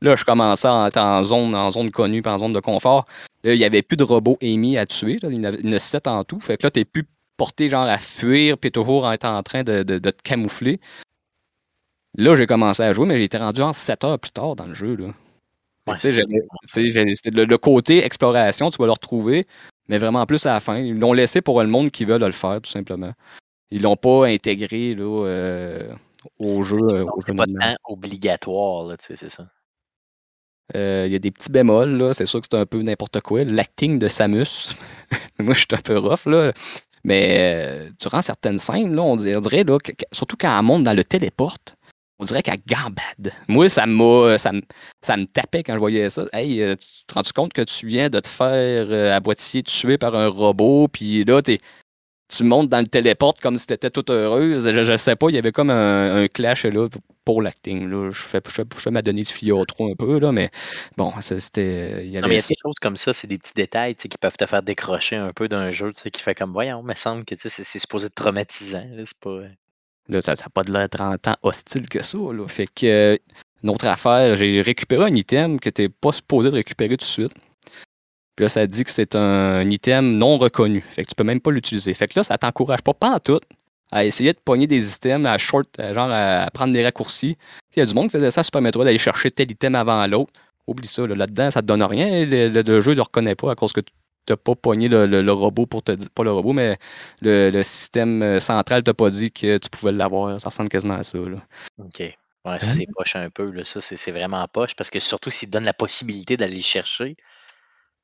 [0.00, 3.06] Là, je commençais à être en zone, en zone connue, puis en zone de confort.
[3.42, 5.18] Il n'y avait plus de robots Amy à tuer.
[5.22, 6.40] Il y en en a sept en tout.
[6.40, 7.04] Fait que là, t'es plus
[7.38, 10.78] porté genre à fuir, puis toujours à être en train de, de- de te camoufler.
[12.16, 14.74] Là, j'ai commencé à jouer, mais j'étais rendu en 7 heures plus tard dans le
[14.74, 14.96] jeu.
[14.96, 15.06] Là.
[15.86, 15.96] Ouais,
[17.30, 19.46] le, le côté exploration, tu vas le retrouver,
[19.88, 20.78] mais vraiment plus à la fin.
[20.78, 23.12] Ils l'ont laissé pour le monde qui veut le faire, tout simplement.
[23.70, 25.94] Ils l'ont pas intégré là, euh,
[26.38, 26.76] au jeu.
[26.78, 29.46] euh, c'est jeu pas tant obligatoire, c'est ça.
[30.74, 32.12] Euh, Il y a des petits bémols, là.
[32.12, 33.44] C'est sûr que c'est un peu n'importe quoi.
[33.44, 34.74] L'acting de Samus,
[35.38, 36.52] moi, je suis un peu rough, là.
[37.04, 41.04] Mais euh, durant certaines scènes, là, on dirait, que- surtout quand elle monte dans le
[41.04, 41.74] téléporte,
[42.18, 43.32] on dirait qu'elle gambade.
[43.46, 43.84] Moi, ça
[44.38, 46.24] ça me, tapait quand je voyais ça.
[46.32, 49.62] Hey, euh, tu te rends compte que tu viens de te faire euh, à boîtier
[49.62, 51.58] tuer par un robot, puis là, t'es,
[52.28, 54.70] tu montes dans le téléporte comme si t'étais toute heureuse.
[54.72, 56.88] Je, je sais pas, il y avait comme un, un clash là,
[57.24, 57.88] pour l'acting.
[57.88, 58.10] Là.
[58.10, 60.50] Je fais, je, je fais ma Denise Fillotro un peu, là, mais
[60.96, 62.04] bon, c'était.
[62.06, 63.54] Il y Non, avait mais il y a des choses comme ça, c'est des petits
[63.54, 66.86] détails qui peuvent te faire décrocher un peu d'un jeu qui fait comme, voyons, il
[66.86, 68.86] me semble que c'est c'est supposé être traumatisant.
[68.92, 69.30] là, C'est pas...
[69.30, 69.48] euh,
[70.08, 72.18] Là, ça n'a pas de l'air 30 ans hostile que ça.
[72.18, 72.46] Là.
[72.48, 73.16] Fait que, euh,
[73.62, 77.04] une autre affaire, j'ai récupéré un item que tu n'es pas supposé de récupérer tout
[77.04, 77.32] de suite.
[78.38, 80.80] Puis là, ça dit que c'est un item non reconnu.
[80.80, 81.92] Fait que tu peux même pas l'utiliser.
[81.92, 83.40] Fait que là, ça t'encourage pas, pas en tout,
[83.90, 87.36] à essayer de pogner des items, à short, à genre à prendre des raccourcis.
[87.74, 89.74] Il y a du monde qui faisait ça sur Super Metroid, d'aller chercher tel item
[89.74, 90.32] avant l'autre.
[90.68, 92.24] Oublie ça, là, là-dedans, ça te donne rien.
[92.24, 93.92] Le, le- le jeu ne le reconnaît pas à cause que tu
[94.30, 96.08] n'as pas pogné le, le- le robot pour te dire.
[96.14, 96.78] Pas le robot, mais
[97.20, 100.40] le, le système euh, central t'a pas dit que tu pouvais l'avoir.
[100.40, 101.18] Ça ressemble quasiment à ça.
[101.18, 101.38] Là.
[101.78, 101.98] OK.
[102.44, 103.50] Ouais, ça, c'est poche un peu.
[103.50, 103.64] Là.
[103.64, 106.62] Ça, c'est c'est vraiment poche parce que surtout s'il te donne la possibilité d'aller le
[106.62, 107.16] chercher,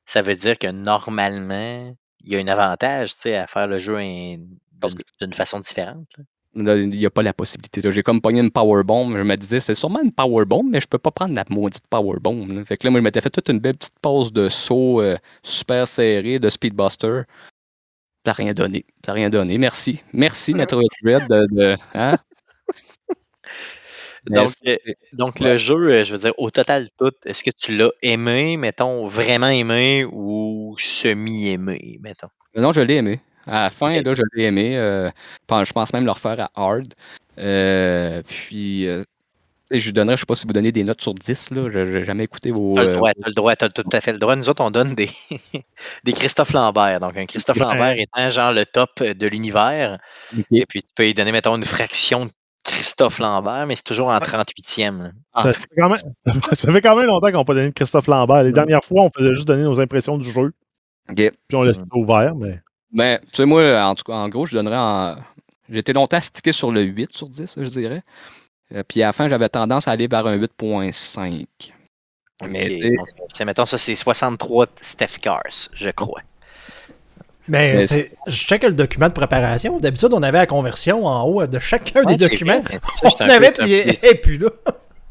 [0.05, 3.79] ça veut dire que normalement, il y a un avantage tu sais, à faire le
[3.79, 6.07] jeu d'une façon différente.
[6.17, 6.23] là.
[6.57, 7.81] Il n'y a pas la possibilité.
[7.91, 9.09] J'ai comme pogné une powerbomb.
[9.17, 12.47] Je me disais, c'est sûrement une powerbomb, mais je peux pas prendre la maudite powerbomb.
[12.47, 12.63] là.
[12.63, 15.17] Fait que là, moi, je m'étais fait toute une belle petite pause de saut euh,
[15.43, 17.23] super serré de Speedbuster.
[18.25, 18.85] Ça n'a rien donné.
[19.05, 19.57] Ça n'a rien donné.
[19.57, 20.01] Merci.
[20.13, 21.27] Merci, Metroid Dread.
[21.27, 22.13] De, de- hein?
[24.27, 24.77] Donc, euh,
[25.13, 25.53] donc ouais.
[25.53, 29.07] le jeu, euh, je veux dire, au total tout, est-ce que tu l'as aimé, mettons,
[29.07, 32.29] vraiment aimé ou semi-aimé, mettons?
[32.55, 33.19] Non, je l'ai aimé.
[33.47, 34.75] À la fin, là, je l'ai aimé.
[34.77, 35.09] euh,
[35.49, 36.93] je pense même le refaire à hard.
[37.37, 39.03] Euh, puis, euh,
[39.71, 41.69] je lui donnerais, je sais pas si vous donnez des notes sur 10, là.
[41.71, 42.75] Je n'ai jamais écouté vos.
[42.75, 44.35] T'as le euh, droit, t'as le droit, t'as tout à fait le droit.
[44.35, 45.09] Nous autres, on donne des,
[46.03, 46.99] des Christophe Lambert.
[46.99, 47.63] Donc, un Christophe Ouais.
[47.63, 49.99] Lambert étant genre le top de l'univers.
[50.51, 52.31] Et puis, tu peux lui donner, mettons, une fraction de
[52.65, 55.01] Christophe Lambert, mais c'est toujours en 38e.
[55.03, 55.09] là.
[55.33, 55.95] Ah, Ça, fait quand même,
[56.43, 58.43] ça fait quand même longtemps qu'on n'a pas donné de Christophe Lambert.
[58.43, 60.51] Les dernières fois, on faisait juste donner nos impressions du jeu,
[61.15, 61.97] puis on laissait Mm.
[61.99, 62.59] ouvert, mais.
[62.91, 65.15] Ben, tu sais, moi, en tout cas, en gros, je donnerais en.
[65.69, 68.03] J'étais longtemps stické sur le 8 sur 10, je dirais.
[68.73, 71.45] Euh, puis à la fin, j'avais tendance à aller vers un 8.5.
[72.47, 75.41] Mais, Ok, tu sais, donc, c'est, mettons, ça, c'est 63 Steph Cars,
[75.73, 76.21] je crois.
[77.47, 77.85] Mais
[78.27, 79.77] je check le document de préparation.
[79.79, 82.61] D'habitude, on avait la conversion en haut de chacun Ouais, des documents.
[82.65, 84.49] ça, On un peu- avait, puis il est plus là.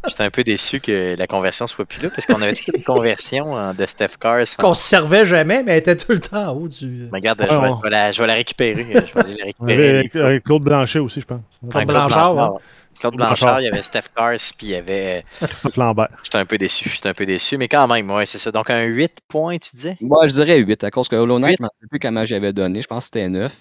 [0.06, 2.82] J'étais un peu déçu que la conversion soit plus là, parce qu'on avait toute une
[2.84, 4.40] conversion hein, de Steph Cars.
[4.58, 7.08] en- Qu'on se servait jamais, mais elle était tout le temps en haut du.
[7.10, 8.84] Mais regarde, Ouais, je, vais, on- je vais la, je vais la récupérer.
[8.84, 9.88] Je vais aller la récupérer.
[10.00, 11.40] avec, avec Claude Blanchet aussi, je pense.
[11.70, 12.58] Claude Blanchard, ouais.
[12.98, 13.36] Claude Blanchard.
[13.36, 15.24] Blanchard, il y avait Steph Cars, puis il y avait.
[15.40, 16.08] Christophe Lambert.
[16.22, 16.90] J'étais un peu déçu.
[16.90, 18.50] J'étais un peu déçu, mais quand même, ouais, c'est ça.
[18.50, 19.96] Donc un 8 points, tu disais?
[20.00, 22.52] Moi, je dirais 8, à cause que Hollow Knight, je ne sais plus comment j'avais
[22.52, 22.82] donné.
[22.82, 23.52] Je pense que c'était 9.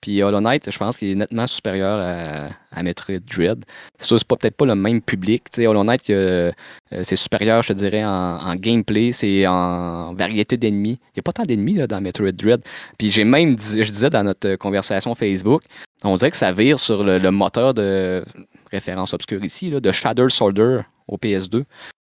[0.00, 2.48] Puis Hollow Knight, je pense qu'il est nettement supérieur à,
[2.78, 3.64] à Metroid Dread.
[3.98, 5.44] C'est sûr, c'est peut-être pas le même public.
[5.50, 6.50] Tu sais, Hollow Knight, euh,
[6.92, 10.98] euh, c'est supérieur, je te dirais, en, en gameplay, c'est en variété d'ennemis.
[11.08, 12.62] Il n'y a pas tant d'ennemis là, dans Metroid Dread.
[12.98, 15.62] Puis j'ai même dit, je disais dans notre conversation Facebook,
[16.02, 18.24] on dirait que ça vire sur le, le moteur de
[18.70, 21.64] référence obscure ici, là, de Shadow Soldier au PS2.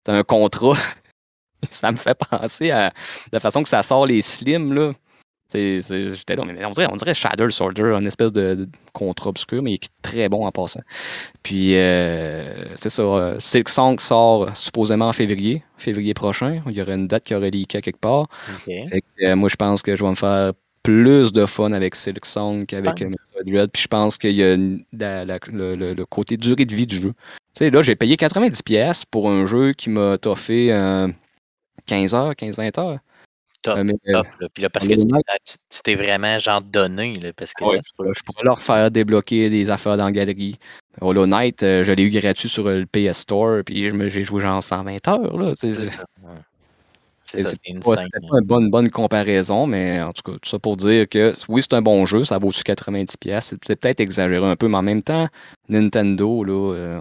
[0.06, 0.78] C'est un contrat.
[1.70, 2.94] ça me fait penser à
[3.32, 4.92] la façon que ça sort les slims, là.
[5.54, 9.62] J'étais là, mais on dirait, on dirait Shadow Soldier, une espèce de, de contrat obscur,
[9.62, 10.82] mais qui est très bon en passant.
[11.44, 16.62] Puis, euh, c'est ça, euh, Silk Song sort supposément en février, février prochain.
[16.68, 18.28] Il y aurait une date qui aurait leaké quelque part.
[18.50, 18.66] Ok.
[18.66, 21.96] Fait que, euh, moi, je pense que je vais me faire plus de fun avec
[21.96, 23.72] Silk Song qu'avec euh, Metroid Dread.
[23.72, 26.76] Puis je pense qu'il y a une- la- la- le, le- le côté durée de
[26.76, 27.14] vie du jeu.
[27.56, 31.08] Tu sais, là, j'ai payé 90$ pour un jeu qui m'a toffé euh,
[31.88, 33.00] 15 heures, 15-20 heures.
[33.62, 34.28] Top, Euh, mais, top.
[34.42, 34.48] là.
[34.54, 37.82] Puis là, parce que tu t'es vraiment genre donné, là, parce que Ouais, ça
[38.14, 40.58] je pourrais leur faire débloquer des affaires dans la galerie.
[41.00, 44.42] Hollow Knight, euh, je l'ai eu gratuit sur euh, le PS Store, puis j'ai joué
[44.42, 45.38] genre 120 heures.
[45.38, 45.54] Là,
[47.34, 47.96] C'est pas,
[48.40, 51.74] une bonne, bonne comparaison, mais en tout cas, tout ça pour dire que oui, c'est
[51.74, 53.42] un bon jeu, ça vaut aussi 90$.
[53.42, 55.28] C'est c'est peut-être exagéré un peu, mais en même temps,
[55.70, 57.00] Nintendo, là, euh,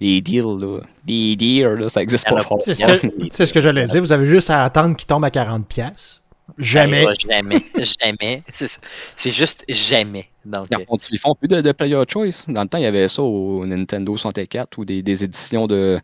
[0.00, 0.80] les deals, là.
[1.06, 2.58] Les deals, là, ça existe Il y en pas fort.
[2.62, 4.00] C'est ce que, c'est ce que j'allais dire.
[4.00, 5.64] Vous avez juste à attendre qu'il tombe à 40$.
[5.64, 6.22] piastres.
[6.58, 7.04] Jamais.
[7.06, 7.64] Ben, jamais,
[8.00, 8.42] jamais.
[8.52, 10.26] C'est juste jamais.
[10.44, 12.46] Donc, Ils, euh, font- ils font plus de, de player choice.
[12.48, 16.00] Dans le temps, il y avait ça au Nintendo 64 ou des, des éditions de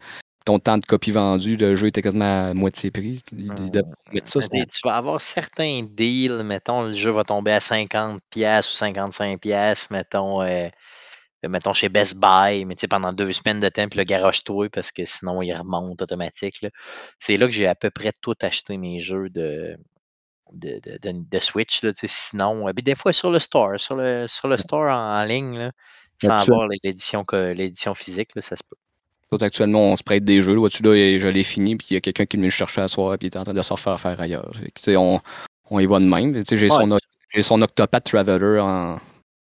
[0.46, 3.20] ton temps de copies vendues, le jeu était quasiment à moitié prix.
[4.12, 8.72] Mettre ça, tu vas avoir certains deals, mettons, le jeu va tomber à 50$ piastres
[8.72, 10.68] ou 55$, piastres, mettons, euh,
[11.48, 14.68] mettons chez Best Buy, mais tu sais, pendant deux semaines de temps, puis le garage-toi,
[14.70, 16.64] parce que sinon, il remonte automatique.
[17.18, 19.76] C'est là que j'ai à peu près tout acheté mes jeux de,
[20.52, 21.82] de, de, de- de Switch.
[21.82, 25.20] Là, sinon, euh, puis des fois sur le store, sur le, sur le store en,
[25.20, 25.72] en ligne, là,
[26.22, 28.76] sans avoir l'édition physique, là, ça se peut.
[29.30, 30.54] Surtout actuellement, on se prête des jeux.
[30.54, 32.88] Là, je l'ai fini, puis il y a quelqu'un qui est venu le chercher à
[32.88, 34.50] soir, puis il est en train de se refaire faire ailleurs.
[34.74, 35.20] Que, on,
[35.70, 36.42] on y va de même.
[36.48, 36.98] J'ai son,
[37.40, 38.98] son Octopath Traveler en,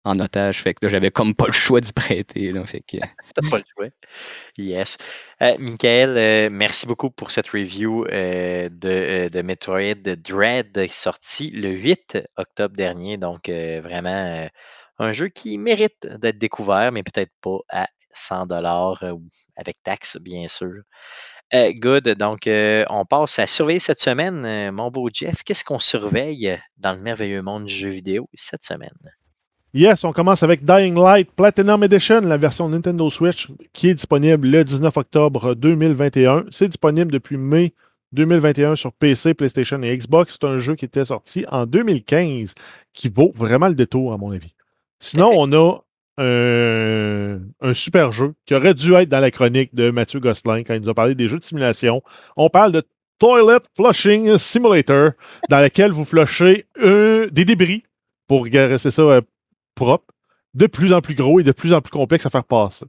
[0.06, 2.52] en otage, fait que j'avais comme pas le choix d'y prêter.
[2.52, 2.98] Là, fait que,
[3.36, 3.88] T'as pas le choix.
[4.58, 4.98] Yes.
[5.42, 11.52] Euh, Michael, euh, merci beaucoup pour cette review euh, de, euh, de Metroid Dread sorti
[11.52, 13.18] le 8 octobre dernier.
[13.18, 14.10] Donc, euh, vraiment
[14.44, 14.48] euh,
[15.00, 19.04] un jeu qui mérite d'être découvert, mais peut-être pas à 100 dollars
[19.56, 20.82] avec taxes, bien sûr.
[21.54, 22.08] Euh, good.
[22.10, 24.46] Donc, euh, on passe à surveiller cette semaine.
[24.46, 28.64] Euh, mon beau Jeff, qu'est-ce qu'on surveille dans le merveilleux monde du jeu vidéo cette
[28.64, 28.90] semaine?
[29.74, 34.48] Yes, on commence avec Dying Light Platinum Edition, la version Nintendo Switch, qui est disponible
[34.48, 36.46] le 19 octobre 2021.
[36.52, 37.74] C'est disponible depuis mai
[38.12, 40.38] 2021 sur PC, PlayStation et Xbox.
[40.40, 42.54] C'est un jeu qui était sorti en 2015,
[42.94, 44.54] qui vaut vraiment le détour, à mon avis.
[45.00, 45.80] Sinon, on a
[46.20, 50.74] un, un super jeu qui aurait dû être dans la chronique de Mathieu Gosselin quand
[50.74, 52.04] il nous a parlé des jeux de simulation.
[52.36, 52.84] On parle de
[53.20, 55.12] Toilet Flushing Simulator,
[55.50, 57.84] dans lequel vous flushez euh, des débris
[58.28, 59.22] pour rester ça euh,
[59.76, 60.14] propre,
[60.54, 62.86] de plus en plus gros et de plus en plus complexe à faire passer.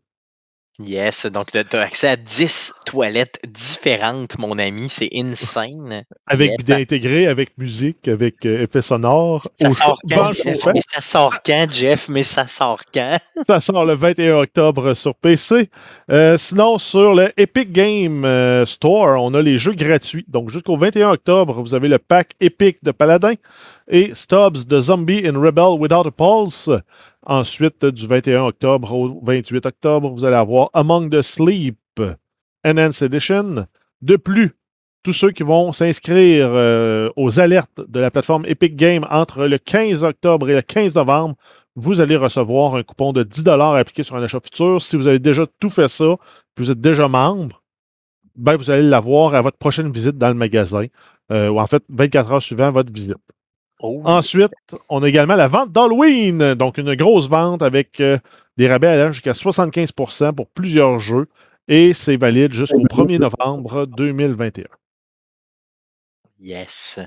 [0.82, 4.88] Yes, donc tu as accès à 10 toilettes différentes, mon ami.
[4.88, 6.04] C'est insane.
[6.26, 6.58] Avec Yes.
[6.58, 9.46] vidéo intégrée, avec musique, avec euh, effets sonores.
[9.60, 10.66] Ça sort quand, Jeff?
[10.72, 12.08] Mais ça sort quand, Jeff?
[12.08, 13.18] Mais ça sort quand?
[13.46, 15.70] Ça sort le 21 octobre sur PC.
[16.10, 20.24] Euh, sinon, sur le Epic Game euh, Store, on a les jeux gratuits.
[20.28, 23.34] Donc, jusqu'au 21 octobre, vous avez le pack Epic de Paladin
[23.90, 26.70] et Stubbs de Zombie in Rebel Without a Pulse.
[27.26, 31.76] Ensuite, du 21 octobre au 28 octobre, vous allez avoir Among the Sleep
[32.64, 33.66] Enhanced Edition.
[34.00, 34.52] De plus,
[35.02, 39.58] tous ceux qui vont s'inscrire euh, aux alertes de la plateforme Epic Game entre le
[39.58, 41.36] 15 octobre et le 15 novembre
[41.76, 44.82] vous allez recevoir un coupon de 10 appliqué sur un achat futur.
[44.82, 46.16] Si vous avez déjà tout fait ça,
[46.56, 47.62] vous êtes déjà membre,
[48.36, 50.86] ben vous allez l'avoir à votre prochaine visite dans le magasin,
[51.32, 53.16] euh, ou en fait 24 heures suivant votre visite.
[53.82, 54.52] Oh, Ensuite,
[54.90, 58.18] on a également la vente d'Halloween, donc une grosse vente avec euh,
[58.58, 61.28] des rabais allant jusqu'à 75% pour plusieurs jeux,
[61.66, 64.64] et c'est valide jusqu'au 1er novembre 2021.
[66.38, 67.00] yes.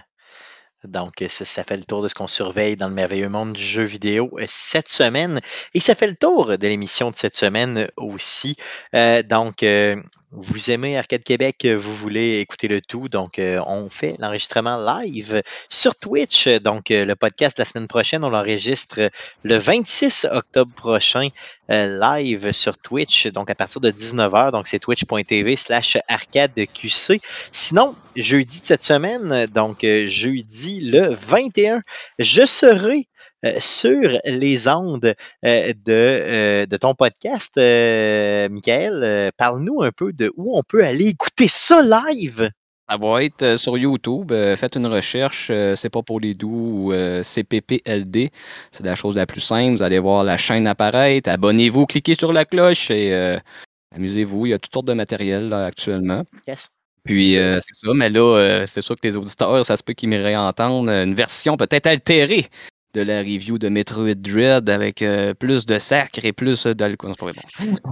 [0.83, 3.53] Donc, euh, ça, ça fait le tour de ce qu'on surveille dans le merveilleux monde
[3.53, 5.39] du jeu vidéo euh, cette semaine.
[5.73, 8.57] Et ça fait le tour de l'émission de cette semaine aussi.
[8.95, 9.95] Euh, donc, euh,
[10.35, 13.07] vous aimez Arcade Québec, euh, vous voulez écouter le tout.
[13.07, 16.47] Donc, euh, on fait l'enregistrement live sur Twitch.
[16.47, 19.11] Donc, euh, le podcast la semaine prochaine, on l'enregistre
[19.43, 21.29] le 26 octobre prochain
[21.69, 23.27] live sur Twitch.
[23.27, 24.51] Donc, à partir de 19h.
[24.51, 27.21] Donc, c'est twitch.tv slash arcadeqc.
[27.51, 31.81] Sinon, jeudi de cette semaine, donc jeudi le 21,
[32.19, 33.07] je serai
[33.59, 35.13] sur les ondes
[35.45, 39.01] euh, de, euh, de ton podcast, euh, Michael.
[39.03, 42.49] Euh, Parle-nous un peu de où on peut aller écouter ça live.
[42.89, 44.31] Ça va être euh, sur YouTube.
[44.31, 48.29] euh, faites une recherche, euh, c'est pas pour les doux ou euh, CPPLD.
[48.71, 49.77] C'est la chose la plus simple.
[49.77, 51.29] Vous allez voir la chaîne apparaître.
[51.29, 53.39] Abonnez-vous, cliquez sur la cloche et euh,
[53.95, 54.47] amusez-vous.
[54.47, 56.23] Il y a toutes sortes de matériel là, actuellement.
[56.47, 56.71] Yes.
[57.05, 59.93] Puis euh, c'est ça, mais là, euh, c'est sûr que les auditeurs, ça se peut
[59.93, 62.47] qu'ils m'iraient entendre une version peut-être altérée
[62.93, 67.13] de la review de Metroid Dread avec euh, plus de sacre et plus d'alcool.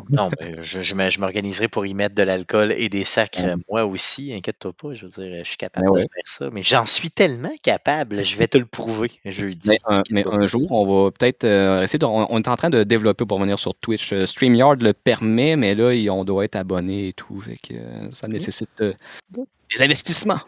[0.10, 0.30] Non, bon.
[0.40, 4.34] Ben, je, je m'organiserai pour y mettre de l'alcool et des sacres, moi aussi.
[4.34, 6.07] Inquiète-toi pas, je veux dire, je suis capable Ben de ouais.
[6.14, 6.49] faire ça.
[6.52, 9.69] Mais j'en suis tellement capable, je vais te le prouver jeudi.
[9.69, 12.06] Mais, un, mais un jour, on va peut-être euh, essayer de.
[12.06, 14.14] On, on est en train de développer pour venir sur Twitch.
[14.14, 17.40] Euh, StreamYard le permet, mais là, on doit être abonné et tout.
[17.41, 17.73] Fait que
[18.11, 18.94] ça nécessite euh,
[19.73, 20.40] des investissements.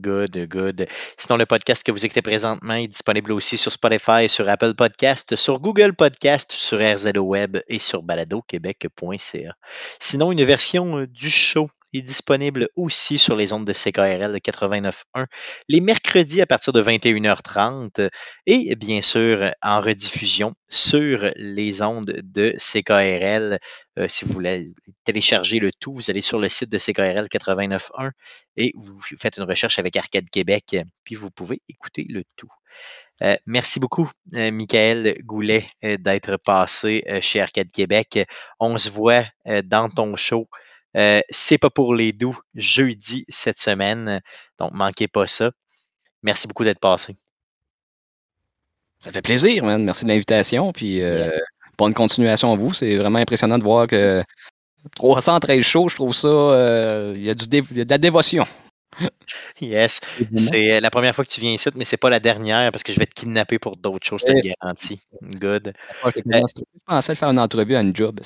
[0.00, 0.86] Good, good.
[1.16, 5.36] Sinon, le podcast que vous écoutez présentement est disponible aussi sur Spotify, sur Apple Podcast,
[5.36, 9.56] sur Google Podcast, sur RZO Web et sur baladoquebec.ca.
[9.98, 11.68] Sinon, une version euh, du show
[12.02, 15.26] disponible aussi sur les ondes de CKRL de 89.1
[15.68, 18.08] les mercredis à partir de 21h30
[18.46, 23.58] et bien sûr en rediffusion sur les ondes de CKRL.
[23.98, 24.72] Euh, si vous voulez
[25.04, 28.10] télécharger le tout, vous allez sur le site de CKRL 89.1
[28.56, 32.50] et vous faites une recherche avec Arcade Québec, puis vous pouvez écouter le tout.
[33.22, 38.20] Euh, merci beaucoup, euh, Michael Goulet, d'être passé chez Arcade Québec.
[38.60, 39.24] On se voit
[39.64, 40.48] dans ton show.
[41.28, 44.20] C'est pas pour les doux, jeudi cette semaine.
[44.58, 45.50] Donc, manquez pas ça.
[46.22, 47.16] Merci beaucoup d'être passé.
[48.98, 49.84] Ça fait plaisir, man.
[49.84, 50.72] Merci de l'invitation.
[50.72, 51.02] Puis,
[51.76, 52.72] bonne continuation à vous.
[52.72, 54.24] C'est vraiment impressionnant de voir que
[54.94, 56.28] 313 shows, je trouve ça.
[57.14, 58.44] Il y, a y a de la dévotion.
[59.60, 60.00] Yes.
[60.38, 62.94] C'est la première fois que tu viens ici, mais c'est pas la dernière parce que
[62.94, 65.00] je vais te kidnapper pour d'autres choses, je te le garantis.
[65.22, 65.74] Good.
[66.02, 68.20] Je pensais faire une entrevue à une job.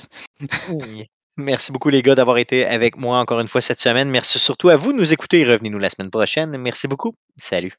[1.41, 4.09] Merci beaucoup, les gars, d'avoir été avec moi encore une fois cette semaine.
[4.09, 5.43] Merci surtout à vous de nous écouter.
[5.43, 6.57] Revenez-nous la semaine prochaine.
[6.57, 7.15] Merci beaucoup.
[7.37, 7.73] Salut.